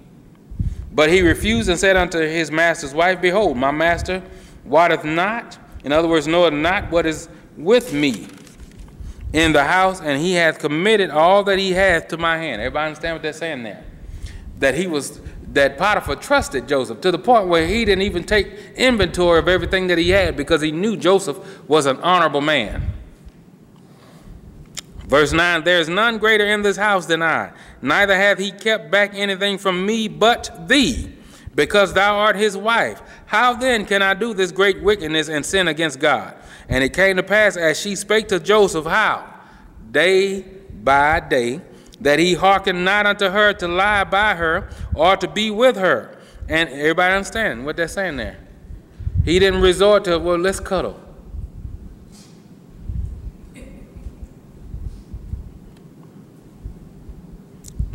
But 0.91 1.11
he 1.11 1.21
refused 1.21 1.69
and 1.69 1.79
said 1.79 1.99
unto 1.99 2.19
his 2.19 2.51
master's 2.51 2.95
wife, 2.95 3.21
Behold, 3.21 3.59
my 3.59 3.71
master 3.71 4.23
wotteth 4.65 5.05
not, 5.05 5.59
in 5.85 5.93
other 5.93 6.09
words, 6.09 6.27
knoweth 6.27 6.55
not 6.55 6.91
what 6.91 7.07
is 7.07 7.29
with 7.57 7.93
me 7.93 8.29
in 9.33 9.53
the 9.53 9.65
house, 9.65 10.01
and 10.01 10.21
he 10.21 10.35
hath 10.35 10.59
committed 10.59 11.11
all 11.11 11.45
that 11.45 11.59
he 11.59 11.73
hath 11.73 12.09
to 12.09 12.17
my 12.17 12.39
hand. 12.39 12.63
Everybody 12.63 12.87
understand 12.89 13.15
what 13.17 13.23
they're 13.23 13.33
saying 13.33 13.65
there? 13.65 13.85
That 14.61 14.75
he 14.75 14.87
was 14.87 15.21
that 15.55 15.79
Potiphar 15.79 16.17
trusted 16.17 16.69
Joseph 16.69 17.01
to 17.01 17.11
the 17.11 17.19
point 17.19 17.49
where 17.49 17.67
he 17.67 17.85
didn't 17.85 18.03
even 18.03 18.25
take 18.25 18.49
inventory 18.77 19.39
of 19.39 19.49
everything 19.49 19.87
that 19.87 19.99
he 19.99 20.11
had 20.11 20.37
because 20.37 20.61
he 20.61 20.73
knew 20.73 20.97
Joseph 20.97 21.39
was 21.69 21.87
an 21.87 21.99
honorable 21.99 22.41
man. 22.41 22.93
Verse 25.07 25.33
9 25.33 25.65
There 25.65 25.81
is 25.81 25.89
none 25.89 26.19
greater 26.19 26.47
in 26.47 26.63
this 26.63 26.77
house 26.77 27.07
than 27.07 27.23
I, 27.23 27.53
neither 27.81 28.17
hath 28.17 28.39
he 28.39 28.51
kept 28.51 28.91
back 28.91 29.13
anything 29.15 29.59
from 29.59 29.85
me 29.87 30.09
but 30.09 30.69
thee, 30.69 31.13
because 31.55 31.93
thou 31.93 32.17
art 32.17 32.37
his 32.37 32.57
wife. 32.57 33.03
How 33.27 33.55
then 33.55 33.87
can 33.87 34.03
I 34.03 34.15
do 34.15 34.35
this 34.35 34.53
great 34.53 34.83
wickedness 34.83 35.29
and 35.29 35.45
sin 35.45 35.69
against 35.69 36.01
God? 36.01 36.35
And 36.69 36.83
it 36.83 36.93
came 36.93 37.17
to 37.17 37.23
pass 37.23 37.57
as 37.57 37.81
she 37.81 37.97
spake 37.97 38.29
to 38.29 38.41
Joseph, 38.41 38.87
how? 38.87 39.33
Day 39.91 40.43
by 40.43 41.21
day 41.21 41.61
that 42.01 42.19
he 42.19 42.35
hearkened 42.35 42.85
not 42.85 43.07
unto 43.07 43.29
her 43.29 43.53
to 43.55 43.69
lie 43.69 44.05
by 44.05 44.35
her 44.35 44.69
or 44.95 45.17
to 45.17 45.29
be 45.29 45.51
with 45.51 45.77
her. 45.77 46.19
And 46.49 46.69
everybody 46.69 47.15
understand 47.15 47.65
what 47.65 47.77
they're 47.77 47.89
saying 47.89 48.17
there. 48.17 48.39
He 49.25 49.39
didn't 49.39 49.63
resort 49.63 50.05
to, 50.05 50.19
well, 50.19 50.39
let's 50.39 50.61
cuddle. 50.61 51.01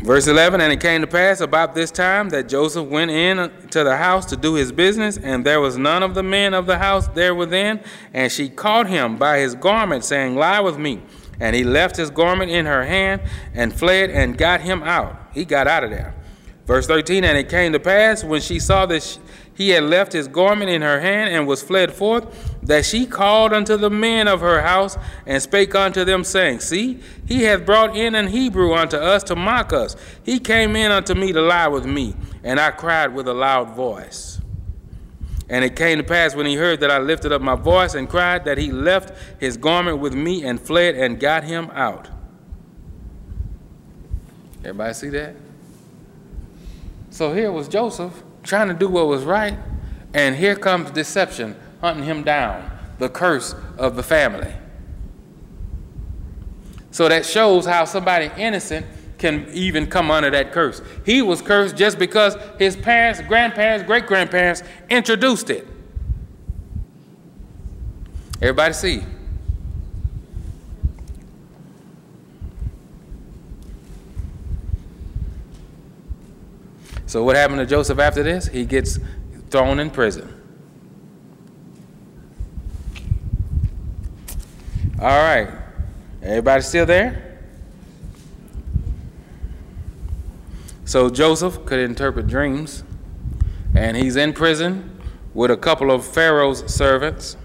Verse 0.02 0.28
11 0.28 0.62
And 0.62 0.72
it 0.72 0.80
came 0.80 1.02
to 1.02 1.08
pass 1.08 1.42
about 1.42 1.76
this 1.76 1.92
time 1.92 2.30
that 2.30 2.48
Joseph 2.48 2.88
went 2.88 3.12
in 3.12 3.52
to 3.70 3.84
the 3.84 3.98
house 3.98 4.26
to 4.28 4.38
do 4.38 4.54
his 4.54 4.72
business, 4.72 5.18
and 5.18 5.46
there 5.46 5.60
was 5.60 5.78
none 5.78 6.04
of 6.04 6.16
the 6.16 6.24
men 6.24 6.54
of 6.54 6.66
the 6.66 6.78
house 6.78 7.08
there 7.10 7.36
within. 7.36 7.82
And 8.14 8.32
she 8.32 8.50
caught 8.50 8.88
him 8.88 9.18
by 9.18 9.40
his 9.40 9.56
garment, 9.56 10.06
saying, 10.06 10.36
Lie 10.36 10.62
with 10.62 10.78
me. 10.78 11.02
And 11.42 11.56
he 11.56 11.64
left 11.64 11.96
his 11.96 12.10
garment 12.10 12.52
in 12.52 12.66
her 12.66 12.86
hand 12.86 13.22
and 13.54 13.74
fled 13.74 14.10
and 14.10 14.38
got 14.38 14.62
him 14.62 14.84
out. 14.84 15.16
He 15.34 15.46
got 15.46 15.68
out 15.68 15.84
of 15.84 15.90
there. 15.90 16.14
Verse 16.66 16.86
13 16.88 17.24
And 17.24 17.38
it 17.38 17.50
came 17.50 17.74
to 17.74 17.80
pass 17.80 18.24
when 18.24 18.42
she 18.42 18.60
saw 18.60 18.86
that 18.86 19.20
he 19.54 19.70
had 19.70 19.84
left 19.84 20.14
his 20.14 20.28
garment 20.28 20.70
in 20.70 20.82
her 20.82 21.02
hand 21.02 21.34
and 21.34 21.48
was 21.48 21.62
fled 21.62 21.94
forth, 21.94 22.49
that 22.70 22.86
she 22.86 23.08
called 23.08 23.52
unto 23.52 23.76
the 23.78 23.90
men 23.90 24.28
of 24.28 24.42
her 24.42 24.62
house 24.62 24.96
and 25.26 25.42
spake 25.42 25.74
unto 25.74 26.06
them, 26.06 26.24
saying, 26.24 26.60
See, 26.60 27.00
he 27.26 27.42
hath 27.42 27.66
brought 27.66 27.98
in 27.98 28.14
an 28.14 28.28
Hebrew 28.28 28.76
unto 28.76 28.96
us 28.96 29.24
to 29.24 29.36
mock 29.36 29.74
us. 29.74 29.96
He 30.24 30.40
came 30.40 30.76
in 30.76 30.92
unto 30.92 31.16
me 31.16 31.34
to 31.34 31.42
lie 31.42 31.68
with 31.68 31.88
me, 31.88 32.14
and 32.44 32.60
I 32.60 32.70
cried 32.70 33.16
with 33.16 33.28
a 33.28 33.34
loud 33.34 33.72
voice. 33.72 34.40
And 35.50 35.66
it 35.66 35.76
came 35.76 35.98
to 35.98 36.04
pass 36.04 36.36
when 36.36 36.46
he 36.46 36.54
heard 36.54 36.80
that 36.82 36.92
I 36.92 37.00
lifted 37.00 37.32
up 37.32 37.42
my 37.42 37.56
voice 37.56 37.96
and 37.96 38.08
cried 38.08 38.46
that 38.46 38.60
he 38.60 38.72
left 38.72 39.18
his 39.40 39.58
garment 39.58 39.98
with 39.98 40.14
me 40.14 40.44
and 40.44 40.62
fled 40.62 40.94
and 40.94 41.20
got 41.20 41.46
him 41.46 41.72
out. 41.74 42.08
Everybody 44.60 44.94
see 44.94 45.10
that? 45.10 45.34
So 47.10 47.34
here 47.34 47.52
was 47.52 47.68
Joseph 47.68 48.22
trying 48.44 48.68
to 48.68 48.76
do 48.76 48.88
what 48.88 49.08
was 49.08 49.24
right, 49.24 49.58
and 50.14 50.36
here 50.36 50.56
comes 50.56 50.92
deception 50.92 51.56
hunting 51.82 52.04
him 52.04 52.24
down, 52.24 52.70
the 52.98 53.10
curse 53.10 53.56
of 53.78 53.96
the 53.96 54.04
family. 54.04 54.54
So 56.92 57.08
that 57.08 57.26
shows 57.26 57.66
how 57.66 57.86
somebody 57.86 58.32
innocent 58.38 58.86
can 59.18 59.48
even 59.54 59.88
come 59.88 60.10
under 60.10 60.30
that 60.32 60.52
curse. 60.52 60.82
He 61.06 61.22
was 61.22 61.42
cursed 61.42 61.76
just 61.76 62.00
because 62.00 62.38
his 62.58 62.76
parents, 62.76 63.22
grandparents, 63.22 63.86
great 63.86 64.08
grandparents 64.08 64.64
introduced 64.90 65.50
it. 65.50 65.68
Everybody 68.42 68.74
see? 68.74 69.04
So, 77.06 77.24
what 77.24 77.36
happened 77.36 77.60
to 77.60 77.66
Joseph 77.66 77.98
after 78.00 78.22
this? 78.22 78.48
He 78.48 78.66
gets 78.66 79.00
thrown 79.50 79.80
in 79.80 79.90
prison. 79.90 80.39
All 85.02 85.08
right. 85.08 85.50
Everybody 86.22 86.62
still 86.62 86.86
there? 86.86 87.40
So 90.84 91.10
Joseph 91.10 91.66
could 91.66 91.80
interpret 91.80 92.28
dreams, 92.28 92.84
and 93.74 93.96
he's 93.96 94.18
in 94.18 94.34
prison 94.34 95.00
with 95.34 95.52
a 95.52 95.58
couple 95.58 95.90
of 95.90 96.06
Pharaoh's 96.06 96.66
servants. 96.74 97.38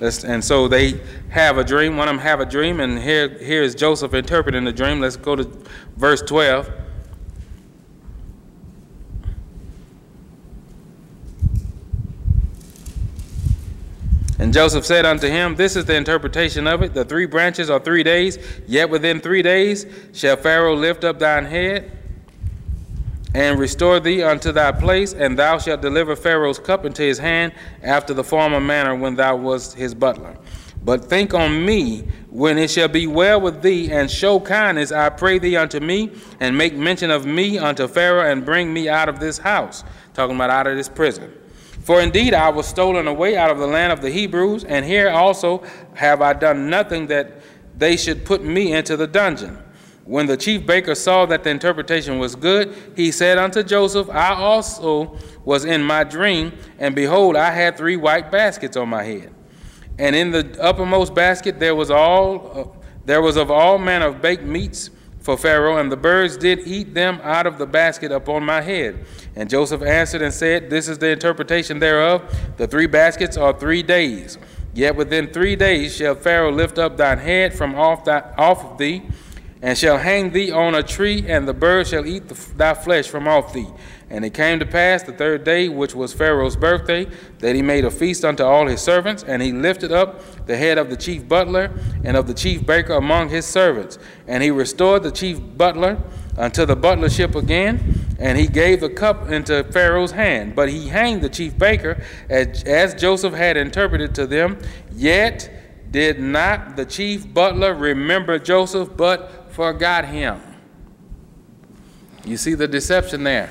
and 0.00 0.44
so 0.44 0.68
they 0.68 1.00
have 1.30 1.56
a 1.56 1.64
dream. 1.64 1.96
One 1.96 2.08
of 2.08 2.16
them 2.16 2.22
have 2.22 2.40
a 2.40 2.44
dream, 2.44 2.80
and 2.80 2.98
here, 2.98 3.38
here 3.38 3.62
is 3.62 3.74
Joseph 3.74 4.12
interpreting 4.12 4.64
the 4.64 4.72
dream. 4.72 5.00
Let's 5.00 5.16
go 5.16 5.36
to 5.36 5.44
verse 5.96 6.20
12. 6.20 6.70
And 14.44 14.52
Joseph 14.52 14.84
said 14.84 15.06
unto 15.06 15.26
him, 15.26 15.54
This 15.54 15.74
is 15.74 15.86
the 15.86 15.96
interpretation 15.96 16.66
of 16.66 16.82
it. 16.82 16.92
The 16.92 17.06
three 17.06 17.24
branches 17.24 17.70
are 17.70 17.80
three 17.80 18.02
days, 18.02 18.38
yet 18.66 18.90
within 18.90 19.18
three 19.22 19.40
days 19.40 19.86
shall 20.12 20.36
Pharaoh 20.36 20.76
lift 20.76 21.02
up 21.02 21.18
thine 21.18 21.46
head 21.46 21.90
and 23.34 23.58
restore 23.58 24.00
thee 24.00 24.22
unto 24.22 24.52
thy 24.52 24.70
place, 24.70 25.14
and 25.14 25.38
thou 25.38 25.56
shalt 25.56 25.80
deliver 25.80 26.14
Pharaoh's 26.14 26.58
cup 26.58 26.84
into 26.84 27.00
his 27.00 27.16
hand 27.16 27.54
after 27.82 28.12
the 28.12 28.22
former 28.22 28.60
manner 28.60 28.94
when 28.94 29.14
thou 29.14 29.34
wast 29.34 29.76
his 29.76 29.94
butler. 29.94 30.36
But 30.84 31.06
think 31.06 31.32
on 31.32 31.64
me 31.64 32.06
when 32.28 32.58
it 32.58 32.70
shall 32.70 32.88
be 32.88 33.06
well 33.06 33.40
with 33.40 33.62
thee, 33.62 33.90
and 33.90 34.10
show 34.10 34.40
kindness, 34.40 34.92
I 34.92 35.08
pray 35.08 35.38
thee, 35.38 35.56
unto 35.56 35.80
me, 35.80 36.12
and 36.38 36.58
make 36.58 36.74
mention 36.74 37.10
of 37.10 37.24
me 37.24 37.56
unto 37.56 37.88
Pharaoh, 37.88 38.30
and 38.30 38.44
bring 38.44 38.74
me 38.74 38.90
out 38.90 39.08
of 39.08 39.20
this 39.20 39.38
house. 39.38 39.84
Talking 40.12 40.36
about 40.36 40.50
out 40.50 40.66
of 40.66 40.76
this 40.76 40.90
prison. 40.90 41.32
For 41.84 42.00
indeed 42.00 42.32
I 42.32 42.48
was 42.48 42.66
stolen 42.66 43.06
away 43.06 43.36
out 43.36 43.50
of 43.50 43.58
the 43.58 43.66
land 43.66 43.92
of 43.92 44.00
the 44.00 44.10
Hebrews, 44.10 44.64
and 44.64 44.86
here 44.86 45.10
also 45.10 45.62
have 45.92 46.22
I 46.22 46.32
done 46.32 46.70
nothing 46.70 47.08
that 47.08 47.42
they 47.76 47.98
should 47.98 48.24
put 48.24 48.42
me 48.42 48.72
into 48.72 48.96
the 48.96 49.06
dungeon. 49.06 49.58
When 50.04 50.26
the 50.26 50.36
chief 50.38 50.64
baker 50.64 50.94
saw 50.94 51.26
that 51.26 51.44
the 51.44 51.50
interpretation 51.50 52.18
was 52.18 52.36
good, 52.36 52.74
he 52.96 53.10
said 53.10 53.36
unto 53.36 53.62
Joseph, 53.62 54.08
I 54.08 54.34
also 54.34 55.18
was 55.44 55.66
in 55.66 55.82
my 55.82 56.04
dream, 56.04 56.52
and 56.78 56.94
behold, 56.94 57.36
I 57.36 57.50
had 57.50 57.76
three 57.76 57.96
white 57.96 58.32
baskets 58.32 58.78
on 58.78 58.88
my 58.88 59.02
head. 59.02 59.34
And 59.98 60.16
in 60.16 60.30
the 60.30 60.58
uppermost 60.62 61.14
basket 61.14 61.60
there 61.60 61.74
was 61.74 61.90
all 61.90 62.72
uh, 62.74 62.80
there 63.04 63.20
was 63.20 63.36
of 63.36 63.50
all 63.50 63.76
manner 63.78 64.06
of 64.06 64.22
baked 64.22 64.42
meats 64.42 64.88
for 65.24 65.38
Pharaoh, 65.38 65.78
and 65.78 65.90
the 65.90 65.96
birds 65.96 66.36
did 66.36 66.68
eat 66.68 66.92
them 66.92 67.18
out 67.22 67.46
of 67.46 67.56
the 67.56 67.64
basket 67.64 68.12
upon 68.12 68.44
my 68.44 68.60
head. 68.60 69.06
And 69.34 69.48
Joseph 69.48 69.80
answered 69.80 70.20
and 70.20 70.34
said, 70.34 70.68
This 70.68 70.86
is 70.86 70.98
the 70.98 71.08
interpretation 71.08 71.78
thereof. 71.78 72.22
The 72.58 72.66
three 72.66 72.86
baskets 72.86 73.38
are 73.38 73.58
three 73.58 73.82
days. 73.82 74.36
Yet 74.74 74.96
within 74.96 75.28
three 75.32 75.56
days 75.56 75.96
shall 75.96 76.14
Pharaoh 76.14 76.52
lift 76.52 76.78
up 76.78 76.98
thine 76.98 77.16
head 77.16 77.54
from 77.54 77.74
off, 77.74 78.04
thy, 78.04 78.20
off 78.36 78.72
of 78.72 78.76
thee, 78.76 79.02
and 79.62 79.78
shall 79.78 79.96
hang 79.96 80.30
thee 80.30 80.52
on 80.52 80.74
a 80.74 80.82
tree, 80.82 81.24
and 81.26 81.48
the 81.48 81.54
birds 81.54 81.88
shall 81.88 82.04
eat 82.04 82.28
the, 82.28 82.34
thy 82.54 82.74
flesh 82.74 83.08
from 83.08 83.26
off 83.26 83.54
thee. 83.54 83.68
And 84.14 84.24
it 84.24 84.32
came 84.32 84.60
to 84.60 84.64
pass 84.64 85.02
the 85.02 85.10
third 85.10 85.42
day, 85.42 85.68
which 85.68 85.92
was 85.92 86.12
Pharaoh's 86.12 86.54
birthday, 86.54 87.08
that 87.40 87.56
he 87.56 87.62
made 87.62 87.84
a 87.84 87.90
feast 87.90 88.24
unto 88.24 88.44
all 88.44 88.64
his 88.68 88.80
servants, 88.80 89.24
and 89.24 89.42
he 89.42 89.50
lifted 89.50 89.90
up 89.90 90.46
the 90.46 90.56
head 90.56 90.78
of 90.78 90.88
the 90.88 90.96
chief 90.96 91.26
butler 91.26 91.72
and 92.04 92.16
of 92.16 92.28
the 92.28 92.32
chief 92.32 92.64
baker 92.64 92.92
among 92.92 93.28
his 93.28 93.44
servants. 93.44 93.98
And 94.28 94.40
he 94.40 94.52
restored 94.52 95.02
the 95.02 95.10
chief 95.10 95.40
butler 95.56 96.00
unto 96.38 96.64
the 96.64 96.76
butlership 96.76 97.34
again, 97.34 98.06
and 98.20 98.38
he 98.38 98.46
gave 98.46 98.80
the 98.80 98.88
cup 98.88 99.30
into 99.30 99.64
Pharaoh's 99.64 100.12
hand. 100.12 100.54
But 100.54 100.68
he 100.68 100.86
hanged 100.86 101.20
the 101.20 101.28
chief 101.28 101.58
baker, 101.58 102.00
as, 102.30 102.62
as 102.62 102.94
Joseph 102.94 103.34
had 103.34 103.56
interpreted 103.56 104.14
to 104.14 104.28
them. 104.28 104.60
Yet 104.92 105.50
did 105.90 106.20
not 106.20 106.76
the 106.76 106.84
chief 106.84 107.34
butler 107.34 107.74
remember 107.74 108.38
Joseph, 108.38 108.96
but 108.96 109.52
forgot 109.52 110.04
him. 110.04 110.40
You 112.24 112.36
see 112.36 112.54
the 112.54 112.68
deception 112.68 113.24
there. 113.24 113.50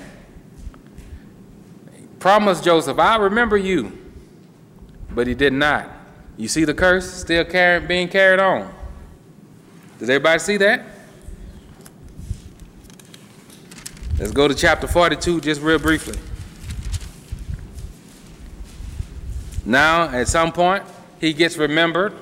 Promised 2.24 2.64
Joseph, 2.64 3.00
I 3.00 3.18
remember 3.18 3.58
you, 3.58 3.92
but 5.12 5.28
he 5.28 5.34
did 5.34 5.52
not. 5.52 5.90
You 6.38 6.48
see 6.48 6.64
the 6.64 6.74
curse 6.74 7.16
still 7.16 7.44
being 7.82 8.08
carried 8.08 8.40
on. 8.40 8.74
Does 10.00 10.10
everybody 10.10 10.40
see 10.40 10.56
that? 10.56 10.86
Let's 14.18 14.32
go 14.32 14.48
to 14.48 14.56
chapter 14.56 14.88
42 14.88 15.42
just 15.42 15.60
real 15.60 15.80
briefly. 15.80 16.18
Now, 19.66 20.04
at 20.04 20.30
some 20.30 20.54
point, 20.54 20.86
he 21.20 21.34
gets 21.34 21.58
remembered. 21.58 22.14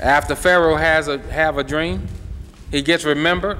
After 0.00 0.34
Pharaoh 0.34 0.74
has 0.74 1.06
a, 1.06 1.18
have 1.30 1.56
a 1.56 1.62
dream, 1.62 2.08
he 2.72 2.82
gets 2.82 3.04
remembered, 3.04 3.58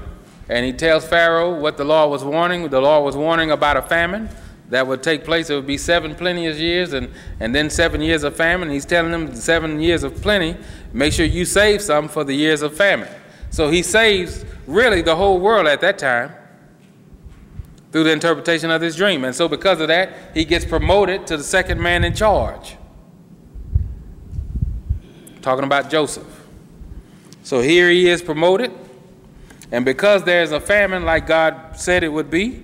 and 0.48 0.66
he 0.66 0.72
tells 0.72 1.06
Pharaoh 1.06 1.60
what 1.60 1.76
the 1.76 1.84
law 1.84 2.08
was 2.08 2.24
warning. 2.24 2.68
The 2.70 2.80
law 2.80 3.04
was 3.04 3.16
warning 3.16 3.52
about 3.52 3.76
a 3.76 3.82
famine 3.82 4.28
that 4.72 4.86
would 4.86 5.02
take 5.02 5.22
place. 5.22 5.50
It 5.50 5.54
would 5.54 5.66
be 5.66 5.76
seven 5.76 6.14
plenteous 6.14 6.58
years 6.58 6.94
and, 6.94 7.10
and 7.40 7.54
then 7.54 7.68
seven 7.68 8.00
years 8.00 8.22
of 8.22 8.34
famine. 8.34 8.70
He's 8.70 8.86
telling 8.86 9.12
them 9.12 9.34
seven 9.34 9.78
years 9.82 10.02
of 10.02 10.22
plenty, 10.22 10.56
make 10.94 11.12
sure 11.12 11.26
you 11.26 11.44
save 11.44 11.82
some 11.82 12.08
for 12.08 12.24
the 12.24 12.32
years 12.32 12.62
of 12.62 12.74
famine. 12.74 13.10
So 13.50 13.68
he 13.68 13.82
saves 13.82 14.46
really 14.66 15.02
the 15.02 15.14
whole 15.14 15.38
world 15.40 15.66
at 15.66 15.82
that 15.82 15.98
time 15.98 16.32
through 17.92 18.04
the 18.04 18.12
interpretation 18.12 18.70
of 18.70 18.80
this 18.80 18.96
dream. 18.96 19.26
And 19.26 19.34
so, 19.34 19.46
because 19.46 19.78
of 19.78 19.88
that, 19.88 20.14
he 20.32 20.46
gets 20.46 20.64
promoted 20.64 21.26
to 21.26 21.36
the 21.36 21.44
second 21.44 21.78
man 21.78 22.02
in 22.02 22.14
charge. 22.14 22.76
Talking 25.42 25.64
about 25.64 25.90
Joseph. 25.90 26.46
So, 27.42 27.60
here 27.60 27.90
he 27.90 28.08
is 28.08 28.22
promoted. 28.22 28.72
And 29.70 29.84
because 29.84 30.24
there's 30.24 30.50
a 30.50 30.60
famine 30.60 31.04
like 31.04 31.26
God 31.26 31.76
said 31.76 32.02
it 32.02 32.08
would 32.08 32.30
be, 32.30 32.62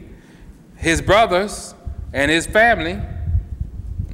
his 0.75 1.03
brothers 1.03 1.75
and 2.13 2.31
his 2.31 2.47
family 2.47 3.01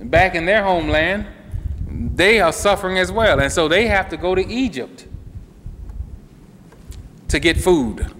back 0.02 0.34
in 0.34 0.44
their 0.44 0.62
homeland, 0.62 1.26
they 1.86 2.40
are 2.40 2.52
suffering 2.52 2.98
as 2.98 3.10
well. 3.10 3.40
And 3.40 3.52
so 3.52 3.68
they 3.68 3.86
have 3.86 4.08
to 4.10 4.16
go 4.16 4.34
to 4.34 4.46
Egypt 4.46 5.06
to 7.28 7.38
get 7.38 7.56
food. 7.56 8.12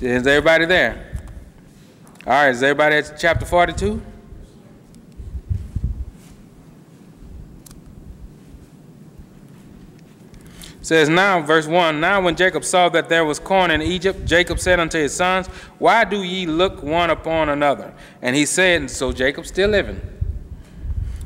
Is 0.00 0.26
everybody 0.26 0.66
there? 0.66 1.20
All 2.26 2.32
right, 2.32 2.50
is 2.50 2.62
everybody 2.62 2.96
at 2.96 3.16
chapter 3.18 3.46
42? 3.46 4.02
Says 10.92 11.08
now 11.08 11.40
verse 11.40 11.66
1 11.66 12.00
now 12.00 12.20
when 12.20 12.36
jacob 12.36 12.62
saw 12.62 12.86
that 12.90 13.08
there 13.08 13.24
was 13.24 13.38
corn 13.38 13.70
in 13.70 13.80
egypt 13.80 14.26
jacob 14.26 14.58
said 14.58 14.78
unto 14.78 14.98
his 14.98 15.14
sons 15.14 15.46
why 15.78 16.04
do 16.04 16.22
ye 16.22 16.44
look 16.44 16.82
one 16.82 17.08
upon 17.08 17.48
another 17.48 17.94
and 18.20 18.36
he 18.36 18.44
said 18.44 18.90
so 18.90 19.10
jacob 19.10 19.46
still 19.46 19.70
living 19.70 20.00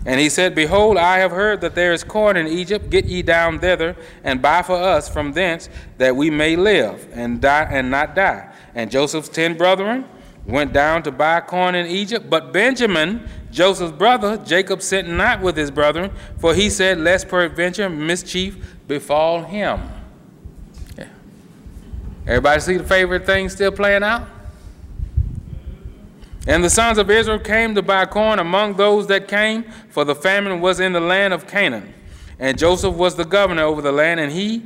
and 0.06 0.20
he 0.20 0.28
said, 0.28 0.55
Behold, 0.55 0.97
I 0.97 1.18
have 1.18 1.32
heard 1.32 1.60
that 1.62 1.74
there 1.74 1.93
is 1.93 2.05
corn 2.05 2.36
in 2.36 2.47
Egypt. 2.47 2.90
Get 2.90 3.06
ye 3.06 3.22
down 3.22 3.59
thither 3.59 3.97
and 4.22 4.40
buy 4.40 4.62
for 4.62 4.76
us 4.76 5.09
from 5.09 5.32
thence, 5.32 5.68
that 5.98 6.14
we 6.14 6.30
may 6.30 6.55
live 6.55 7.09
and 7.12 7.40
die 7.40 7.66
and 7.68 7.90
not 7.90 8.14
die. 8.14 8.48
And 8.76 8.88
Joseph's 8.88 9.28
ten 9.28 9.56
brethren 9.56 10.05
went 10.47 10.72
down 10.72 11.02
to 11.02 11.10
buy 11.10 11.40
corn 11.40 11.74
in 11.74 11.86
Egypt. 11.86 12.30
But 12.30 12.52
Benjamin, 12.52 13.28
Joseph's 13.51 13.97
brother, 13.97 14.36
Jacob 14.36 14.80
sent 14.80 15.09
not 15.09 15.40
with 15.40 15.56
his 15.56 15.72
brethren, 15.72 16.12
for 16.38 16.55
he 16.55 16.70
said, 16.70 16.98
Lest 16.98 17.28
peradventure 17.28 17.90
mischief 17.90 18.76
befall 18.86 19.42
him. 19.42 19.80
Yeah. 20.96 21.08
Everybody 22.26 22.60
see 22.60 22.76
the 22.76 22.84
favorite 22.84 23.26
thing 23.26 23.48
still 23.48 23.72
playing 23.72 24.02
out? 24.02 24.28
And 26.46 26.62
the 26.62 26.70
sons 26.70 26.98
of 26.98 27.10
Israel 27.10 27.40
came 27.40 27.74
to 27.74 27.82
buy 27.82 28.06
corn 28.06 28.38
among 28.38 28.74
those 28.74 29.08
that 29.08 29.26
came, 29.26 29.64
for 29.88 30.04
the 30.04 30.14
famine 30.14 30.60
was 30.60 30.78
in 30.78 30.92
the 30.92 31.00
land 31.00 31.34
of 31.34 31.48
Canaan. 31.48 31.92
And 32.38 32.56
Joseph 32.56 32.94
was 32.94 33.16
the 33.16 33.24
governor 33.24 33.62
over 33.62 33.82
the 33.82 33.92
land, 33.92 34.20
and 34.20 34.30
he 34.30 34.62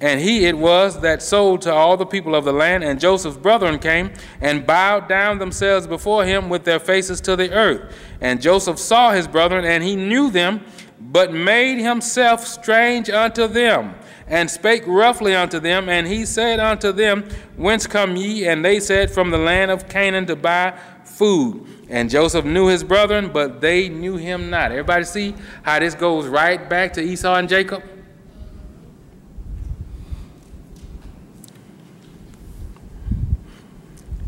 and 0.00 0.20
he 0.20 0.46
it 0.46 0.56
was 0.56 1.00
that 1.00 1.22
sold 1.22 1.60
to 1.62 1.74
all 1.74 1.96
the 1.96 2.06
people 2.06 2.36
of 2.36 2.44
the 2.44 2.52
land. 2.52 2.84
And 2.84 3.00
Joseph's 3.00 3.36
brethren 3.36 3.80
came 3.80 4.12
and 4.40 4.64
bowed 4.64 5.08
down 5.08 5.38
themselves 5.38 5.88
before 5.88 6.24
him 6.24 6.48
with 6.48 6.62
their 6.62 6.78
faces 6.78 7.20
to 7.22 7.34
the 7.34 7.52
earth. 7.52 7.96
And 8.20 8.40
Joseph 8.40 8.78
saw 8.78 9.10
his 9.10 9.26
brethren, 9.26 9.64
and 9.64 9.82
he 9.82 9.96
knew 9.96 10.30
them, 10.30 10.64
but 11.00 11.32
made 11.32 11.78
himself 11.78 12.46
strange 12.46 13.08
unto 13.08 13.46
them 13.46 13.94
and 14.26 14.50
spake 14.50 14.82
roughly 14.86 15.34
unto 15.34 15.58
them. 15.58 15.88
And 15.88 16.06
he 16.06 16.24
said 16.24 16.60
unto 16.60 16.92
them, 16.92 17.28
Whence 17.56 17.86
come 17.86 18.16
ye? 18.16 18.46
And 18.46 18.64
they 18.64 18.80
said, 18.80 19.10
From 19.10 19.30
the 19.30 19.38
land 19.38 19.70
of 19.70 19.88
Canaan 19.88 20.26
to 20.26 20.36
buy 20.36 20.78
food. 21.04 21.66
And 21.88 22.10
Joseph 22.10 22.44
knew 22.44 22.66
his 22.66 22.84
brethren, 22.84 23.30
but 23.32 23.60
they 23.60 23.88
knew 23.88 24.16
him 24.16 24.50
not. 24.50 24.70
Everybody 24.70 25.04
see 25.04 25.34
how 25.62 25.78
this 25.78 25.94
goes 25.94 26.26
right 26.26 26.68
back 26.68 26.92
to 26.94 27.00
Esau 27.00 27.34
and 27.34 27.48
Jacob? 27.48 27.82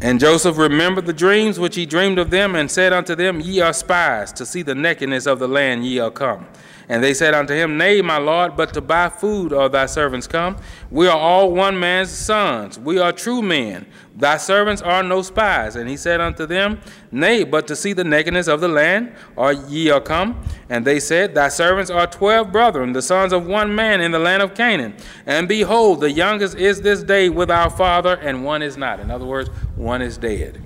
And 0.03 0.19
Joseph 0.19 0.57
remembered 0.57 1.05
the 1.05 1.13
dreams 1.13 1.59
which 1.59 1.77
he 1.77 1.85
dreamed 1.85 2.19
of 2.19 2.31
them, 2.31 2.55
and 2.55 2.71
said 2.71 2.93
unto 2.93 3.15
them, 3.15 3.41
Ye 3.41 3.61
are 3.61 3.75
spies, 3.75 4.33
to 4.33 4.47
see 4.47 4.63
the 4.63 4.75
nakedness 4.75 5.27
of 5.27 5.39
the 5.39 5.49
land 5.49 5.85
ye 5.85 5.99
are 5.99 6.11
come. 6.11 6.47
And 6.91 7.05
they 7.05 7.15
said 7.15 7.35
unto 7.35 7.55
him, 7.55 7.79
Nay, 7.79 8.03
my 8.03 8.19
lord, 8.19 8.57
but 8.57 8.75
to 8.75 8.81
buy 8.81 9.11
food 9.11 9.53
are 9.53 9.69
thy 9.69 9.87
servants 9.87 10.27
come. 10.27 10.57
We 10.91 11.07
are 11.07 11.17
all 11.17 11.53
one 11.53 11.79
man's 11.79 12.11
sons. 12.11 12.81
We 12.81 12.99
are 12.99 13.13
true 13.13 13.43
men. 13.43 13.87
Thy 14.17 14.39
servants 14.39 14.83
are 14.83 15.05
no 15.05 15.23
spies. 15.23 15.77
And 15.77 15.89
he 15.89 15.97
said 15.97 16.21
unto 16.21 16.47
them, 16.47 16.81
Nay, 17.13 17.45
but 17.45 17.69
to 17.69 17.77
see 17.77 17.93
the 17.93 18.03
nakedness 18.03 18.49
of 18.49 18.61
the 18.61 18.67
land 18.67 19.15
are 19.39 19.53
ye 19.53 19.89
are 19.89 20.01
come. 20.01 20.43
And 20.69 20.85
they 20.85 20.99
said, 20.99 21.33
Thy 21.33 21.49
servants 21.49 21.93
are 21.93 22.09
twelve 22.09 22.51
brethren, 22.51 22.93
the 22.93 23.03
sons 23.03 23.33
of 23.33 23.47
one 23.47 23.73
man 23.73 24.01
in 24.01 24.11
the 24.11 24.19
land 24.19 24.43
of 24.43 24.57
Canaan. 24.57 24.97
And 25.27 25.47
behold, 25.47 26.01
the 26.01 26.11
youngest 26.11 26.57
is 26.57 26.81
this 26.81 27.05
day 27.05 27.29
with 27.29 27.53
our 27.53 27.71
father, 27.71 28.17
and 28.17 28.45
one 28.45 28.63
is 28.63 28.77
not. 28.77 28.99
In 28.99 29.13
other 29.13 29.27
words, 29.27 29.49
one 29.77 30.03
is 30.03 30.19
dead. 30.19 30.61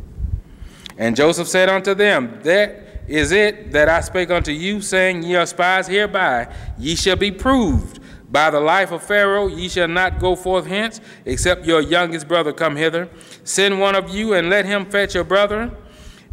And 0.96 1.16
Joseph 1.16 1.48
said 1.48 1.68
unto 1.68 1.92
them, 1.92 2.40
That 2.44 2.93
is 3.06 3.32
it 3.32 3.72
that 3.72 3.88
I 3.88 4.00
spake 4.00 4.30
unto 4.30 4.52
you, 4.52 4.80
saying, 4.80 5.22
Ye 5.22 5.34
are 5.36 5.46
spies 5.46 5.86
hereby, 5.86 6.52
ye 6.78 6.94
shall 6.94 7.16
be 7.16 7.30
proved. 7.30 8.00
By 8.30 8.50
the 8.50 8.60
life 8.60 8.90
of 8.90 9.02
Pharaoh, 9.02 9.46
ye 9.46 9.68
shall 9.68 9.88
not 9.88 10.18
go 10.18 10.34
forth 10.34 10.66
hence, 10.66 11.00
except 11.24 11.66
your 11.66 11.80
youngest 11.80 12.26
brother 12.26 12.52
come 12.52 12.74
hither. 12.74 13.08
Send 13.44 13.78
one 13.78 13.94
of 13.94 14.12
you, 14.12 14.34
and 14.34 14.50
let 14.50 14.64
him 14.64 14.86
fetch 14.86 15.14
your 15.14 15.24
brother, 15.24 15.70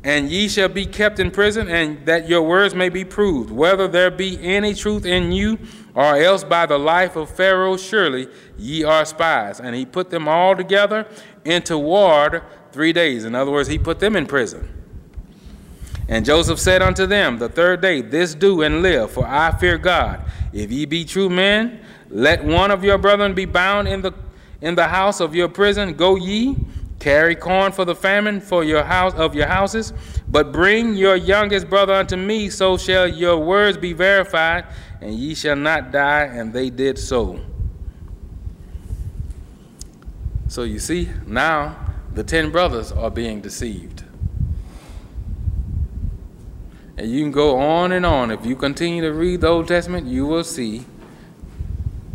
and 0.04 0.32
ye 0.32 0.48
shall 0.48 0.70
be 0.70 0.86
kept 0.86 1.20
in 1.20 1.30
prison, 1.30 1.68
and 1.68 2.04
that 2.08 2.28
your 2.28 2.42
words 2.42 2.74
may 2.74 2.90
be 2.90 3.06
proved, 3.06 3.52
whether 3.52 3.88
there 3.88 4.10
be 4.10 4.42
any 4.42 4.74
truth 4.74 5.06
in 5.06 5.32
you, 5.32 5.60
or 5.94 6.16
else 6.16 6.44
by 6.44 6.66
the 6.66 6.80
life 6.80 7.16
of 7.16 7.30
Pharaoh, 7.30 7.78
surely 7.78 8.28
ye 8.58 8.84
are 8.84 9.06
spies. 9.06 9.60
And 9.60 9.76
he 9.76 9.86
put 9.86 10.10
them 10.10 10.28
all 10.28 10.56
together 10.56 11.08
into 11.46 11.78
ward 11.78 12.42
three 12.72 12.94
days. 12.94 13.26
In 13.26 13.36
other 13.36 13.52
words, 13.52 13.68
he 13.68 13.78
put 13.78 14.00
them 14.00 14.16
in 14.16 14.26
prison. 14.26 14.81
And 16.12 16.26
Joseph 16.26 16.60
said 16.60 16.82
unto 16.82 17.06
them 17.06 17.38
the 17.38 17.48
third 17.48 17.80
day, 17.80 18.02
This 18.02 18.36
do 18.36 18.64
and 18.64 18.82
live, 18.82 19.12
for 19.12 19.26
I 19.26 19.58
fear 19.58 19.78
God. 19.78 20.22
If 20.52 20.70
ye 20.70 20.84
be 20.84 21.06
true 21.06 21.30
men, 21.30 21.80
let 22.10 22.44
one 22.44 22.70
of 22.70 22.84
your 22.84 22.98
brethren 22.98 23.34
be 23.34 23.46
bound 23.46 23.88
in 23.88 24.02
the 24.02 24.12
in 24.60 24.76
the 24.76 24.90
house 24.90 25.22
of 25.22 25.34
your 25.34 25.48
prison. 25.48 25.94
Go 25.94 26.18
ye, 26.18 26.58
carry 27.00 27.34
corn 27.34 27.72
for 27.72 27.86
the 27.86 27.96
famine 27.96 28.42
for 28.42 28.62
your 28.66 28.84
house 28.84 29.14
of 29.14 29.34
your 29.34 29.48
houses, 29.48 29.94
but 30.28 30.52
bring 30.52 30.96
your 30.96 31.16
youngest 31.16 31.70
brother 31.70 31.94
unto 31.94 32.18
me, 32.18 32.50
so 32.50 32.78
shall 32.78 33.08
your 33.08 33.38
words 33.38 33.78
be 33.78 33.94
verified, 33.94 34.66
and 35.00 35.14
ye 35.16 35.34
shall 35.34 35.56
not 35.56 35.94
die. 35.94 36.24
And 36.26 36.52
they 36.52 36.70
did 36.70 37.00
so. 37.00 37.40
So 40.50 40.64
you 40.64 40.80
see, 40.80 41.10
now 41.26 41.78
the 42.14 42.26
ten 42.26 42.52
brothers 42.52 42.92
are 42.92 43.10
being 43.10 43.40
deceived. 43.40 43.91
And 47.02 47.12
you 47.12 47.24
can 47.24 47.32
go 47.32 47.58
on 47.58 47.94
and 47.94 48.06
on. 48.06 48.30
If 48.30 48.46
you 48.46 48.56
continue 48.56 49.02
to 49.02 49.12
read 49.12 49.42
the 49.42 49.48
Old 49.48 49.68
Testament, 49.68 50.06
you 50.06 50.28
will 50.28 50.44
see 50.44 50.86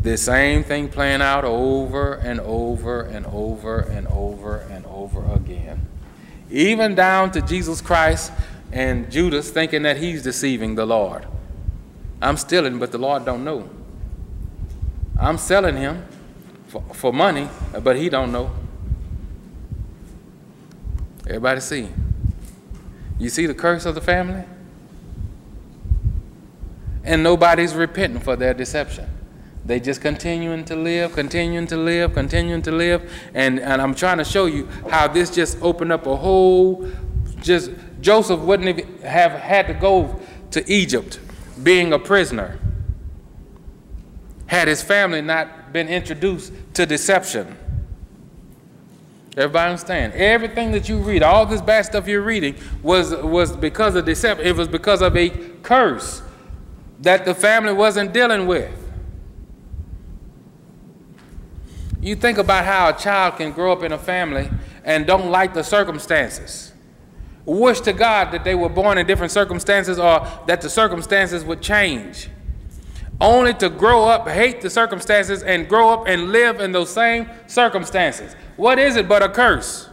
the 0.01 0.17
same 0.17 0.63
thing 0.63 0.89
playing 0.89 1.23
out 1.23 1.45
over 1.45 2.15
and 2.15 2.39
over 2.39 3.01
and 3.01 3.27
over 3.27 3.81
and 3.81 4.07
over 4.07 4.59
and 4.59 4.87
over 4.87 5.35
again. 5.35 5.85
Even 6.53 6.95
down 6.95 7.33
to 7.33 7.43
Jesus 7.43 7.81
Christ 7.81 8.31
and 8.71 9.11
Judas 9.11 9.51
thinking 9.51 9.83
that 9.83 9.97
he's 9.97 10.23
deceiving 10.23 10.77
the 10.77 10.87
Lord. 10.87 11.27
I'm 12.23 12.37
stealing, 12.37 12.79
but 12.79 12.93
the 12.93 12.99
Lord 12.99 13.25
don't 13.25 13.43
know. 13.43 13.69
I'm 15.19 15.39
selling 15.39 15.77
him 15.79 16.07
for, 16.69 16.85
for 16.93 17.13
money, 17.13 17.49
but 17.83 17.97
he 17.97 18.09
don't 18.09 18.31
know. 18.31 18.53
Everybody 21.27 21.59
see? 21.59 21.89
You 23.19 23.31
see 23.31 23.47
the 23.47 23.55
curse 23.55 23.85
of 23.85 23.97
the 23.97 24.01
family? 24.01 24.45
And 27.07 27.23
nobody's 27.23 27.75
repenting 27.75 28.21
for 28.21 28.37
their 28.37 28.53
deception. 28.53 29.09
They 29.65 29.81
just 29.81 30.01
continuing 30.01 30.65
to 30.67 30.77
live, 30.77 31.13
continuing 31.13 31.67
to 31.69 31.77
live, 31.77 32.15
continuing 32.15 32.63
to 32.63 32.73
live. 32.73 33.11
And, 33.35 33.59
and 33.59 33.81
I'm 33.81 33.95
trying 33.95 34.19
to 34.19 34.25
show 34.25 34.47
you 34.47 34.69
how 34.91 35.09
this 35.09 35.35
just 35.35 35.61
opened 35.63 35.93
up 35.93 36.07
a 36.07 36.15
whole, 36.15 36.89
just, 37.41 37.71
Joseph 38.01 38.41
wouldn't 38.41 39.03
have 39.03 39.33
had 39.33 39.67
to 39.69 39.75
go 39.75 40.21
to 40.51 40.73
Egypt 40.73 41.19
being 41.63 41.93
a 41.93 41.99
prisoner 41.99 42.59
had 44.47 44.69
his 44.69 44.83
family 44.83 45.21
not 45.21 45.73
been 45.73 45.89
introduced 45.89 46.53
to 46.75 46.87
deception. 46.87 47.57
Everybody 49.37 49.71
understand? 49.71 50.13
Everything 50.15 50.71
that 50.73 50.89
you 50.89 50.99
read, 50.99 51.23
all 51.23 51.45
this 51.45 51.61
bad 51.61 51.85
stuff 51.85 52.07
you're 52.07 52.23
reading, 52.23 52.55
was, 52.83 53.15
was 53.17 53.55
because 53.57 53.97
of 53.97 54.05
deception. 54.05 54.47
It 54.47 54.57
was 54.57 54.69
because 54.69 55.03
of 55.03 55.17
a 55.17 55.31
curse 55.63 56.23
that 57.01 57.25
the 57.25 57.35
family 57.35 57.73
wasn't 57.73 58.13
dealing 58.13 58.47
with. 58.47 58.73
You 62.01 62.15
think 62.15 62.39
about 62.39 62.65
how 62.65 62.89
a 62.89 62.93
child 62.93 63.37
can 63.37 63.53
grow 63.53 63.73
up 63.73 63.83
in 63.83 63.93
a 63.93 63.99
family 63.99 64.49
and 64.85 65.07
don't 65.07 65.31
like 65.31 65.55
the 65.55 65.65
circumstances. 65.65 66.73
Wish 67.45 67.81
to 67.81 67.93
God 67.93 68.33
that 68.33 68.45
they 68.45 68.55
were 68.55 68.69
born 68.69 68.99
in 68.99 69.07
different 69.07 69.33
circumstances 69.33 69.99
or 69.99 70.27
that 70.47 70.61
the 70.61 70.71
circumstances 70.71 71.45
would 71.45 71.61
change. 71.61 72.29
Only 73.21 73.55
to 73.55 73.71
grow 73.71 74.05
up, 74.05 74.29
hate 74.29 74.61
the 74.61 74.71
circumstances, 74.71 75.43
and 75.43 75.69
grow 75.69 75.89
up 75.89 76.07
and 76.07 76.33
live 76.33 76.61
in 76.61 76.73
those 76.73 76.91
same 76.91 77.29
circumstances. 77.47 78.37
What 78.57 78.79
is 78.79 78.97
it 78.97 79.09
but 79.09 79.23
a 79.23 79.29
curse? 79.29 79.89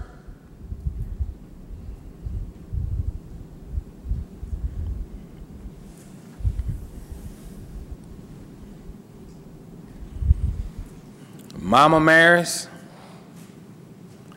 Mama 11.63 11.97
marries, 11.97 12.67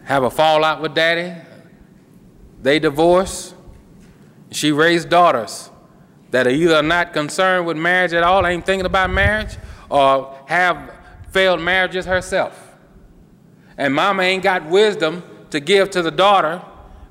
have 0.04 0.22
a 0.22 0.30
fallout 0.30 0.80
with 0.80 0.94
daddy, 0.94 1.34
they 2.62 2.78
divorce, 2.78 3.52
she 4.52 4.70
raised 4.70 5.08
daughters 5.08 5.68
that 6.30 6.46
are 6.46 6.50
either 6.50 6.80
not 6.84 7.12
concerned 7.12 7.66
with 7.66 7.76
marriage 7.76 8.12
at 8.12 8.22
all, 8.22 8.46
ain't 8.46 8.64
thinking 8.64 8.86
about 8.86 9.10
marriage, 9.10 9.56
or 9.90 10.38
have 10.46 10.94
failed 11.32 11.60
marriages 11.60 12.04
herself. 12.04 12.76
And 13.76 13.92
mama 13.92 14.22
ain't 14.22 14.44
got 14.44 14.64
wisdom 14.66 15.24
to 15.50 15.58
give 15.58 15.90
to 15.90 16.02
the 16.02 16.12
daughter 16.12 16.62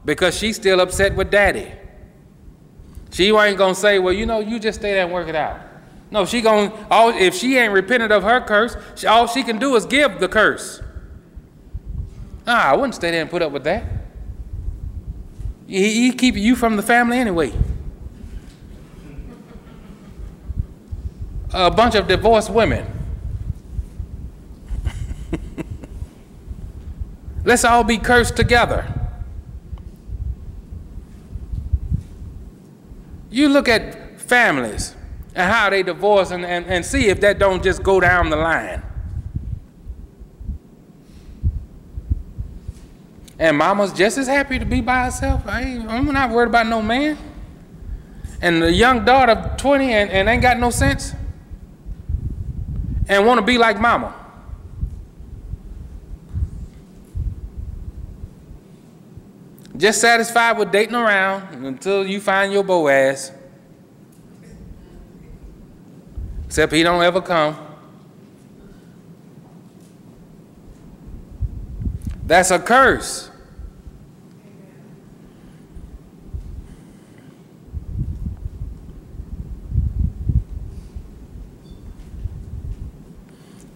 because 0.06 0.38
she's 0.38 0.56
still 0.56 0.80
upset 0.80 1.14
with 1.18 1.30
daddy. 1.30 1.74
She 3.12 3.36
ain't 3.36 3.58
gonna 3.58 3.76
say, 3.76 4.00
well, 4.00 4.14
you 4.14 4.26
know, 4.26 4.40
you 4.40 4.60
just 4.60 4.80
stay 4.80 4.94
there 4.94 5.04
and 5.04 5.14
work 5.14 5.28
it 5.28 5.36
out. 5.36 5.60
No, 6.16 6.26
she 6.26 6.40
gonna 6.40 6.72
all 6.90 7.10
if 7.10 7.36
she 7.36 7.58
ain't 7.58 7.74
repented 7.74 8.10
of 8.10 8.24
her 8.24 8.40
curse, 8.40 8.78
she, 8.96 9.06
all 9.06 9.28
she 9.28 9.44
can 9.44 9.60
do 9.60 9.76
is 9.76 9.86
give 9.86 10.22
the 10.22 10.30
curse. 10.30 10.82
Ah, 12.48 12.72
I 12.72 12.76
wouldn't 12.78 12.96
stay 12.96 13.12
there 13.12 13.20
and 13.20 13.30
put 13.30 13.42
up 13.42 13.52
with 13.52 13.66
that. 13.66 13.84
He, 15.68 16.06
he 16.06 16.14
keep 16.14 16.36
you 16.38 16.56
from 16.56 16.78
the 16.78 16.82
family 16.82 17.18
anyway. 17.18 17.52
A 21.54 21.70
bunch 21.70 21.96
of 21.96 22.08
divorced 22.08 22.50
women. 22.50 22.88
Let's 27.44 27.66
all 27.66 27.84
be 27.84 27.98
cursed 27.98 28.38
together. 28.38 28.88
You 33.30 33.50
look 33.50 33.68
at 33.68 34.22
families 34.22 34.96
and 35.36 35.52
how 35.52 35.70
they 35.70 35.84
divorce 35.84 36.32
and, 36.32 36.46
and, 36.46 36.66
and 36.66 36.86
see 36.86 37.08
if 37.08 37.20
that 37.22 37.38
don't 37.38 37.62
just 37.62 37.84
go 37.84 38.00
down 38.00 38.30
the 38.30 38.38
line. 38.38 38.82
And 43.38 43.58
mama's 43.58 43.92
just 43.92 44.18
as 44.18 44.28
happy 44.28 44.58
to 44.58 44.66
be 44.66 44.80
by 44.80 45.04
herself. 45.04 45.46
I 45.46 45.62
am 45.62 46.06
not 46.06 46.32
worried 46.32 46.48
about 46.48 46.68
no 46.68 46.82
man. 46.82 47.18
And 48.42 48.62
the 48.62 48.72
young 48.72 49.04
daughter, 49.04 49.54
20, 49.58 49.92
and, 49.92 50.10
and 50.10 50.30
ain't 50.30 50.42
got 50.42 50.58
no 50.58 50.70
sense, 50.70 51.14
and 53.08 53.26
want 53.26 53.40
to 53.40 53.46
be 53.46 53.58
like 53.58 53.80
mama. 53.80 54.14
Just 59.76 60.00
satisfied 60.00 60.58
with 60.58 60.72
dating 60.72 60.96
around 60.96 61.66
until 61.66 62.06
you 62.06 62.22
find 62.22 62.54
your 62.54 62.64
Boaz. 62.64 63.32
Except 66.56 66.72
he 66.72 66.84
don't 66.84 67.04
ever 67.04 67.20
come. 67.20 67.58
That's 72.26 72.50
a 72.50 72.60
curse. 72.60 73.30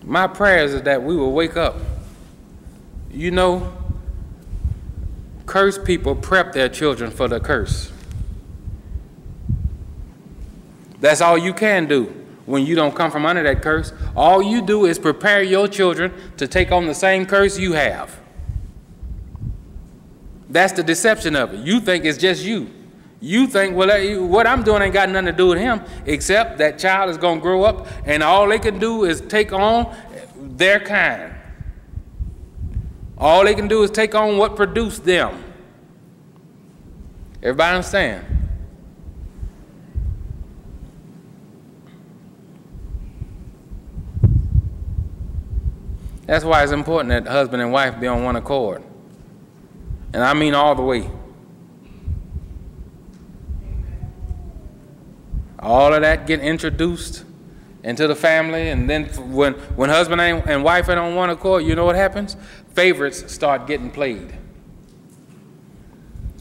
My 0.06 0.28
prayers 0.28 0.74
is 0.74 0.84
that 0.84 1.04
we 1.04 1.18
will 1.18 1.34
wake 1.34 1.58
up. 1.58 1.76
You 3.12 3.32
know, 3.32 3.74
cursed 5.46 5.84
people 5.84 6.16
prep 6.16 6.54
their 6.54 6.70
children 6.70 7.12
for 7.12 7.28
the 7.28 7.42
curse. 7.42 7.92
That's 11.02 11.20
all 11.20 11.38
you 11.38 11.54
can 11.54 11.86
do 11.86 12.19
when 12.50 12.66
you 12.66 12.74
don't 12.74 12.96
come 12.96 13.12
from 13.12 13.28
under 13.28 13.44
that 13.44 13.62
curse. 13.62 13.94
All 14.16 14.42
you 14.42 14.64
do 14.64 14.88
is 14.88 14.98
prepare 14.98 15.44
your 15.44 15.68
children 15.68 16.12
to 16.38 16.48
take 16.48 16.72
on 16.72 16.88
the 16.88 16.96
same 16.96 17.28
curse 17.28 17.60
you 17.60 17.74
have. 17.74 18.20
That's 20.50 20.74
the 20.74 20.82
deception 20.82 21.36
of 21.36 21.54
it. 21.54 21.60
You 21.60 21.80
think 21.80 22.06
it's 22.06 22.18
just 22.18 22.44
you. 22.44 22.72
You 23.22 23.46
think, 23.46 23.76
well, 23.76 24.26
what 24.26 24.48
I'm 24.48 24.64
doing 24.64 24.82
ain't 24.82 24.96
got 24.96 25.10
nothing 25.10 25.28
to 25.28 25.32
do 25.32 25.48
with 25.48 25.60
him, 25.60 25.82
except 26.08 26.58
that 26.58 26.80
child 26.80 27.12
is 27.12 27.18
going 27.18 27.38
to 27.38 27.42
grow 27.42 27.64
up 27.66 27.86
and 28.06 28.24
all 28.24 28.48
they 28.48 28.58
can 28.58 28.80
do 28.80 29.04
is 29.04 29.22
take 29.22 29.54
on 29.54 29.96
their 30.36 30.80
kind. 30.80 31.36
All 33.16 33.44
they 33.44 33.54
can 33.54 33.68
do 33.68 33.84
is 33.84 33.92
take 33.92 34.16
on 34.16 34.38
what 34.38 34.56
produced 34.56 35.06
them. 35.06 35.44
Everybody 37.44 37.76
understand? 37.76 38.39
That's 46.30 46.46
why 46.46 46.62
it's 46.62 46.72
important 46.72 47.10
that 47.10 47.28
husband 47.28 47.60
and 47.60 47.72
wife 47.72 48.00
be 48.00 48.06
on 48.06 48.24
one 48.24 48.36
accord. 48.36 48.84
And 50.14 50.24
I 50.24 50.36
mean 50.36 50.54
all 50.54 50.76
the 50.76 50.84
way. 50.84 51.10
All 55.58 55.92
of 55.92 56.04
that 56.04 56.28
get 56.28 56.40
introduced 56.42 57.26
into 57.84 58.06
the 58.06 58.16
family, 58.16 58.70
and 58.70 58.88
then 58.88 59.06
when, 59.34 59.54
when 59.76 59.90
husband 59.90 60.22
and 60.22 60.64
wife 60.64 60.88
ain't 60.88 61.00
on 61.00 61.16
one 61.16 61.32
accord, 61.32 61.64
you 61.64 61.74
know 61.74 61.86
what 61.86 61.96
happens? 61.96 62.38
Favorites 62.76 63.34
start 63.34 63.66
getting 63.66 63.90
played. 63.90 64.32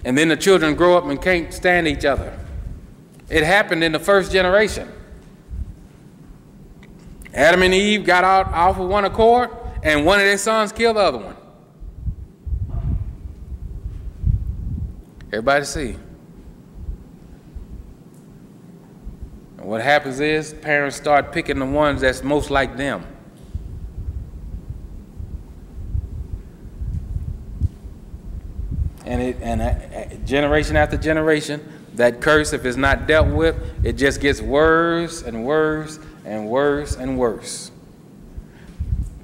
And 0.04 0.18
then 0.18 0.28
the 0.28 0.36
children 0.36 0.74
grow 0.74 0.98
up 0.98 1.06
and 1.06 1.20
can't 1.20 1.50
stand 1.54 1.88
each 1.88 2.04
other. 2.04 2.38
It 3.30 3.42
happened 3.42 3.82
in 3.82 3.92
the 3.92 3.98
first 3.98 4.32
generation. 4.32 4.92
Adam 7.32 7.62
and 7.62 7.72
Eve 7.72 8.04
got 8.04 8.24
out 8.24 8.52
off 8.52 8.78
of 8.78 8.86
one 8.86 9.06
accord, 9.06 9.48
and 9.82 10.04
one 10.04 10.18
of 10.18 10.24
their 10.24 10.38
sons 10.38 10.72
killed 10.72 10.96
the 10.96 11.00
other 11.00 11.18
one. 11.18 11.36
Everybody 15.28 15.64
see. 15.64 15.96
And 19.58 19.66
what 19.66 19.82
happens 19.82 20.20
is 20.20 20.54
parents 20.54 20.96
start 20.96 21.32
picking 21.32 21.58
the 21.58 21.66
ones 21.66 22.00
that's 22.00 22.22
most 22.22 22.50
like 22.50 22.76
them. 22.76 23.04
And 29.04 29.22
it 29.22 29.36
and 29.40 29.62
uh, 29.62 30.16
generation 30.26 30.76
after 30.76 30.96
generation, 30.96 31.66
that 31.94 32.20
curse, 32.20 32.52
if 32.52 32.64
it's 32.64 32.76
not 32.76 33.06
dealt 33.06 33.28
with, 33.28 33.56
it 33.84 33.94
just 33.94 34.20
gets 34.20 34.40
worse 34.40 35.22
and 35.22 35.44
worse 35.44 35.98
and 36.24 36.48
worse 36.48 36.96
and 36.96 37.18
worse. 37.18 37.70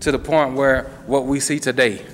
To 0.04 0.12
the 0.12 0.18
point 0.18 0.54
where 0.54 0.82
what 1.06 1.24
we 1.24 1.40
see 1.40 1.58
today 1.58 2.04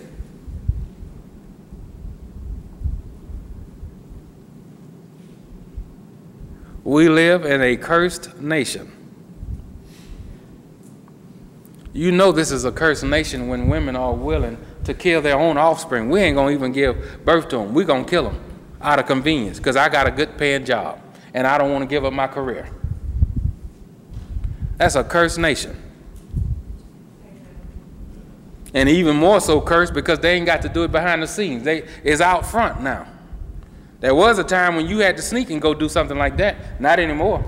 We 6.84 7.08
live 7.08 7.44
in 7.44 7.60
a 7.60 7.76
cursed 7.76 8.40
nation. 8.40 8.92
You 11.92 12.12
know 12.12 12.30
this 12.30 12.52
is 12.52 12.64
a 12.64 12.70
cursed 12.70 13.02
nation 13.02 13.48
when 13.48 13.68
women 13.68 13.96
are 13.96 14.14
willing 14.14 14.56
to 14.84 14.94
kill 14.94 15.20
their 15.20 15.36
own 15.36 15.58
offspring. 15.58 16.10
We 16.10 16.20
ain't 16.20 16.36
gonna 16.36 16.52
even 16.52 16.70
give 16.70 17.24
birth 17.24 17.48
to 17.48 17.56
them. 17.56 17.74
we 17.74 17.84
gonna 17.84 18.04
kill 18.04 18.22
them 18.22 18.40
out 18.80 19.00
of 19.00 19.06
convenience 19.06 19.58
because 19.58 19.74
I 19.74 19.88
got 19.88 20.06
a 20.06 20.12
good 20.12 20.38
paying 20.38 20.64
job 20.64 21.00
and 21.34 21.44
I 21.44 21.58
don't 21.58 21.72
wanna 21.72 21.86
give 21.86 22.04
up 22.04 22.12
my 22.12 22.28
career. 22.28 22.68
That's 24.76 24.94
a 24.94 25.02
cursed 25.02 25.38
nation. 25.40 25.89
And 28.72 28.88
even 28.88 29.16
more 29.16 29.40
so 29.40 29.60
cursed 29.60 29.94
because 29.94 30.20
they 30.20 30.34
ain't 30.34 30.46
got 30.46 30.62
to 30.62 30.68
do 30.68 30.84
it 30.84 30.92
behind 30.92 31.22
the 31.22 31.26
scenes. 31.26 31.64
They 31.64 31.86
is 32.04 32.20
out 32.20 32.46
front 32.46 32.80
now. 32.82 33.06
There 34.00 34.14
was 34.14 34.38
a 34.38 34.44
time 34.44 34.76
when 34.76 34.86
you 34.86 34.98
had 34.98 35.16
to 35.16 35.22
sneak 35.22 35.50
and 35.50 35.60
go 35.60 35.74
do 35.74 35.88
something 35.88 36.16
like 36.16 36.36
that. 36.36 36.80
Not 36.80 36.98
anymore. 37.00 37.44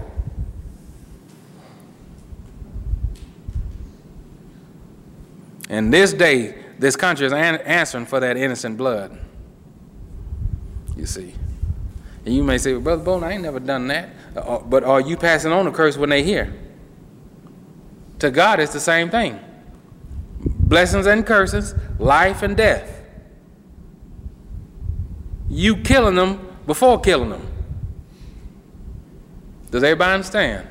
And 5.70 5.92
this 5.92 6.12
day, 6.12 6.54
this 6.78 6.96
country 6.96 7.26
is 7.26 7.32
an- 7.32 7.62
answering 7.62 8.04
for 8.04 8.20
that 8.20 8.36
innocent 8.36 8.76
blood. 8.76 9.18
You 10.96 11.06
see. 11.06 11.34
And 12.26 12.34
you 12.34 12.42
may 12.42 12.58
say, 12.58 12.72
well, 12.72 12.82
Brother 12.82 13.02
Bowden, 13.02 13.24
I 13.24 13.32
ain't 13.32 13.42
never 13.42 13.58
done 13.58 13.86
that. 13.88 14.10
Uh, 14.36 14.58
but 14.58 14.84
are 14.84 15.00
you 15.00 15.16
passing 15.16 15.52
on 15.52 15.64
the 15.64 15.70
curse 15.70 15.96
when 15.96 16.10
they 16.10 16.22
hear? 16.22 16.52
To 18.18 18.30
God, 18.30 18.60
it's 18.60 18.72
the 18.72 18.80
same 18.80 19.08
thing 19.08 19.40
blessings 20.72 21.04
and 21.04 21.26
curses, 21.26 21.74
life 21.98 22.42
and 22.42 22.56
death. 22.56 23.04
You 25.50 25.76
killing 25.76 26.14
them 26.14 26.48
before 26.66 26.98
killing 26.98 27.28
them. 27.28 27.46
Does 29.70 29.82
everybody 29.82 30.14
understand? 30.14 30.66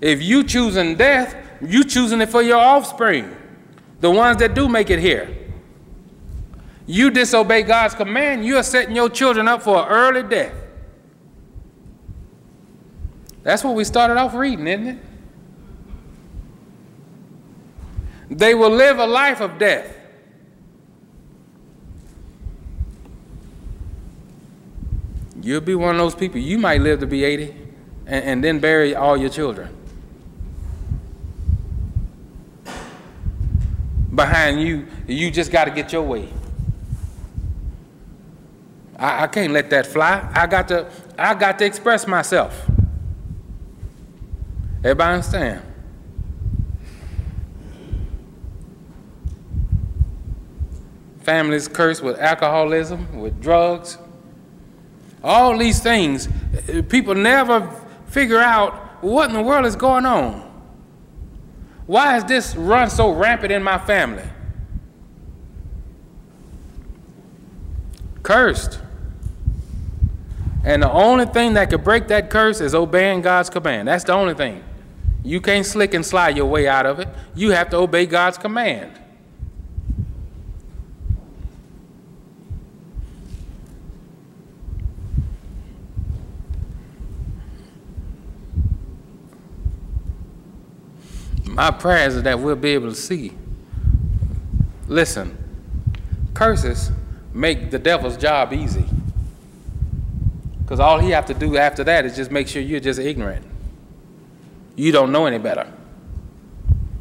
If 0.00 0.22
you 0.22 0.42
choosing 0.42 0.96
death, 0.96 1.36
you 1.60 1.84
choosing 1.84 2.22
it 2.22 2.30
for 2.30 2.40
your 2.40 2.56
offspring, 2.56 3.36
the 4.00 4.10
ones 4.10 4.38
that 4.38 4.54
do 4.54 4.70
make 4.70 4.88
it 4.88 5.00
here. 5.00 5.36
You 6.86 7.10
disobey 7.10 7.62
God's 7.64 7.94
command, 7.94 8.42
you 8.46 8.56
are 8.56 8.62
setting 8.62 8.96
your 8.96 9.10
children 9.10 9.48
up 9.48 9.62
for 9.62 9.82
an 9.82 9.88
early 9.90 10.22
death. 10.22 10.54
That's 13.42 13.62
what 13.62 13.74
we 13.74 13.84
started 13.84 14.16
off 14.16 14.32
reading, 14.32 14.66
isn't 14.66 14.86
it? 14.86 14.98
They 18.34 18.52
will 18.56 18.70
live 18.70 18.98
a 18.98 19.06
life 19.06 19.40
of 19.40 19.58
death. 19.58 19.96
You'll 25.40 25.60
be 25.60 25.76
one 25.76 25.94
of 25.94 25.98
those 25.98 26.16
people. 26.16 26.40
You 26.40 26.58
might 26.58 26.80
live 26.80 26.98
to 27.00 27.06
be 27.06 27.22
80 27.22 27.54
and, 28.06 28.24
and 28.24 28.44
then 28.44 28.58
bury 28.58 28.96
all 28.96 29.16
your 29.16 29.30
children. 29.30 29.68
Behind 34.12 34.60
you, 34.60 34.88
you 35.06 35.30
just 35.30 35.52
got 35.52 35.66
to 35.66 35.70
get 35.70 35.92
your 35.92 36.02
way. 36.02 36.28
I, 38.98 39.24
I 39.24 39.26
can't 39.28 39.52
let 39.52 39.70
that 39.70 39.86
fly. 39.86 40.28
I 40.34 40.48
got 40.48 40.66
to, 40.68 40.90
I 41.16 41.34
got 41.34 41.58
to 41.60 41.64
express 41.64 42.04
myself. 42.06 42.68
Everybody 44.78 45.14
understand? 45.14 45.73
Families 51.24 51.68
cursed 51.68 52.02
with 52.02 52.18
alcoholism, 52.18 53.18
with 53.18 53.40
drugs. 53.40 53.96
All 55.22 55.56
these 55.56 55.80
things, 55.80 56.28
people 56.90 57.14
never 57.14 57.68
figure 58.08 58.38
out 58.38 59.02
what 59.02 59.30
in 59.30 59.34
the 59.34 59.42
world 59.42 59.64
is 59.64 59.74
going 59.74 60.04
on. 60.04 60.42
Why 61.86 62.12
has 62.12 62.24
this 62.24 62.54
run 62.54 62.90
so 62.90 63.10
rampant 63.10 63.52
in 63.52 63.62
my 63.62 63.78
family? 63.78 64.24
Cursed. 68.22 68.80
And 70.62 70.82
the 70.82 70.90
only 70.90 71.24
thing 71.24 71.54
that 71.54 71.70
could 71.70 71.84
break 71.84 72.08
that 72.08 72.28
curse 72.28 72.60
is 72.60 72.74
obeying 72.74 73.22
God's 73.22 73.48
command. 73.48 73.88
That's 73.88 74.04
the 74.04 74.12
only 74.12 74.34
thing. 74.34 74.62
You 75.22 75.40
can't 75.40 75.64
slick 75.64 75.94
and 75.94 76.04
slide 76.04 76.36
your 76.36 76.46
way 76.46 76.68
out 76.68 76.84
of 76.84 77.00
it. 77.00 77.08
You 77.34 77.50
have 77.52 77.70
to 77.70 77.78
obey 77.78 78.04
God's 78.04 78.36
command. 78.36 78.92
My 91.54 91.70
prayer 91.70 92.08
is 92.08 92.20
that 92.20 92.40
we'll 92.40 92.56
be 92.56 92.70
able 92.70 92.88
to 92.88 92.96
see. 92.96 93.32
Listen, 94.88 95.38
curses 96.34 96.90
make 97.32 97.70
the 97.70 97.78
devil's 97.78 98.16
job 98.16 98.52
easy. 98.52 98.84
Because 100.60 100.80
all 100.80 100.98
he 100.98 101.10
have 101.10 101.26
to 101.26 101.34
do 101.34 101.56
after 101.56 101.84
that 101.84 102.04
is 102.04 102.16
just 102.16 102.32
make 102.32 102.48
sure 102.48 102.60
you're 102.60 102.80
just 102.80 102.98
ignorant. 102.98 103.46
You 104.74 104.90
don't 104.90 105.12
know 105.12 105.26
any 105.26 105.38
better. 105.38 105.72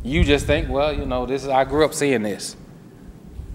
You 0.03 0.23
just 0.23 0.45
think, 0.45 0.69
well, 0.69 0.93
you 0.93 1.05
know, 1.05 1.25
this 1.25 1.43
is 1.43 1.49
I 1.49 1.63
grew 1.63 1.83
up 1.83 1.93
seeing 1.95 2.21
this. 2.21 2.55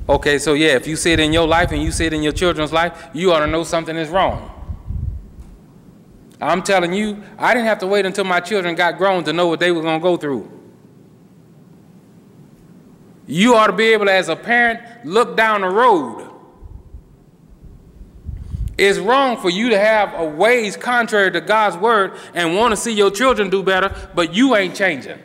Okay, 0.08 0.38
so 0.38 0.54
yeah, 0.54 0.74
if 0.74 0.88
you 0.88 0.96
see 0.96 1.12
it 1.12 1.20
in 1.20 1.32
your 1.32 1.46
life 1.46 1.70
and 1.70 1.80
you 1.80 1.92
see 1.92 2.06
it 2.06 2.12
in 2.12 2.24
your 2.24 2.32
children's 2.32 2.72
life, 2.72 3.08
you 3.12 3.32
ought 3.32 3.40
to 3.40 3.46
know 3.46 3.62
something 3.62 3.96
is 3.96 4.08
wrong. 4.08 4.50
I'm 6.40 6.62
telling 6.62 6.92
you, 6.92 7.22
I 7.36 7.54
didn't 7.54 7.66
have 7.66 7.78
to 7.80 7.86
wait 7.86 8.04
until 8.04 8.24
my 8.24 8.40
children 8.40 8.74
got 8.74 8.98
grown 8.98 9.22
to 9.24 9.32
know 9.32 9.46
what 9.46 9.60
they 9.60 9.70
were 9.70 9.82
going 9.82 10.00
to 10.00 10.02
go 10.02 10.16
through. 10.16 10.57
You 13.28 13.54
ought 13.54 13.66
to 13.66 13.74
be 13.74 13.92
able 13.92 14.06
to, 14.06 14.12
as 14.12 14.30
a 14.30 14.34
parent, 14.34 14.80
look 15.04 15.36
down 15.36 15.60
the 15.60 15.68
road. 15.68 16.28
It's 18.78 18.98
wrong 18.98 19.36
for 19.36 19.50
you 19.50 19.68
to 19.70 19.78
have 19.78 20.14
a 20.14 20.24
ways 20.24 20.76
contrary 20.76 21.30
to 21.32 21.40
God's 21.42 21.76
word 21.76 22.16
and 22.32 22.56
want 22.56 22.72
to 22.72 22.76
see 22.76 22.92
your 22.92 23.10
children 23.10 23.50
do 23.50 23.62
better, 23.62 23.94
but 24.14 24.34
you 24.34 24.56
ain't 24.56 24.74
changing. 24.74 25.18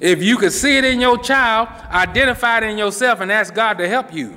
If 0.00 0.22
you 0.22 0.38
could 0.38 0.52
see 0.52 0.78
it 0.78 0.84
in 0.84 0.98
your 0.98 1.18
child, 1.18 1.68
identify 1.90 2.58
it 2.58 2.62
in 2.64 2.78
yourself, 2.78 3.20
and 3.20 3.30
ask 3.30 3.52
God 3.52 3.74
to 3.74 3.86
help 3.86 4.14
you. 4.14 4.36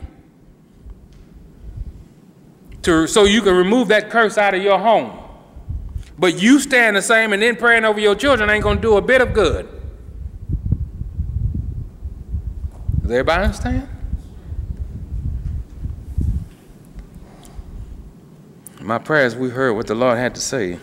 To, 2.81 3.07
so 3.07 3.23
you 3.23 3.41
can 3.41 3.55
remove 3.55 3.87
that 3.87 4.09
curse 4.09 4.37
out 4.37 4.53
of 4.53 4.61
your 4.61 4.77
home. 4.77 5.22
But 6.17 6.41
you 6.41 6.59
stand 6.59 6.95
the 6.95 7.01
same 7.01 7.33
and 7.33 7.41
then 7.41 7.55
praying 7.55 7.85
over 7.85 7.99
your 7.99 8.15
children 8.15 8.49
ain't 8.49 8.63
going 8.63 8.77
to 8.77 8.81
do 8.81 8.97
a 8.97 9.01
bit 9.01 9.21
of 9.21 9.33
good. 9.33 9.67
Does 13.01 13.11
everybody 13.11 13.43
understand? 13.43 13.89
My 18.79 18.97
prayers, 18.97 19.35
we 19.35 19.49
heard 19.49 19.73
what 19.73 19.87
the 19.87 19.95
Lord 19.95 20.17
had 20.17 20.35
to 20.35 20.41
say. 20.41 20.77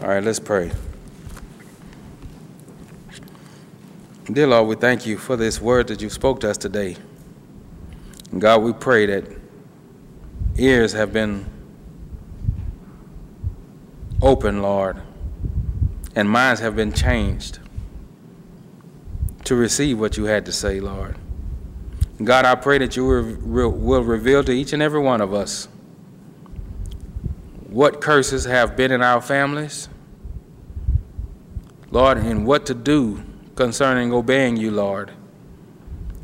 All 0.00 0.08
right, 0.08 0.22
let's 0.22 0.38
pray. 0.38 0.70
Dear 4.32 4.48
Lord, 4.48 4.66
we 4.66 4.74
thank 4.74 5.06
you 5.06 5.18
for 5.18 5.36
this 5.36 5.60
word 5.60 5.86
that 5.86 6.02
you 6.02 6.10
spoke 6.10 6.40
to 6.40 6.50
us 6.50 6.58
today. 6.58 6.96
God, 8.36 8.58
we 8.62 8.72
pray 8.72 9.06
that 9.06 9.24
ears 10.56 10.92
have 10.94 11.12
been 11.12 11.46
open, 14.20 14.62
Lord, 14.62 15.00
and 16.16 16.28
minds 16.28 16.60
have 16.60 16.74
been 16.74 16.92
changed 16.92 17.60
to 19.44 19.54
receive 19.54 20.00
what 20.00 20.16
you 20.16 20.24
had 20.24 20.44
to 20.46 20.52
say, 20.52 20.80
Lord. 20.80 21.16
God, 22.24 22.44
I 22.46 22.56
pray 22.56 22.78
that 22.78 22.96
you 22.96 23.04
will 23.06 24.02
reveal 24.02 24.42
to 24.42 24.50
each 24.50 24.72
and 24.72 24.82
every 24.82 25.00
one 25.00 25.20
of 25.20 25.32
us 25.32 25.68
what 27.68 28.00
curses 28.00 28.44
have 28.44 28.76
been 28.76 28.90
in 28.90 29.02
our 29.02 29.20
families, 29.20 29.88
Lord, 31.92 32.18
and 32.18 32.44
what 32.44 32.66
to 32.66 32.74
do 32.74 33.22
concerning 33.56 34.12
obeying 34.12 34.56
you, 34.56 34.70
Lord, 34.70 35.10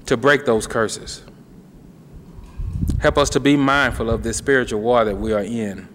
to 0.06 0.16
break 0.16 0.44
those 0.44 0.66
curses. 0.66 1.22
Help 3.00 3.18
us 3.18 3.30
to 3.30 3.40
be 3.40 3.56
mindful 3.56 4.10
of 4.10 4.22
this 4.22 4.36
spiritual 4.36 4.80
war 4.80 5.04
that 5.04 5.16
we 5.16 5.32
are 5.32 5.42
in 5.42 5.88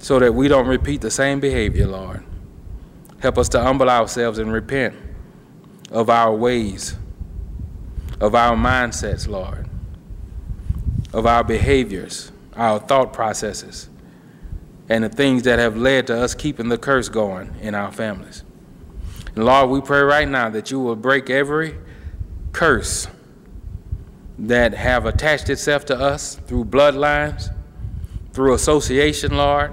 so 0.00 0.18
that 0.18 0.34
we 0.34 0.48
don't 0.48 0.66
repeat 0.66 1.00
the 1.00 1.10
same 1.10 1.40
behavior, 1.40 1.86
Lord. 1.86 2.22
Help 3.20 3.38
us 3.38 3.48
to 3.50 3.60
humble 3.60 3.90
ourselves 3.90 4.38
and 4.38 4.52
repent 4.52 4.94
of 5.90 6.10
our 6.10 6.34
ways, 6.34 6.96
of 8.20 8.34
our 8.34 8.56
mindsets, 8.56 9.26
Lord, 9.26 9.68
of 11.12 11.26
our 11.26 11.42
behaviors, 11.42 12.30
our 12.54 12.78
thought 12.78 13.12
processes, 13.12 13.88
and 14.88 15.04
the 15.04 15.08
things 15.08 15.42
that 15.44 15.58
have 15.58 15.76
led 15.76 16.06
to 16.08 16.16
us 16.16 16.34
keeping 16.34 16.68
the 16.68 16.78
curse 16.78 17.08
going 17.08 17.54
in 17.60 17.74
our 17.74 17.90
families. 17.90 18.44
Lord, 19.44 19.70
we 19.70 19.80
pray 19.80 20.00
right 20.00 20.28
now 20.28 20.50
that 20.50 20.70
you 20.70 20.80
will 20.80 20.96
break 20.96 21.30
every 21.30 21.76
curse 22.52 23.08
that 24.38 24.74
have 24.74 25.06
attached 25.06 25.48
itself 25.48 25.84
to 25.86 25.98
us 25.98 26.36
through 26.46 26.64
bloodlines, 26.64 27.54
through 28.32 28.54
association, 28.54 29.36
Lord. 29.36 29.72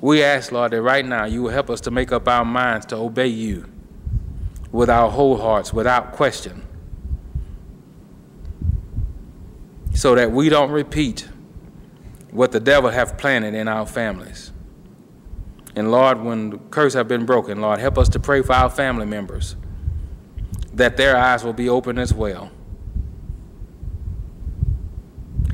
We 0.00 0.22
ask, 0.22 0.52
Lord, 0.52 0.72
that 0.72 0.82
right 0.82 1.04
now 1.04 1.24
you 1.24 1.42
will 1.42 1.50
help 1.50 1.70
us 1.70 1.80
to 1.82 1.90
make 1.90 2.12
up 2.12 2.28
our 2.28 2.44
minds 2.44 2.86
to 2.86 2.96
obey 2.96 3.28
you 3.28 3.66
with 4.70 4.90
our 4.90 5.10
whole 5.10 5.38
hearts, 5.38 5.72
without 5.72 6.12
question. 6.12 6.66
so 9.96 10.14
that 10.14 10.30
we 10.30 10.50
don't 10.50 10.70
repeat 10.70 11.26
what 12.30 12.52
the 12.52 12.60
devil 12.60 12.90
have 12.90 13.16
planted 13.16 13.54
in 13.54 13.66
our 13.66 13.86
families. 13.86 14.52
And 15.76 15.90
Lord, 15.90 16.22
when 16.22 16.50
the 16.50 16.58
curse 16.70 16.94
have 16.94 17.06
been 17.06 17.26
broken, 17.26 17.60
Lord, 17.60 17.78
help 17.78 17.98
us 17.98 18.08
to 18.08 18.18
pray 18.18 18.40
for 18.40 18.54
our 18.54 18.70
family 18.70 19.04
members 19.04 19.56
that 20.72 20.96
their 20.96 21.16
eyes 21.16 21.44
will 21.44 21.52
be 21.52 21.68
open 21.68 21.98
as 21.98 22.12
well. 22.12 22.50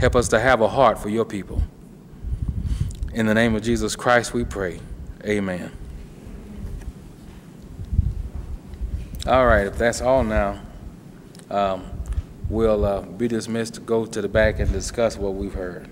Help 0.00 0.16
us 0.16 0.28
to 0.28 0.40
have 0.40 0.60
a 0.60 0.68
heart 0.68 0.98
for 0.98 1.08
your 1.08 1.24
people. 1.24 1.62
In 3.12 3.26
the 3.26 3.34
name 3.34 3.54
of 3.54 3.62
Jesus 3.62 3.94
Christ, 3.94 4.32
we 4.32 4.44
pray. 4.44 4.80
Amen. 5.24 5.70
All 9.26 9.46
right, 9.46 9.66
if 9.66 9.78
that's 9.78 10.00
all 10.00 10.24
now, 10.24 10.60
um, 11.50 11.84
we'll 12.48 12.84
uh, 12.84 13.02
be 13.02 13.28
dismissed 13.28 13.74
to 13.74 13.80
go 13.80 14.04
to 14.04 14.20
the 14.20 14.28
back 14.28 14.58
and 14.58 14.72
discuss 14.72 15.16
what 15.16 15.34
we've 15.34 15.54
heard. 15.54 15.91